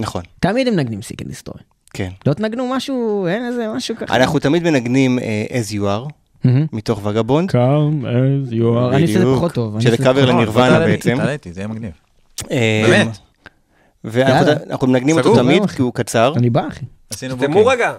נכון, 0.00 0.22
תמיד 0.40 0.68
הם 0.68 0.76
מנגנים 0.76 1.02
סיק 1.02 1.22
אנד 1.22 1.28
דיסטרוי. 1.28 1.60
כן. 1.92 2.10
לא 2.26 2.32
תנגנו 2.32 2.68
משהו, 2.70 3.26
אין 3.26 3.46
איזה 3.46 3.68
משהו 3.76 3.96
ככה. 3.96 4.16
אנחנו 4.16 4.38
תמיד 4.38 4.62
מנגנים 4.62 5.18
אה, 5.18 5.44
As 5.50 5.72
You 5.72 5.80
Are. 5.82 6.10
מתוך 6.72 7.00
וגבונד. 7.04 7.50
Come 7.50 7.54
as 8.04 8.52
you 8.52 8.62
are. 8.62 8.94
אני 8.94 9.02
אעשה 9.02 9.14
את 9.14 9.26
זה. 9.26 9.34
פחות 9.36 9.52
טוב. 9.52 9.80
שזה 9.80 9.96
קאבר. 9.96 10.24
לנירוונה 10.26 10.78
בעצם. 10.78 11.16
תעלה 11.16 11.32
איתי, 11.32 11.52
זה 11.52 11.60
יהיה 11.60 11.68
מגניב. 11.68 11.90
אה, 12.50 12.84
באמת? 12.88 13.16
ואנחנו 14.04 14.86
מנגנים 14.86 15.18
אותו. 15.18 15.34
תמיד. 15.36 15.66
כי 15.66 15.82
הוא 15.82 15.92
קצר. 15.94 16.32
אני 16.36 16.50
בא, 16.50 16.68
אחי. 16.68 16.84
עשינו 17.10 17.34
תמו 17.36 17.46
בוקינג. 17.46 17.66
רגע. 17.68 17.92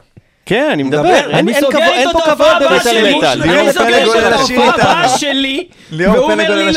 כן, 0.47 0.69
אני 0.73 0.83
מדבר. 0.83 1.01
מדבר. 1.03 1.29
אין 1.37 1.53
סוגר 1.59 1.79
פה 1.79 2.01
את 2.03 2.09
כבוד 2.09 2.23
ההופעה 2.27 2.57
הבאה 2.57 2.69
במטאל 2.69 2.93
שלי. 2.93 3.17
מטאל. 3.17 3.41
ליאור 3.41 3.59
אני 3.59 3.73
סוגר 3.73 3.85
פלג 3.85 3.95
איתו 3.95 4.11
עולה 4.13 4.27
את 4.35 4.39
לשיר 4.41 4.61
ההופעה 4.61 4.83
הבאה 4.83 5.03
איתנו. 5.03 5.17
שלי. 5.17 5.67
ליאור 5.91 6.15
והוא 6.15 6.27
פלג 6.27 6.49
אומר 6.49 6.65
לי 6.65 6.73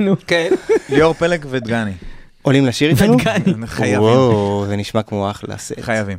לא. 0.00 0.16
כן. 0.26 0.48
ליאור 0.88 1.14
פלג 1.14 1.46
ודגני. 1.50 1.92
עולים 2.42 2.66
לשיר 2.66 2.90
איתנו? 2.90 3.16
חייבים. 3.66 4.00
וואו, 4.00 4.64
זה 4.68 4.76
נשמע 4.76 5.02
כמו 5.02 5.30
אחלה 5.30 5.58
סט. 5.58 5.80
חייבים. 5.80 6.18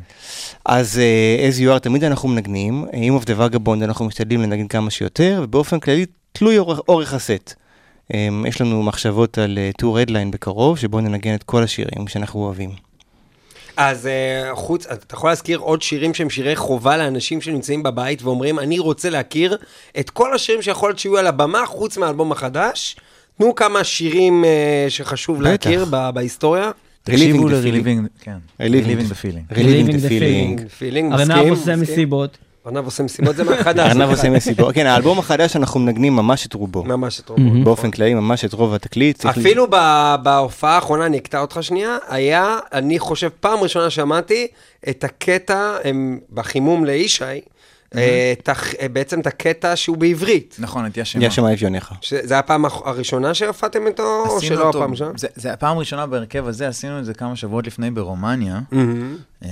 אז 0.64 0.98
אה, 0.98 1.48
as 1.48 1.54
you 1.60 1.76
are 1.76 1.78
תמיד 1.78 2.04
אנחנו 2.04 2.28
מנגנים, 2.28 2.86
עם 2.92 3.16
of 3.16 3.20
the 3.20 3.54
vagabond 3.54 3.84
אנחנו 3.84 4.04
משתדלים 4.04 4.42
לנגן 4.42 4.66
כמה 4.68 4.90
שיותר, 4.90 5.40
ובאופן 5.44 5.80
כללי 5.80 6.06
תלוי 6.32 6.58
אורך, 6.58 7.14
הסט. 7.14 7.54
אמ, 8.14 8.44
יש 8.48 8.60
לנו 8.60 8.82
מחשבות 8.82 9.38
על 9.38 9.58
אה, 9.58 9.70
טור 9.78 9.98
הדליין 9.98 10.30
בקרוב, 10.30 10.78
שבו 10.78 11.00
ננגן 11.00 11.34
את 11.34 11.42
כל 11.42 11.62
השירים 11.62 12.08
שאנחנו 12.08 12.40
אוהבים. 12.40 12.87
אז 13.78 14.06
אה, 14.06 14.50
חוץ, 14.54 14.86
אתה 14.86 15.14
יכול 15.14 15.30
להזכיר 15.30 15.58
עוד 15.58 15.82
שירים 15.82 16.14
שהם 16.14 16.30
שירי 16.30 16.56
חובה 16.56 16.96
לאנשים 16.96 17.40
שנמצאים 17.40 17.82
בבית 17.82 18.22
ואומרים, 18.22 18.58
אני 18.58 18.78
רוצה 18.78 19.10
להכיר 19.10 19.56
את 20.00 20.10
כל 20.10 20.34
השירים 20.34 20.62
שיכול 20.62 20.88
להיות 20.88 20.98
שיהיו 20.98 21.18
על 21.18 21.26
הבמה, 21.26 21.66
חוץ 21.66 21.96
מהאלבום 21.98 22.32
החדש. 22.32 22.96
תנו 23.38 23.54
כמה 23.54 23.84
שירים 23.84 24.44
אה, 24.44 24.86
שחשוב. 24.88 25.42
להכיר 25.42 25.84
ב- 25.90 26.10
בהיסטוריה. 26.14 26.70
תקשיבו 27.02 27.48
Reliving 27.48 27.50
the 27.50 27.54
ל-Reliving, 27.54 28.08
כן. 28.20 28.36
Reliving 28.62 28.64
the- 29.10 29.14
feeling. 29.14 29.52
Reliving 29.54 29.92
the 29.92 30.10
feeling. 30.80 31.04
מסכים, 31.04 31.48
עושה 31.50 31.76
מסכים. 31.76 32.10
ארנב 32.66 32.84
עושה 32.84 33.02
מסיבות, 33.02 33.36
זה 33.36 33.44
מהחדש. 33.44 33.90
ארנב 33.90 34.10
עושה 34.10 34.30
מסיבות. 34.30 34.74
כן, 34.74 34.86
האלבום 34.86 35.18
החדש 35.18 35.56
אנחנו 35.56 35.80
מנגנים 35.80 36.16
ממש 36.16 36.46
את 36.46 36.54
רובו. 36.54 36.84
ממש 36.84 37.20
את 37.20 37.28
רובו. 37.28 37.64
באופן 37.64 37.90
כללי 37.90 38.14
ממש 38.14 38.44
את 38.44 38.52
רוב 38.52 38.74
התקליט. 38.74 39.26
אפילו 39.26 39.66
ב- 39.70 40.14
בהופעה 40.22 40.74
האחרונה, 40.74 41.06
אני 41.06 41.18
אקטע 41.18 41.40
אותך 41.40 41.58
שנייה, 41.60 41.96
היה, 42.08 42.58
אני 42.72 42.98
חושב, 42.98 43.28
פעם 43.40 43.58
ראשונה 43.60 43.90
שמעתי 43.90 44.46
את 44.88 45.04
הקטע, 45.04 45.76
בחימום 46.32 46.84
לישי, 46.84 47.24
אה, 47.96 48.32
את 48.40 48.48
הח- 48.48 48.74
אה, 48.74 48.88
בעצם 48.88 49.20
את 49.20 49.26
הקטע 49.26 49.76
שהוא 49.76 49.96
בעברית. 49.96 50.56
נכון, 50.58 50.86
את 50.86 50.96
ישמה. 50.96 51.24
יש 51.24 51.34
שם 51.36 51.44
אביוניך. 51.44 51.92
היה 52.30 52.38
הפעם 52.38 52.64
הראשונה 52.64 53.34
שהופעתם 53.34 53.86
איתו, 53.86 54.24
או 54.26 54.40
שלא 54.40 54.68
הפעם 54.70 54.90
ראשונה? 54.90 55.10
זה- 55.16 55.28
זה 55.34 55.52
הפעם 55.52 55.76
הראשונה 55.76 56.06
בהרכב 56.06 56.46
הזה, 56.48 56.68
עשינו 56.68 56.98
את 56.98 57.04
זה 57.04 57.14
כמה 57.14 57.36
שבועות 57.36 57.66
לפני 57.66 57.90
ברומניה, 57.90 58.60
מהמם. 58.72 59.16
אמ, 59.44 59.48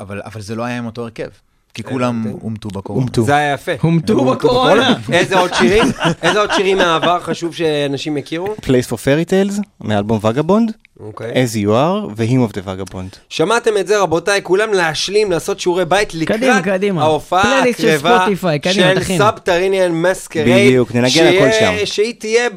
אבל 0.00 0.22
אבל 0.24 0.40
זה 0.40 0.54
לא 0.54 0.62
היה 0.62 0.78
עם 0.78 0.86
אותו 0.86 1.02
הרכב, 1.02 1.28
כי 1.74 1.82
כולם 1.82 2.20
הבנתי. 2.20 2.44
אומתו 2.44 2.68
בקורונה. 2.68 3.04
אומתו. 3.04 3.22
זה 3.22 3.36
היה 3.36 3.52
יפה. 3.54 3.72
הומתו 3.80 4.24
בקורונה. 4.24 4.94
איזה 5.12 5.38
עוד 5.38 5.54
שירים? 5.54 5.84
איזה 6.22 6.40
עוד 6.40 6.50
שירים 6.52 6.76
מהעבר 6.76 7.20
חשוב 7.20 7.54
שאנשים 7.54 8.16
יכירו? 8.16 8.46
Place 8.60 8.88
for 8.90 8.96
Fairy 8.96 9.30
Tales, 9.30 9.60
מאלבום 9.80 10.18
וגבונד, 10.22 10.72
אוקיי. 11.06 11.32
As 11.32 11.56
You 11.56 11.68
Are 11.68 12.12
ו- 12.16 12.27
Hymn 12.27 12.50
of 12.50 12.54
the 12.54 12.60
Vagabond. 12.66 13.16
שמעתם 13.28 13.76
את 13.76 13.86
זה 13.86 14.00
רבותיי, 14.00 14.40
כולם 14.42 14.72
להשלים, 14.72 15.30
לעשות 15.30 15.60
שיעורי 15.60 15.84
בית 15.84 16.14
לקראת 16.14 16.38
קדימה, 16.38 16.62
קדימה. 16.62 17.02
ההופעה 17.02 17.62
הקרובה 17.62 18.26
של. 18.72 19.18
Subterranean 19.18 19.92
Masquerade. 19.92 20.66
בדיוק, 20.68 20.94
ננגן 20.94 21.26
הכל 21.26 21.52
שם. 21.60 21.74
שהיא 21.84 22.14
תהיה 22.18 22.48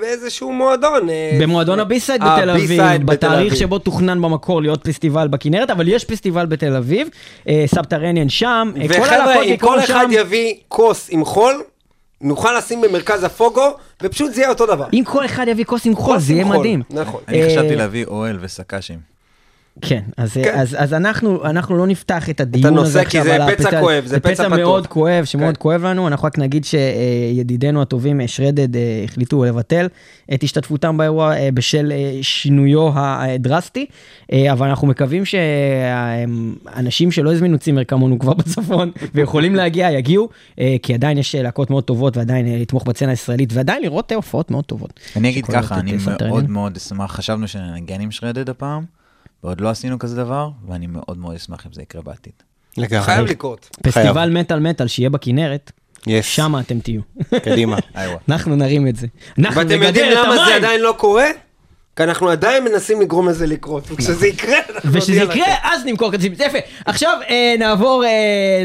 באיזשהו 0.00 0.52
מועדון. 0.52 1.10
אה, 1.10 1.38
במועדון 1.40 1.80
הביסייד 1.80 2.20
בתל 2.24 2.50
אביב, 2.50 2.80
בתאריך. 3.04 3.56
שבו 3.56 3.78
תוכנן 3.78 4.22
במקור 4.22 4.62
להיות 4.62 4.86
פסטיבל 4.86 5.28
בכנרת, 5.28 5.70
אבל 5.70 5.88
יש 5.88 6.04
פסטיבל 6.04 6.46
בתל 6.46 6.76
אביב, 6.76 7.08
אה, 7.48 7.64
Subterranean 7.66 8.28
שם, 8.28 8.72
אה, 8.76 8.88
כל 8.88 8.94
וחבר'ה, 8.94 9.16
הלהקות 9.16 9.42
אם 9.42 9.48
בעיקרון 9.48 9.78
כל 9.78 9.84
אחד 9.84 10.06
שם. 10.10 10.20
יביא 10.20 10.54
כוס 10.68 11.08
עם 11.10 11.24
חול, 11.24 11.62
נוכל 12.20 12.58
לשים 12.58 12.80
במרכז 12.80 13.24
הפוגו, 13.24 13.70
ופשוט 14.02 14.32
זה 14.34 14.40
יהיה 14.40 14.50
אותו 14.50 14.66
דבר. 14.66 14.86
אם 14.92 15.02
כל 15.06 15.24
אחד 15.24 15.46
יביא 15.48 15.64
כוס 15.64 15.86
עם 15.86 15.94
חול, 15.94 16.18
זה 16.18 16.32
יהיה 16.32 16.44
מדהים. 16.44 16.82
נכון. 16.90 17.20
אני 17.28 17.42
אה, 17.42 17.48
חשבתי 17.50 17.76
להביא 17.76 18.06
אוהל 18.06 18.38
וסק"שים. 18.40 19.17
כן, 19.80 20.00
אז, 20.16 20.32
כן. 20.32 20.52
אז, 20.54 20.76
אז 20.78 20.94
אנחנו, 20.94 21.44
אנחנו 21.44 21.76
לא 21.76 21.86
נפתח 21.86 22.30
את 22.30 22.40
הדיון 22.40 22.66
הנושא, 22.66 22.88
הזה 22.88 23.04
כי 23.04 23.18
עכשיו 23.18 23.24
זה 23.24 23.44
על 23.44 23.56
פצע 23.56 23.68
הפצע- 23.68 23.80
כואב, 23.80 24.04
זה 24.06 24.20
פצע 24.20 24.48
מאוד 24.48 24.82
פתוח. 24.84 24.92
כואב, 24.92 25.24
שמאוד 25.24 25.56
כן. 25.56 25.62
כואב 25.62 25.84
לנו. 25.84 26.08
אנחנו 26.08 26.26
רק 26.26 26.38
נגיד 26.38 26.64
שידידינו 26.64 27.82
הטובים, 27.82 28.20
אה, 28.20 28.28
שרדד, 28.28 28.76
אה, 28.76 29.02
החליטו 29.04 29.44
לבטל 29.44 29.88
את 30.34 30.42
השתתפותם 30.42 30.96
באירוע 30.96 31.36
אה, 31.36 31.48
בשל 31.54 31.92
שינויו 32.22 32.90
הדרסטי, 32.94 33.86
אבל 34.52 34.68
אנחנו 34.68 34.86
מקווים 34.86 35.22
שאנשים 35.24 37.10
שלא 37.10 37.32
הזמינו 37.32 37.58
צימר 37.58 37.84
כמונו 37.84 38.18
כבר 38.18 38.34
בצפון 38.40 38.90
ויכולים 39.14 39.54
להגיע, 39.54 39.90
יגיעו, 39.90 40.28
כי 40.82 40.94
עדיין 40.94 41.18
יש 41.18 41.34
להקות 41.34 41.70
מאוד 41.70 41.84
טובות 41.84 42.16
ועדיין 42.16 42.60
לתמוך 42.60 42.84
בצנה 42.84 43.10
הישראלית 43.10 43.52
ועדיין 43.52 43.82
לראות 43.82 44.12
הופעות 44.12 44.50
מאוד 44.50 44.64
טובות. 44.64 45.00
אני 45.16 45.30
אגיד 45.30 45.46
ככה, 45.46 45.74
את, 45.74 45.80
אני. 45.80 45.92
מאוד 46.28 46.50
מאוד 46.50 46.76
אשמח, 46.76 47.16
חשבנו 47.16 47.48
שננגן 47.48 48.00
עם 48.00 48.10
שרדד 48.10 48.50
הפעם, 48.50 48.97
ועוד 49.44 49.60
לא 49.60 49.68
עשינו 49.68 49.98
כזה 49.98 50.16
דבר, 50.16 50.50
ואני 50.66 50.86
מאוד 50.86 51.18
מאוד 51.18 51.34
אשמח 51.34 51.66
אם 51.66 51.72
זה 51.72 51.82
יקרה 51.82 52.02
בעתיד. 52.02 52.32
לגמרי. 52.76 53.04
חייב 53.04 53.26
לקרות. 53.26 53.70
פסטיבל 53.82 54.30
מטאל 54.30 54.60
מטאל 54.60 54.86
שיהיה 54.86 55.10
בכנרת, 55.10 55.72
יש, 56.06 56.36
שם 56.36 56.54
אתם 56.60 56.80
תהיו. 56.80 57.00
קדימה. 57.42 57.76
אנחנו 58.28 58.56
נרים 58.56 58.88
את 58.88 58.96
זה. 58.96 59.06
אנחנו 59.38 59.60
ואתם 59.60 59.82
יודעים 59.82 60.12
למה 60.12 60.36
זה. 60.36 60.54
עדיין 60.54 60.80
לא 60.80 60.94
קורה? 60.98 61.26
כי 61.96 62.02
אנחנו 62.04 62.28
עדיין 62.28 62.64
מנסים 62.64 63.00
לגרום 63.00 63.28
לזה 63.28 63.46
לקרות. 63.46 63.84
וכשזה 63.90 64.26
יקרה, 64.26 64.58
אנחנו 64.74 64.90
נודיע 64.98 65.22
יקרה. 65.22 65.54
אז 65.62 65.84
נמכור 65.86 66.10
כרטיסים. 66.10 66.32
יפה. 66.32 66.58
עכשיו 66.84 67.18
אה, 67.30 67.54
נעבור 67.58 68.04
אה, 68.04 68.62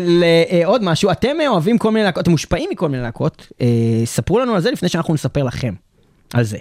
לעוד 0.63 0.83
משהו. 0.83 1.11
אתם 1.11 1.41
אה, 1.41 1.47
אוהבים 1.47 1.77
כל 1.77 1.91
מיני 1.91 2.05
להקות, 2.05 2.23
אתם 2.23 2.31
מושפעים 2.31 2.69
מכל 2.71 2.89
מיני 2.89 3.03
להקות. 3.03 3.47
אה, 3.61 3.67
ספרו 4.05 4.39
לנו 4.39 4.55
על 4.55 4.61
זה 4.61 4.71
לפני 4.71 4.89
שאנחנו 4.89 5.13
נספר 5.13 5.43
לכם 5.43 5.73
על 6.33 6.43
זה. 6.43 6.57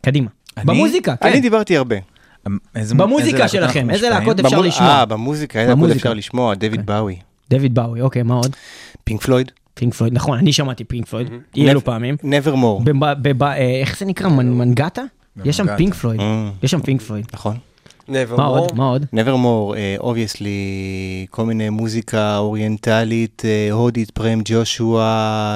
קדימה. 0.00 0.30
אני? 0.56 0.64
במוזיקה, 0.64 1.16
כן. 1.16 1.28
אני 1.28 1.40
דיברתי 1.40 1.76
הרבה. 1.76 1.96
אמ, 2.46 2.58
איזה- 2.74 2.94
במוזיקה 2.94 3.36
איזה 3.44 3.48
שלכם, 3.48 3.90
איזה? 3.90 4.08
להקות 4.10 4.40
אפשר 4.40 4.56
במו- 4.56 4.62
לשמוע. 4.66 4.88
אה, 4.88 5.04
במוזיקה, 5.04 5.60
איזה 5.60 5.74
להקות. 5.74 5.96
אפשר 5.96 6.14
לשמוע? 6.14 6.54
David 6.54 6.86
Bowie. 6.86 7.16
David 7.50 7.74
Bowie, 7.74 8.00
אוקיי, 8.00 8.22
מה 8.22 8.34
עוד? 8.34 8.56
Pink 9.04 9.22
Floyd. 9.22 9.52
Pink 9.74 9.94
Floyd, 9.94 10.12
נכון, 10.14 10.38
אני 10.38 10.52
שמעתי 10.52 10.84
Pink 10.84 11.06
Floyd, 11.06 11.28
אי 11.56 11.70
אלו 11.70 11.80
פעמים. 11.84 12.16
Nevermore. 12.22 12.80
בב- 12.84 12.98
בב- 13.22 13.42
אה, 13.42 13.56
איך 13.80 13.98
זה 13.98 14.04
נקרא? 14.04 14.28
מנ- 14.28 14.54
מנגטה? 14.58 15.02
יש 15.44 15.56
שם. 15.56 15.76
Pink 15.76 15.94
Floyd. 15.94 16.20
Mm. 16.20 16.24
יש 16.64 16.70
שם 16.70 16.82
Pink 16.82 17.00
Floyd. 17.02 17.26
נכון. 17.32 17.56
Nevermore. 18.08 18.36
מה 18.36 18.44
עוד? 18.46 18.72
מה 18.74 18.84
עוד? 18.88 19.06
Nevermore, 19.12 19.74
obviously, 19.98 20.56
כל 21.30 21.44
מיני 21.44 21.70
מוזיקה 21.70 22.38
אוריינטלית, 22.38 23.42
אה, 23.44 23.68
הודית, 23.72 24.10
Prem 24.10 24.40
Joshua, 24.44 25.02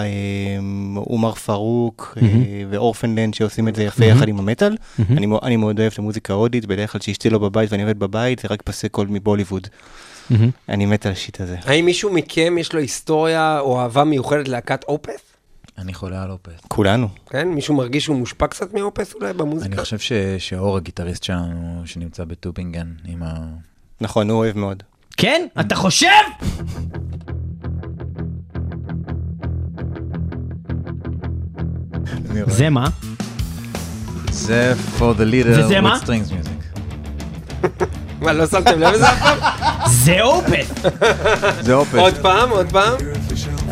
אה, 0.05 0.59
Omar 0.94 1.32
Faruk 1.34 2.18
אה, 2.22 2.28
ו-Orphaned 2.70 3.16
Land 3.16 3.34
שעושים 3.34 3.68
את 3.68 3.74
זה 3.76 3.82
יפה 3.82 4.05
יחד 4.05 4.28
עם 4.28 4.38
המטאל. 4.38 4.76
אני 5.11 5.26
מאו- 5.26 5.40
אני 5.42 5.57
מאוד 5.57 5.80
אוהב 5.80 5.92
את 5.92 5.99
המוזיקה 5.99 6.32
ההודית, 6.32 6.66
בדרך 6.66 6.92
כלל 6.92 7.01
כשאשתי 7.01 7.30
לא 7.30 7.38
בבית 7.38 7.72
ואני 7.72 7.82
עובד 7.82 7.99
בבית, 7.99 8.38
זה 8.38 8.49
רק 8.51 8.62
פסי 8.62 8.88
קול 8.88 9.07
מבוליווד. 9.11 9.68
אני 10.68 10.86
מת 10.86 11.07
על 11.07 11.12
השיט 11.12 11.40
הזה. 11.40 11.57
האם 11.64 11.84
מישהו 11.84 12.12
מכם 12.12 12.57
יש 12.61 12.72
לו 12.72 12.80
היסטוריה 12.80 13.61
או 13.61 13.80
אהבה 13.80 14.05
מיוחדת 14.05 14.49
להקת 14.49 14.84
Opeth? 14.84 15.20
אני 15.78 15.94
חולה 15.94 16.22
על 16.22 16.30
Opeth. 16.30 16.52
כולנו. 16.68 17.08
כן? 17.30 17.48
מישהו 17.48 17.74
מרגיש 17.74 18.04
שהוא 18.04 18.16
מושפע 18.18 18.46
קצת 18.46 18.74
מאופס 18.74 19.14
אולי 19.14 19.32
במוזיקה? 19.32 19.66
אני 19.74 19.82
חושב 19.82 19.98
ש- 19.98 20.12
שאור 20.38 20.76
הגיטריסט 20.76 21.22
שלנו, 21.24 21.82
שנמצא 21.84 22.24
בטובינגן, 22.24 22.92
עם 23.04 23.22
ה... 23.22 23.34
נכון, 24.00 24.30
הוא 24.30 24.38
אוהב 24.38 24.58
מאוד. 24.58 24.82
כן? 25.16 25.46
אתה 25.60 25.74
חושב? 25.74 26.06
זה 32.46 32.70
מה? 32.70 32.88
זה 34.30 34.74
for 34.98 35.14
the 35.18 35.32
leader 35.32 35.70
with 35.70 36.02
strings 36.04 36.30
music. 36.32 36.80
מה, 38.22 38.32
לא 38.32 38.46
שמתם 38.46 38.80
לב 38.80 38.94
לזה 38.94 39.08
אף 39.12 39.18
פעם? 39.22 39.38
זה 39.90 40.22
Opeth! 40.22 40.72
זה 41.60 41.74
אופס. 41.74 41.94
עוד 41.94 42.14
פעם, 42.22 42.50
עוד 42.50 42.66
פעם. 42.70 42.94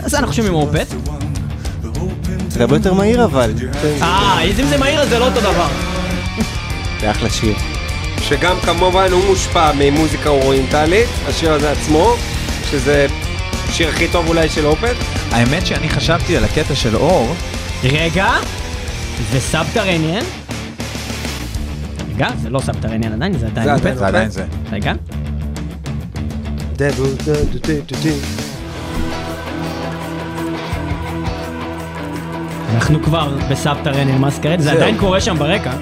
אז 0.05 0.15
אנחנו 0.15 0.33
שומעים 0.33 0.55
Opeth. 0.55 0.95
זה 2.55 2.63
הרבה 2.63 2.77
יותר 2.77 2.95
מהיר 2.95 3.25
אבל. 3.25 3.53
אה, 4.03 4.41
אם 4.43 4.67
זה 4.67 4.77
מהיר 4.79 5.01
אז 5.01 5.09
זה 5.09 5.19
לא 5.19 5.27
אותו 5.27 5.41
דבר. 5.41 5.69
זה 7.01 7.11
אחלה 7.11 7.31
שיר. 7.31 7.55
שגם 8.21 8.57
כמובן 8.65 9.13
הוא 9.13 9.25
מושפע 9.25 9.73
ממוזיקה 9.79 10.29
אוריינטלית, 10.29 11.09
השיר 11.29 11.53
הזה 11.53 11.73
עצמו, 11.73 12.15
שזה 12.71 13.07
השיר 13.69 13.89
הכי 13.89 14.09
טוב 14.09 14.29
אולי 14.29 14.49
של 14.49 14.67
Opeth. 14.67 14.97
האמת 15.31 15.67
שאני 15.67 15.89
חשבתי 15.89 16.37
על 16.37 16.45
הקטע 16.45 16.75
של 16.75 16.97
אור, 16.97 17.35
רגע, 17.85 18.33
זה 19.33 19.41
Subterranean? 19.41 20.25
רגע, 22.15 22.29
זה 22.43 22.51
לא 22.51 22.61
Subterranean 22.61 23.13
עדיין, 23.13 23.39
זה 23.39 23.47
עדיין. 23.47 23.69
עדיין. 23.69 23.97
זה 23.97 24.07
עדיין 24.07 24.31
זה. 24.31 24.45
רגע. 24.73 24.93
אנחנו 32.75 33.03
כבר 33.03 33.37
ב-Subterranean 33.51 34.19
Masquerade, 34.19 34.61
זה. 34.61 34.73
עדיין 34.73 34.99
קורה 34.99 35.21
שם 35.21 35.39
ברקע. 35.39 35.73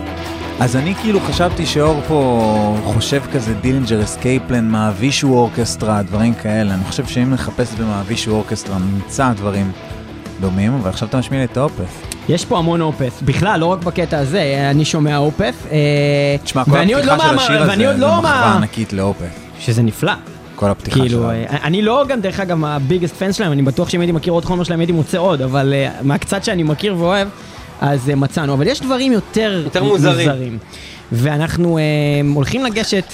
אז 0.61 0.77
אני 0.77 0.95
כאילו 0.95 1.21
חשבתי 1.21 1.67
שאור 1.67 2.01
פה 2.09 2.77
חושב 2.85 3.23
כזה 3.33 3.55
Dillinger 3.55 4.03
Escape 4.03 4.39
Plan, 4.39 4.69
Mahavishnu 4.69 5.29
Orchestra, 5.29 6.03
דברים 6.03 6.35
כאלה. 6.35 6.75
אני 6.75 6.85
חושב 6.85 7.07
שאם 7.07 7.31
נחפש 7.31 7.75
ב-Mahavishnu 7.75 8.31
Orchestra 8.31 8.79
נמצא 8.79 9.33
דברים 9.33 9.73
דומים, 10.41 10.75
אבל 10.75 10.91
עכשיו 10.91 11.09
אתה 11.09 11.19
משמיע 11.19 11.41
לי 11.41 11.47
את 11.47 11.57
האופס. 11.57 12.03
יש 12.29 12.45
פה 12.45 12.59
המון 12.59 12.81
Opeth, 12.81 13.23
בכלל, 13.23 13.61
לא 13.61 13.67
רק 13.67 13.85
בקטע 13.85 14.19
הזה, 14.19 14.69
אני 14.71 14.85
שומע 14.85 15.17
Opeth. 15.17 15.67
אה, 15.71 16.37
תשמע, 16.45 16.65
כל 16.65 16.71
עוד 16.95 17.05
לא 17.05 17.13
הפתיחה 17.13 17.29
של 17.29 17.39
השיר 17.39 17.63
הזה 17.63 17.77
זה 17.77 17.97
לא 18.01 18.19
מחווה. 18.19 18.55
ענקית 18.57 18.93
ל-Opeth. 18.93 19.27
שזה 19.61 19.83
נפלא. 19.83 20.13
כל 20.63 20.71
הפתיחה 20.71 21.01
כאילו, 21.01 21.19
שלה. 21.19 21.31
אה, 21.31 21.67
אני 21.67 21.83
לא 21.83 22.05
גם, 22.09 22.21
דרך 22.21 22.41
אגב, 22.41 22.65
ה-biggest 22.65 23.15
fan 23.17 23.33
שלהם, 23.33 23.53
אני 23.53 23.63
בטוח 23.63 23.89
שאם 23.89 24.01
הייתי 24.01 24.13
מכיר 24.13 24.33
עוד 24.33 24.45
חומר 24.45 24.65
שלהם 24.65 24.81
הייתי 24.81 24.93
מוצא 24.93 25.19
עוד, 25.19 25.43
אבל 25.43 25.73
אה, 25.75 25.91
מהקצת 26.03 26.45
שאני 26.45 26.63
מכיר 26.63 26.97
ואוהב, 26.99 27.29
אז 27.81 28.11
אה, 28.11 28.15
מצאנו. 28.15 28.55
אבל 28.55 28.67
יש 28.67 28.81
דברים 28.81 29.13
יותר, 29.13 29.63
יותר 29.65 29.85
מוזרים. 29.85 30.59
ואנחנו 31.13 31.79
אה, 31.79 31.83
הולכים 32.35 32.65
לגשת 32.65 33.05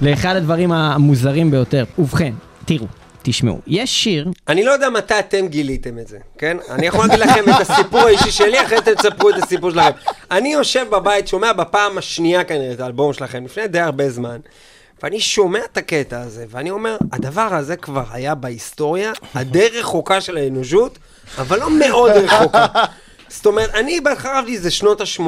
לאחד 0.00 0.36
הדברים 0.36 0.72
המוזרים 0.72 1.50
ביותר. 1.50 1.84
ובכן, 1.98 2.32
תראו, 2.64 2.86
תשמעו, 3.22 3.58
יש 3.66 4.02
שיר, 4.02 4.28
אני 4.48 4.64
לא 4.64 4.70
יודע 4.70 4.90
מתי 4.90 5.18
אתם 5.18 5.46
גיליתם 5.46 5.98
את 5.98 6.08
זה, 6.08 6.18
כן? 6.38 6.56
אני 6.70 6.86
יכול 6.86 7.06
להגיד 7.06 7.18
לכם 7.18 7.44
את 7.50 7.60
הסיפור 7.60 8.00
האישי 8.00 8.30
שלי, 8.30 8.62
אחרי 8.62 8.78
זה 8.84 8.94
תספרו 8.94 9.30
את 9.30 9.34
הסיפור 9.42 9.70
שלכם. 9.70 9.90
אני 10.30 10.52
יושב 10.52 10.86
בבית, 10.92 11.28
שומע 11.28 11.52
בפעם 11.52 11.98
השנייה 11.98 12.44
כנראה 12.44 12.72
את 12.72 12.80
האלבום 12.80 13.12
שלכם, 13.12 13.44
לפני 13.44 13.68
די 13.68 13.80
הרבה 13.80 14.10
זמן, 14.10 14.36
ואני 15.02 15.20
שומע 15.20 15.60
את 15.64 15.76
הקטע 15.76 16.20
הזה, 16.20 16.44
ואני 16.50 16.70
אומר, 16.70 16.96
הדבר 17.12 17.48
הזה 17.54 17.76
כבר 17.76 18.04
היה 18.10 18.34
בהיסטוריה, 18.34 19.12
הדי 19.34 19.68
רחוקה 19.68 20.20
של 20.20 20.36
האנושות, 20.36 20.98
אבל 21.38 21.60
לא 21.60 21.70
מאוד 21.70 22.10
רחוקה. 22.10 22.66
זאת 23.28 23.46
אומרת, 23.46 23.74
אני 23.74 24.00
בהתחלה 24.00 24.38
חשבתי 24.38 24.56
שזה 24.56 24.70
שנות 24.70 25.00
ה-80, 25.00 25.22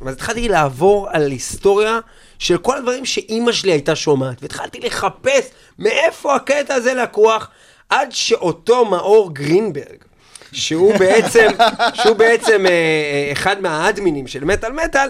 ואז 0.00 0.14
התחלתי 0.14 0.48
לעבור 0.48 1.08
על 1.10 1.30
היסטוריה 1.30 1.98
של 2.38 2.58
כל 2.58 2.76
הדברים 2.76 3.04
שאימא 3.04 3.52
שלי 3.52 3.72
הייתה 3.72 3.96
שומעת, 3.96 4.42
והתחלתי 4.42 4.80
לחפש 4.80 5.50
מאיפה 5.78 6.34
הקטע 6.36 6.74
הזה 6.74 6.94
לקוח, 6.94 7.50
עד 7.90 8.08
שאותו 8.12 8.84
מאור 8.84 9.34
גרינברג, 9.34 9.96
שהוא 10.52 10.94
בעצם, 10.98 11.46
שהוא 12.02 12.16
בעצם 12.16 12.66
אה, 12.66 12.70
אה, 12.70 13.32
אחד 13.32 13.60
מהאדמינים 13.60 14.26
של 14.26 14.44
מטאל 14.44 14.72
מטאל, 14.72 15.08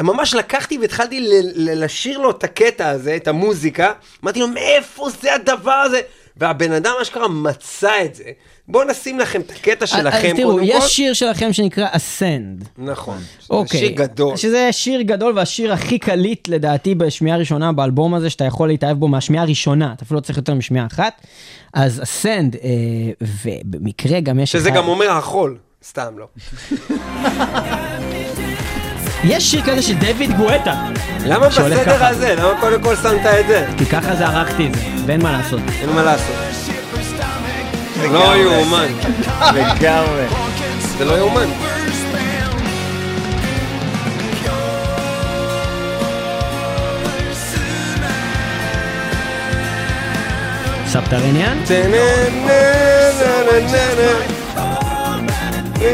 ממש 0.00 0.34
לקחתי 0.34 0.78
והתחלתי 0.78 1.26
לשיר 1.56 2.18
לו 2.18 2.30
את 2.30 2.44
הקטע 2.44 2.88
הזה, 2.88 3.16
את 3.16 3.28
המוזיקה, 3.28 3.92
אמרתי 4.24 4.40
לו, 4.40 4.48
מאיפה 4.48 5.06
זה 5.22 5.34
הדבר 5.34 5.72
הזה? 5.72 6.00
והבן 6.36 6.72
אדם 6.72 6.92
אשכרה 7.02 7.28
מצא 7.28 7.92
את 8.04 8.14
זה. 8.14 8.24
בואו 8.68 8.84
נשים 8.88 9.20
לכם 9.20 9.40
את 9.40 9.50
הקטע 9.50 9.86
שלכם 9.86 10.28
אז 10.30 10.36
תראו, 10.36 10.50
קודם 10.52 10.64
יש 10.64 10.82
כל. 10.82 10.88
שיר 10.88 11.12
שלכם 11.12 11.52
שנקרא 11.52 11.88
Ascend. 11.88 12.64
נכון. 12.78 13.18
אוקיי. 13.50 13.80
שיר 13.80 13.90
גדול. 13.90 14.36
שזה 14.36 14.68
שיר 14.72 15.00
גדול 15.02 15.32
והשיר 15.38 15.72
הכי 15.72 15.98
קליט 15.98 16.48
לדעתי 16.48 16.94
בשמיעה 16.94 17.36
ראשונה 17.38 17.72
באלבום 17.72 18.14
הזה, 18.14 18.30
שאתה 18.30 18.44
יכול 18.44 18.68
להתאהב 18.68 18.98
בו 18.98 19.08
מהשמיעה 19.08 19.44
הראשונה, 19.44 19.92
אתה 19.96 20.04
אפילו 20.04 20.20
לא 20.20 20.24
צריך 20.24 20.38
יותר 20.38 20.54
משמיעה 20.54 20.86
אחת. 20.86 21.12
אז 21.74 22.00
Ascend, 22.02 22.56
אה, 22.64 22.70
ובמקרה 23.44 24.20
גם 24.20 24.38
יש... 24.40 24.52
שזה 24.52 24.68
אחד- 24.68 24.76
גם 24.78 24.88
אומר 24.88 25.10
החול, 25.10 25.58
סתם 25.84 26.14
לא. 26.18 26.26
יש 29.24 29.50
שיר 29.50 29.62
כזה 29.66 29.82
של 29.82 29.94
דויד 29.94 30.36
גואטה, 30.36 30.74
למה 31.26 31.48
בסדר 31.48 31.84
ככה. 31.84 32.08
הזה? 32.08 32.34
למה 32.34 32.60
קודם 32.60 32.82
כל 32.82 32.96
שמת 32.96 33.26
את 33.26 33.46
זה? 33.46 33.66
כי 33.78 33.86
ככה 33.86 34.16
זה 34.16 34.26
ערכתי 34.26 34.66
את 34.66 34.74
זה, 34.74 34.80
ואין 35.06 35.22
מה 35.22 35.32
לעשות. 35.32 35.60
אין 35.80 35.90
מה 35.90 36.02
לעשות. 36.02 36.36
לא 38.12 38.36
יאומן. 38.36 38.86
לגמרי. 39.54 40.24
זה 40.98 41.04
לא 41.04 41.18
יאומן. 41.18 41.46
סבתרניאן? 50.86 51.58
טה-נה-נה-נה-נה-נה. 51.66 54.33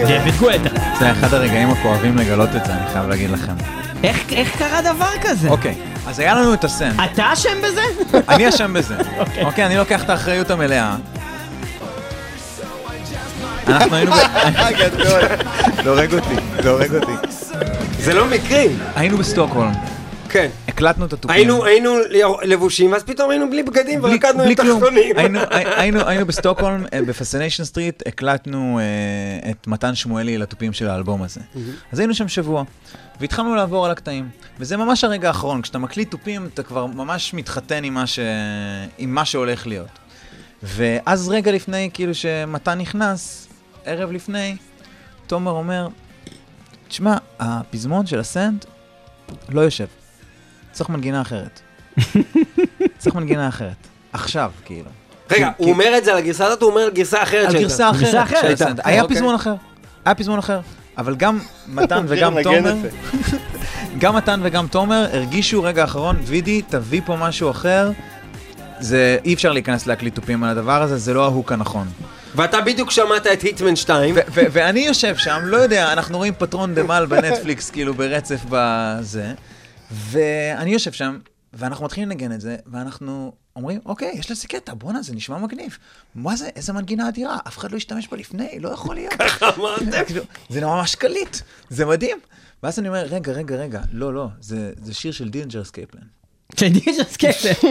דויד 0.07 0.35
גואטה. 0.39 0.69
זה 0.99 1.13
אחד 1.13 1.35
הרגעים 1.35 1.71
הכואבים 1.71 2.17
לגלות 2.17 2.49
את 2.57 2.65
זה, 2.65 2.73
אני 2.73 2.93
חייב 2.93 3.09
להגיד 3.09 3.31
לכם. 3.31 3.53
איך 4.05 4.33
איך 4.33 4.57
קרה 4.59 4.83
דבר 4.83 5.11
כזה? 5.23 5.49
אוקיי, 5.49 5.75
אז 6.07 6.19
היה 6.19 6.35
לנו 6.35 6.55
את 6.55 6.65
הסן. 6.65 6.91
אתה 7.05 7.33
אשם 7.33 7.59
בזה? 7.65 7.83
אני 8.29 8.49
אשם 8.49 8.73
בזה. 8.73 8.95
אוקיי, 9.43 9.67
אני 9.67 9.77
לוקח 9.77 10.05
את 10.05 10.11
האחריות 10.11 10.51
המלאה. 10.51 10.97
אנחנו 13.69 13.97
היינו 13.97 14.13
גדול. 14.79 15.21
זה 15.85 15.91
הורג 15.91 16.15
אותי, 16.15 16.35
זה 16.63 16.71
הורג 16.71 16.95
אותי. 16.95 17.13
זה 17.99 18.15
לא 18.15 18.27
מקרים. 18.27 18.79
היינו 18.97 19.19
בסטוקהולם, 19.19 19.73
כן. 20.29 20.49
הקלטנו 20.71 21.07
את 21.07 21.13
התופים. 21.13 21.37
היינו, 21.37 21.65
היינו 21.65 21.95
לבושים, 22.43 22.93
ואז 22.93 23.03
פתאום 23.03 23.31
היינו 23.31 23.51
בלי 23.51 23.63
בגדים 23.63 24.05
ורקדנו 24.05 24.43
עם. 24.43 24.55
תחתונים. 24.79 25.19
היינו- 25.19 25.41
היינו 25.81 26.01
היינו 26.09 26.27
בסטוקהולם, 26.27 26.85
אה, 26.93 27.03
ב-Fascination 27.03 27.65
Street, 27.65 28.03
הקלטנו 28.07 28.81
אה, 28.81 29.51
את 29.51 29.67
מתן 29.67 29.95
שמואלי 29.95 30.39
לתופים 30.39 30.73
של 30.73 30.89
האלבום 30.89 31.23
הזה. 31.23 31.41
אז 31.93 31.99
היינו 31.99 32.15
שם 32.15 32.29
שבוע, 32.29 32.65
והתחלנו 33.21 33.55
לעבור 33.55 33.85
על 33.87 33.93
הקטעים. 33.93 34.29
וזה 34.59 34.77
ממש 34.77 35.05
הרגע 35.05 35.29
האחרון, 35.29 35.63
כשאתה 35.63 35.79
מקליט 35.79 36.11
תופים, 36.11 36.47
אתה 36.55 36.63
כבר 36.63 36.87
ממש 36.87 37.35
מתחתן 37.35 37.85
עם 37.85 37.95
מה, 37.95 38.07
ש... 38.07 38.19
עם 38.99 39.15
מה 39.15 39.25
שהולך 39.25 39.67
להיות. 39.67 39.89
ואז 40.63 41.29
רגע 41.29 41.53
לפני, 41.53 41.91
כאילו 41.95 42.15
שמתן 42.15 42.79
נכנס, 42.79 43.49
ערב 43.85 44.13
לפני, 44.13 44.57
תומר 45.27 45.51
אומר, 45.53 45.89
תשמע, 46.89 47.17
הפזמון 47.41 48.07
של 48.07 48.21
הסנד 48.21 48.65
לא 49.49 49.61
יושב. 49.61 49.87
צריך 50.73 50.91
מנגינה 50.91 51.21
אחרת. 51.21 51.61
צריך 52.99 53.17
מנגינה 53.17 53.49
אחרת. 53.49 53.87
עכשיו, 54.13 54.51
כאילו. 54.65 54.91
רגע, 55.31 55.51
הוא 55.57 55.71
אומר 55.71 55.99
את 55.99 56.05
זה 56.05 56.13
על 56.13 56.19
הגרסה 56.19 56.47
הזאת, 56.47 56.63
הוא 56.63 56.71
אומר 56.71 56.81
על 56.81 56.91
גרסה 56.91 57.23
אחרת 57.23 57.49
על. 57.49 57.61
גרסה 57.61 57.91
אחרת. 57.91 58.61
היה 58.85 59.03
אוקיי. 59.03 59.17
פזמון 59.17 59.35
אחר. 59.35 59.55
היה 60.05 60.15
פזמון 60.15 60.39
אחר. 60.39 60.61
אבל 60.99 61.15
גם 61.15 61.39
מתן 61.69 62.05
וגם 62.09 62.43
תומר. 62.43 62.75
גם 63.99 64.17
מתן 64.17 64.41
וגם 64.43 64.67
תומר 64.67 65.07
הרגישו 65.13 65.63
רגע 65.63 65.83
האחרון, 65.83 66.17
וידי, 66.25 66.63
תביא 66.63 67.01
פה 67.05 67.17
משהו 67.17 67.51
אחר. 67.51 67.91
זה, 68.81 69.17
אי 69.25 69.35
אפשר 69.35 69.53
להיכנס 69.53 69.87
להקליט 69.87 70.15
תופים 70.15 70.45
על 70.45 70.51
הדבר 70.51 70.83
הזה, 70.83 70.99
זה 70.99 71.15
לא 71.15 71.25
ההוק 71.25 71.53
הנכון. 71.53 71.89
ואתה 72.35 72.61
בדיוק 72.61 72.91
שמעת 72.91 73.27
את 73.27 73.43
היטמן 73.43 73.77
2. 73.77 74.15
ו- 74.15 74.19
ו- 74.35 74.41
ואני 74.53 74.81
יושב 74.81 75.17
שם, 75.17 75.41
לא 75.45 75.57
יודע, 75.57 75.93
אנחנו 75.93 76.19
רואים 76.19 76.33
פטרון 76.39 76.75
דה 76.75 76.83
מל 76.83 77.07
בנטפליקס, 77.09 77.71
כאילו 77.71 77.95
ברצף 77.95 78.41
בזה, 78.49 79.33
ואני 79.91 80.71
יושב 80.71 80.93
שם, 80.93 81.19
ואנחנו 81.53 81.85
מתחילים 81.85 82.09
לנגן 82.09 82.33
את 82.33 82.41
זה, 82.41 82.57
ואנחנו 82.67 83.33
אומרים, 83.57 83.81
אוקיי, 83.87 84.13
יש 84.15 84.31
לזה 84.31 84.49
קטע, 84.49 84.75
בואנה, 84.75 85.03
זה 85.03 85.15
נשמע 85.15 85.39
מגניב. 85.39 85.79
מה 86.15 86.37
זה, 86.37 86.49
איזה 86.57 86.73
מנגינה 86.73 87.09
אדירה, 87.09 87.39
אף 87.49 87.59
אחד 87.59 87.73
לא 87.73 87.77
השתמש 87.77 88.09
בה 88.09 88.17
לפני, 88.17 88.59
לא 88.61 88.69
יכול 88.69 88.95
להיות. 88.95 89.15
ככה 89.29 89.51
אמרתם? 89.57 90.21
זה 90.49 90.61
ממש 90.61 90.95
קליט, 90.95 91.37
זה 91.69 91.87
מדהים. 91.87 92.19
ואז 92.63 92.79
אני 92.79 92.89
אומר, 92.89 93.05
רגע, 93.05 93.33
רגע, 93.33 93.57
רגע, 93.57 93.81
לא, 93.93 94.15
לא, 94.15 94.29
זה, 94.41 94.73
זה 94.83 94.95
שיר 94.95 95.13
של 95.13 95.29
Dillinger 95.29 95.65
Escape 95.65 95.86
Plan. 95.86 96.03
של 96.57 96.69
Dillinger 96.69 97.17
Escape 97.17 97.46
Plan. 97.46 97.71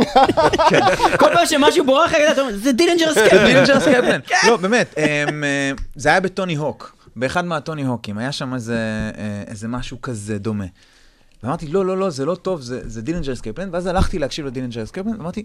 כל 1.19 1.29
פעם 1.33 1.45
שמשהו 1.45 1.85
בורח 1.85 2.11
אתה 2.31 2.41
אומר, 2.41 2.57
זה 2.57 2.71
Dillinger 2.71 3.17
Escape 3.17 3.32
Plan. 3.32 3.45
Dillinger 3.45 3.83
Escape 3.83 4.03
Plan. 4.03 4.19
לא, 4.47 4.57
באמת, 4.57 4.95
אמ, 4.97 5.43
אה, 5.43 5.71
זה 5.95 6.09
היה 6.09 6.19
ב-Tony 6.19 6.55
Hawk, 6.55 6.95
באחד 7.15 7.45
מהטוני 7.45 7.85
הוקים, 7.85 8.17
היה 8.17 8.31
שם 8.31 8.53
איזה, 8.53 8.77
אה, 9.17 9.43
איזה 9.47 9.67
משהו 9.67 10.01
כזה 10.01 10.37
דומה. 10.37 10.65
ואמרתי, 11.43 11.67
לא, 11.67 11.85
לא, 11.85 11.97
לא, 11.97 12.09
זה 12.09 12.25
לא 12.25 12.35
טוב, 12.35 12.61
זה, 12.61 12.89
זה 12.89 13.01
Dillinger 13.01 13.35
Escape 13.35 13.54
Plan, 13.54 13.69
ואז 13.71 13.85
הלכתי 13.85 14.19
להקשיב 14.19 14.45
ל-Dillinger 14.45 14.85
Escape 14.85 15.00
Plan, 15.00 15.13
ואמרתי, 15.17 15.43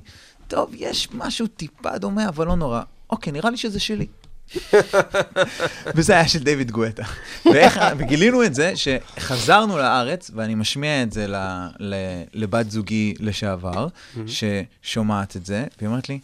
טוב, 0.49 0.70
יש 0.74 1.09
משהו 1.12 1.47
טיפה 1.47 1.99
דומה, 1.99 2.28
אבל 2.28 2.47
לא 2.47 2.57
נורא. 2.57 2.82
אוקיי, 3.11 3.32
נראה 3.32 3.51
לי 3.51 3.57
שזה 3.57 3.80
שלי. 3.80 4.07
וזה 5.95 6.12
היה 6.12 6.28
של 6.28 6.38
דיוויד 6.38 6.70
גואטה. 6.70 7.03
ואיך, 7.47 7.80
וגילינו 7.99 8.45
את 8.45 8.55
זה 8.55 8.72
שחזרנו 8.76 9.78
לארץ, 9.78 10.30
ואני 10.34 10.55
משמיע 10.55 11.03
את 11.03 11.12
זה 11.12 11.26
ל, 11.26 11.36
ל, 11.78 11.95
לבת 12.34 12.70
זוגי 12.70 13.14
לשעבר, 13.20 13.86
ששומעת 14.26 15.36
את 15.36 15.47
זה, 15.47 15.64
והיא 15.78 15.88
אומרת 15.88 16.09
לי, 16.09 16.18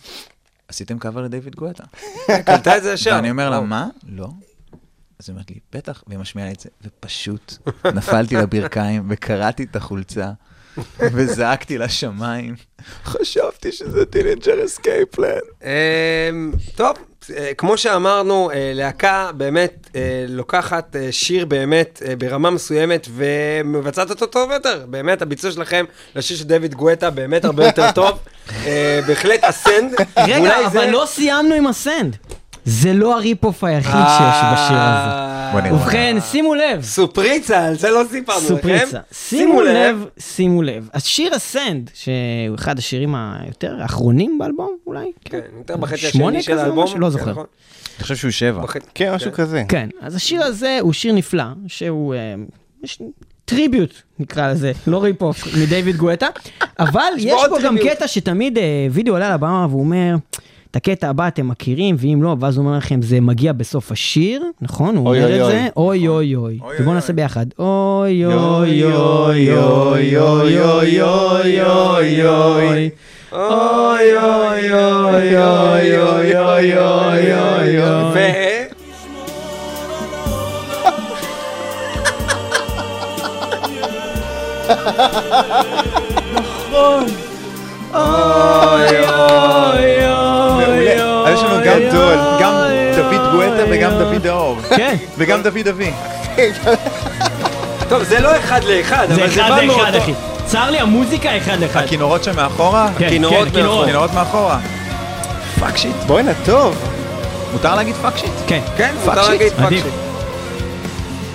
עשיתם 0.69 0.99
קאבר 0.99 1.23
לדיוויד 1.23 1.55
גואטה. 1.57 1.85
קלטה 2.47 2.77
את 2.77 2.83
זה 2.83 2.93
ישר. 2.93 3.11
ואני 3.15 3.31
אומר 3.31 3.51
לה. 3.51 3.61
מה? 3.61 3.89
לא. 4.09 4.29
אז 5.21 5.29
היא 5.29 5.35
אומרת 5.35 5.51
לי, 5.51 5.57
בטח, 5.73 6.03
והיא 6.07 6.19
משמיעה 6.19 6.49
לי 6.49 6.55
את 6.55 6.61
זה, 6.61 6.69
ופשוט 6.85 7.55
נפלתי 7.95 8.37
לברכיים 8.37 9.07
וקרעתי 9.11 9.67
את 9.71 9.77
החולצה, 9.77 10.31
וזעקתי 11.01 11.79
לשמיים, 11.79 12.55
חשבתי 13.05 13.73
שזה 13.73 14.05
Dillinger 14.05 14.65
Escape 14.65 15.05
Plan. 15.05 15.39
אמ, 15.63 16.53
טוב, 16.77 16.97
אה, 17.37 17.55
כמו 17.59 17.79
שאמרנו, 17.79 18.51
אה, 18.51 18.73
להקה 18.75 19.31
באמת 19.37 19.91
אה, 19.97 20.25
לוקחת 20.29 20.97
שיר 21.11 21.47
באמת 21.47 22.03
ברמה 22.19 22.51
מסוימת 22.51 23.09
ומבצעת 23.11 24.11
אותו 24.11 24.27
טוב 24.27 24.51
יותר. 24.51 24.85
באמת, 24.87 25.23
הביצוע 25.23 25.53
שלכם 25.53 25.85
לשיר 26.15 26.37
של 26.37 26.45
דויד 26.45 26.75
גואטה 26.75 27.11
באמת 27.11 27.45
הרבה 27.45 27.67
יותר 27.67 27.91
טוב. 27.93 28.19
בהחלט 29.07 29.45
Ascend. 29.45 29.95
רגע, 30.19 30.67
אבל 30.67 30.91
לא 30.91 31.05
סיימנו 31.07 31.55
עם 31.55 31.67
ה 31.67 31.73
Ascend. 31.73 32.17
זה 32.65 32.93
לא 32.93 33.17
ה 33.17 33.23
rip-off 33.23 33.65
היחיד 33.65 33.93
שיש 33.93 34.41
בשיר 34.53 34.77
הזה. 34.77 35.11
אה. 35.11 35.75
ובכן, 35.75 36.17
שימו 36.31 36.55
לב. 36.55 36.83
סורפריזה, 36.83 37.67
על 37.67 37.75
זה 37.75 37.91
לא 37.91 38.03
סיפרנו 38.11 38.39
לכם. 38.39 38.49
סורפריזה. 38.49 38.99
שימו 39.13 39.63
לב, 39.63 40.05
שימו 40.19 40.63
לב. 40.63 40.89
השיר 40.95 41.35
ה 41.35 41.42
Ascend, 41.42 41.91
שהוא 41.95 42.55
אחד 42.55 42.79
השירים 42.79 43.15
היותר 43.15 43.77
האחרונים 43.83 44.39
באלבום, 44.39 44.77
אולי? 44.87 45.13
כן, 45.25 45.41
יותר 45.59 45.77
בחצי 45.77 45.97
שמונה 45.97 46.39
השני 46.39 46.43
של 46.43 46.53
כזה, 46.53 46.63
האלבום. 46.63 46.85
משהו? 46.85 46.99
לא 46.99 47.07
כן, 47.07 47.13
זוכר. 47.13 47.31
נכון. 47.31 47.45
אני 47.97 48.03
חושב 48.03 48.17
שהוא 48.17 48.31
שבע. 48.31 48.63
כן, 48.95 49.15
משהו 49.15 49.33
כזה. 49.33 49.63
כן, 49.69 49.89
אז 50.01 50.15
השיר 50.15 50.43
הזה 50.43 50.79
הוא 50.81 50.93
שיר 50.93 51.13
נפלא, 51.13 51.45
שהוא... 51.67 52.15
אה, 52.15 52.35
tribute, 53.45 53.95
נקרא 54.19 54.51
לזה, 54.51 54.73
לא 54.87 55.03
rip-off, 55.03 55.45
מדייוויד 55.63 55.97
גואטה, 55.97 56.27
אבל 56.79 57.13
יש 57.19 57.43
פה 57.49 57.61
גם. 57.65 57.77
קטע 57.79 58.09
שתמיד 58.09 58.59
אה, 58.59 58.87
וידי 58.91 59.15
עולה 59.15 59.35
לבמה 59.35 59.67
והוא 59.71 59.81
אומר, 59.81 60.15
את 60.71 60.77
הקטע 60.77 61.09
הבא 61.09 61.29
אתם 61.29 61.49
מכירים, 61.49 61.97
ואם 61.99 62.23
לא, 62.23 62.37
ואז 62.41 62.57
הוא 62.57 62.67
אומר 62.67 62.77
לכם, 62.79 63.03
זה 63.03 63.21
מגיע 63.21 63.53
בסוף 63.53 63.93
השיר, 63.93 64.43
נכון? 64.61 64.97
הוא 64.97 65.09
אוי, 65.09 65.19
אומר 65.25 65.31
אוי, 65.31 65.37
את 65.37 65.43
אוי. 65.43 65.53
זה, 65.53 65.69
אוי 65.77 66.09
אוי 66.09 66.35
אוי. 66.35 66.59
אוי, 66.61 66.75
ובואו 66.75 66.87
אוי, 66.87 66.95
נעשה 66.95 67.13
אוי. 67.13 67.17
ביחד, 67.17 67.47
אוי 67.59 68.27
אוי 68.27 68.85
אוי 68.85 69.57
אוי 69.57 69.57
אוי 69.57 70.19
אוי 70.19 71.01
אוי 71.01 71.63
אוי 71.63 72.27
אוי. 72.27 72.91
אוי 73.33 74.17
אוי 74.19 74.73
אוי 74.73 75.37
אוי 75.37 75.99
אוי 75.99 76.39
אוי 76.39 76.39
אוי 76.39 77.33
אוי 77.33 77.83
אוי. 77.83 78.31
אוי 86.73 87.07
אוי 87.95 89.09
אוי 89.09 89.60
לנו 91.93 92.41
גם 92.41 92.55
דוד 92.97 93.33
גואטה 93.33 93.65
וגם. 93.71 93.91
דוד 93.99 94.27
האור. 94.27 94.57
כן. 94.77 94.97
וגם 95.19 95.43
דוד 95.43 95.69
אבי. 95.71 95.91
טוב, 97.89 98.03
זה 98.03 98.21
לא 98.21 98.37
אחד 98.37 98.65
לאחד, 98.65 99.07
זה 99.09 99.15
אבל 99.15 99.29
זה 99.31 99.41
אחד 99.41 99.51
בא 99.51 99.63
לאחד, 99.63 99.83
מאותו... 99.83 99.99
אחי. 99.99 100.13
צר 100.47 100.71
לי, 100.71 100.79
המוזיקה 100.79 101.37
אחד 101.37 101.61
לאחד. 101.61 101.81
הכינורות 101.83 102.25
שם 102.25 102.37
מאחורה? 102.37 102.89
כן, 102.99 103.07
הכינורות 103.07 103.49
כן, 103.53 103.61
הכינורות. 103.61 104.15
מאחורה. 104.15 104.59
fuck 105.61 105.77
shit. 105.77 105.97
בואנה, 106.07 106.33
טוב. 106.45 106.77
מותר 107.53 107.75
להגיד 107.75 107.95
fuck 107.95 108.17
shit? 108.17 108.31
כן. 108.47 108.61
כן, 108.77 108.95
fuck 109.05 109.17
מותר 109.17 109.29
להגיד 109.29 109.53
fuck. 109.53 109.69
shit. 109.69 109.85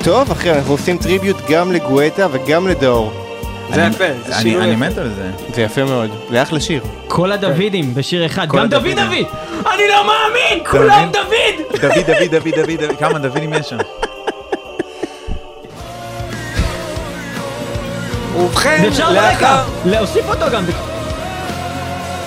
טוב, 0.04 0.32
אחי, 0.32 0.52
אנחנו 0.52 0.72
עושים 0.72 0.98
tribute 0.98 1.38
גם 1.50 1.72
לגואטה 1.72 2.28
וגם 2.32 2.68
לדאור. 2.68 3.25
זה 3.74 3.86
אני- 3.86 3.96
יפה, 3.96 4.04
זה 4.26 4.34
אני- 4.36 4.42
שינוי 4.42 4.64
אני 4.64 4.72
יפה. 4.72 4.80
מת 4.80 4.98
על 4.98 5.10
זה. 5.16 5.30
זה 5.56 5.62
יפה 5.62 5.84
מאוד. 5.84 6.10
זה 6.32 6.42
אחלה 6.44 6.60
שיר. 6.60 6.84
כל 7.08 7.32
הדוידים 7.32 7.94
בשיר 7.94 8.26
אחד. 8.26 8.48
גם 8.50 8.68
דוד. 8.68 8.84
דוד! 8.96 9.26
אני 9.74 9.84
לא 9.90 10.08
מאמין! 10.08 10.64
כולם 10.72 11.10
דוד! 11.14 11.82
דוד, 11.82 11.92
דוד, 12.08 12.36
דוד, 12.36 12.56
דוד, 12.56 12.82
דוד, 12.82 12.98
כמה 13.00 13.20
דוידים 13.20 13.54
יש 13.54 13.70
שם? 13.70 13.78
ובכן, 18.38 18.82
ואפשר 18.86 19.12
לאחר... 19.12 19.32
ברקע 19.34 19.64
להוסיף 19.86 20.26
אותו 20.30 20.46
גם. 20.52 20.64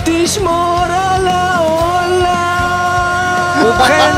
תשמור 0.04 0.78
על 0.90 1.26
העולם! 1.26 2.28
ובכן, 3.66 4.10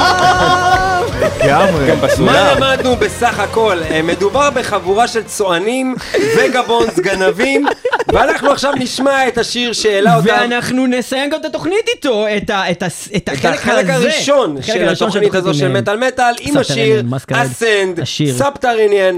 לגמרי. 1.20 1.86
גם 1.90 2.00
מה 2.00 2.06
בסולם. 2.06 2.56
למדנו 2.56 2.96
בסך 2.96 3.38
הכל? 3.38 3.78
אה, 3.90 4.02
מדובר 4.02 4.50
בחבורה 4.50 5.08
של 5.08 5.22
צוענים 5.22 5.94
וגבונס 6.36 6.98
גנבים, 6.98 7.66
ואנחנו 8.12 8.50
עכשיו 8.50 8.72
נשמע 8.78 9.28
את 9.28 9.38
השיר 9.38 9.72
שהעלה 9.72 10.16
אותם. 10.16 10.26
ואנחנו 10.28 10.86
נסיים 10.86 11.30
גם 11.30 11.40
את 11.40 11.44
התוכנית 11.44 11.88
איתו, 11.94 12.26
את 12.36 12.50
ה- 12.50 12.70
את 12.70 12.82
ה- 12.82 12.86
את 12.86 12.90
את 13.16 13.28
החלק 13.28 13.54
החלק 13.54 13.90
הזה. 13.90 14.04
הראשון 14.04 14.56
החלק 14.58 14.74
של 14.76 14.88
התוכנית 14.88 15.34
הזו 15.34 15.54
של 15.54 15.68
מטאל 15.68 15.96
מטאל 16.08 16.34
עם 16.40 16.56
השיר 16.56 17.02
Ascend. 17.32 18.00
Subterranean. 18.38 19.16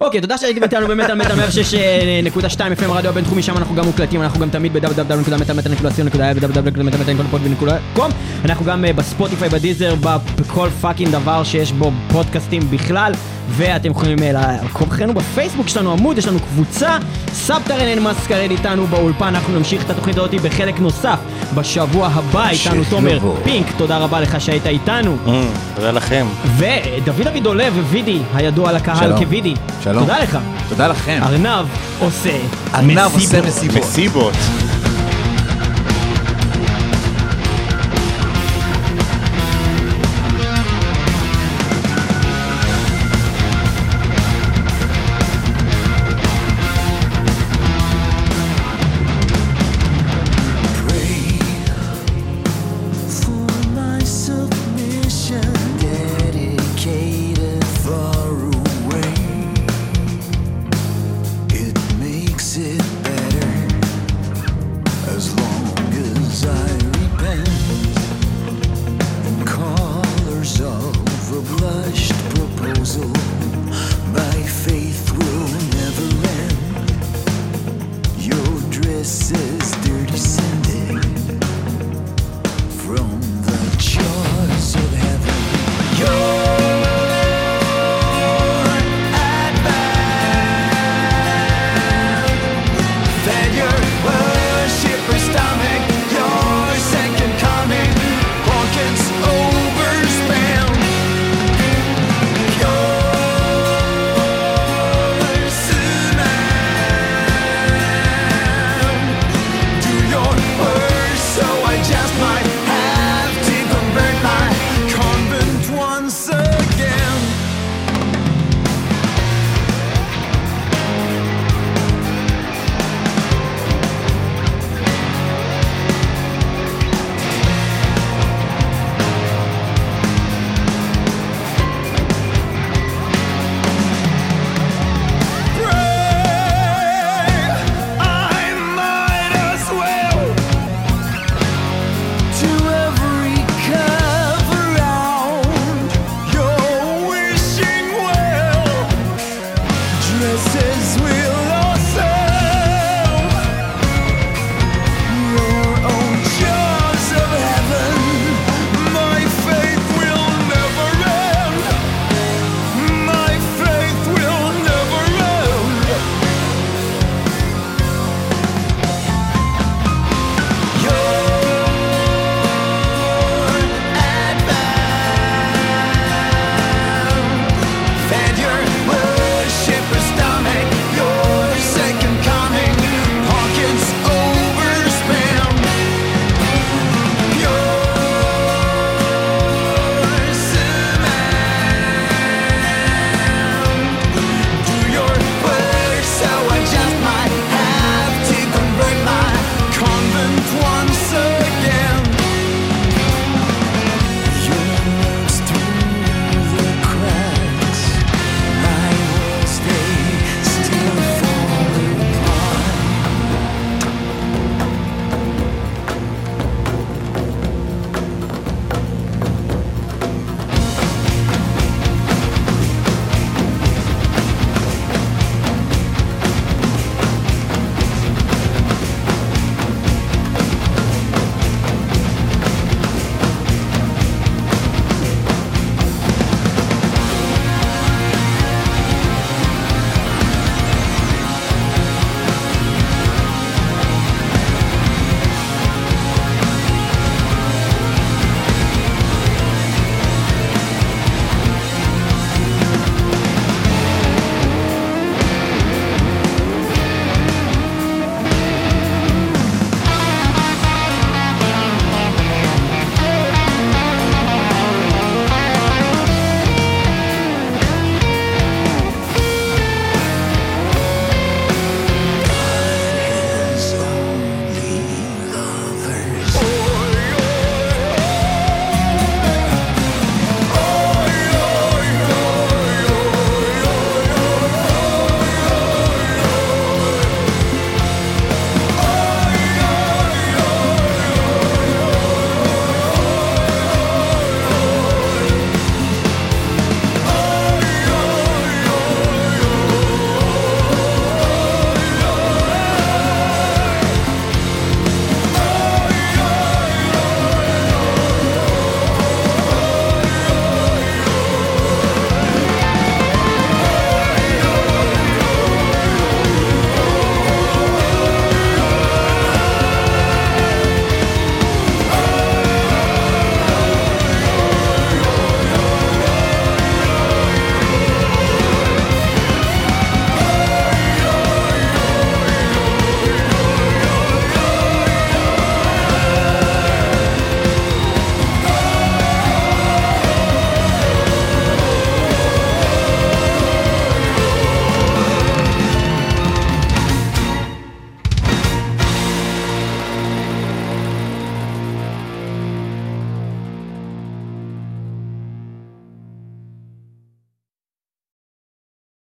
אוקיי, 0.00 0.20
תודה 0.20 0.38
שהייתם 0.38 0.62
איתנו 0.62 0.86
במטאל 0.88 1.14
מטאל 1.14 1.36
106.2 1.36 1.40
FM 2.80 2.92
רדיו 2.92 3.10
הבינתחומי, 3.10 3.42
שם 3.42 3.56
אנחנו 3.56 3.74
גם 3.74 3.84
מוקלטים, 3.84 4.22
אנחנו 4.22 4.40
גם 4.40 4.50
תמיד 4.50 4.72
ב- 4.72 4.85
www.metalmetal.co.il 4.85 6.18
ו- 6.40 6.56
www.metalmetal.com 6.56 8.00
אנחנו 8.44 8.64
גם 8.64 8.84
אה, 8.84 8.92
בספוטיפיי, 8.92 9.48
בדיזר, 9.48 9.94
ב- 10.00 10.16
בכל 10.40 10.68
fuck 10.80 10.95
fucking 10.96 11.12
דבר 11.12 11.44
שיש 11.44 11.72
בו 11.72 11.92
פודקאסטים 12.12 12.62
בכלל, 12.70 13.12
ואתם 13.48 13.90
יכולים 13.90 14.18
אה, 14.22 14.32
לעקוב 14.32 14.88
אחרינו 14.88 15.14
בפייסבוק, 15.14 15.66
יש 15.66 15.76
לנו 15.76 15.92
עמוד, 15.92 16.18
יש 16.18 16.26
לנו 16.28 16.40
קבוצה, 16.40 16.96
Subterranean 17.32 18.02
Masquerade 18.02 18.50
איתנו 18.50 18.86
באולפן, 18.86 19.26
אנחנו 19.26 19.58
נמשיך 19.58 19.84
את 19.84 19.90
התוכנית 19.90 20.16
הזאת 20.18 20.34
בחלק 20.34 20.80
נוסף 20.80 21.18
בשבוע 21.54 22.08
הבא, 22.08 22.48
איתנו 22.48 22.82
תומר. 22.90 23.18
פינק, 23.44 23.66
תודה 23.76 23.98
רבה 23.98 24.20
לך 24.20 24.40
שהיית 24.40 24.66
איתנו. 24.66 25.16
Mm, 25.26 25.30
תודה 25.74 25.90
לכם. 25.90 26.26
ודוד 26.56 27.26
אביד 27.26 27.46
עולה 27.46 27.68
ווידי, 27.72 28.18
הידוע 28.34 28.72
לקהל. 28.72 29.16
כווידי. 29.18 29.54
שלום. 29.80 30.02
תודה 30.02 30.18
לך. 30.18 30.38
תודה 30.68 30.88
לכם. 30.88 31.20
ארנב 31.22 31.66
עושה 31.98 32.38
ארנב 32.74 32.98
עושה 33.14 33.42
מסיבות. 33.42 33.46
מסיבות. 33.46 33.82
מסיבות. 33.84 34.65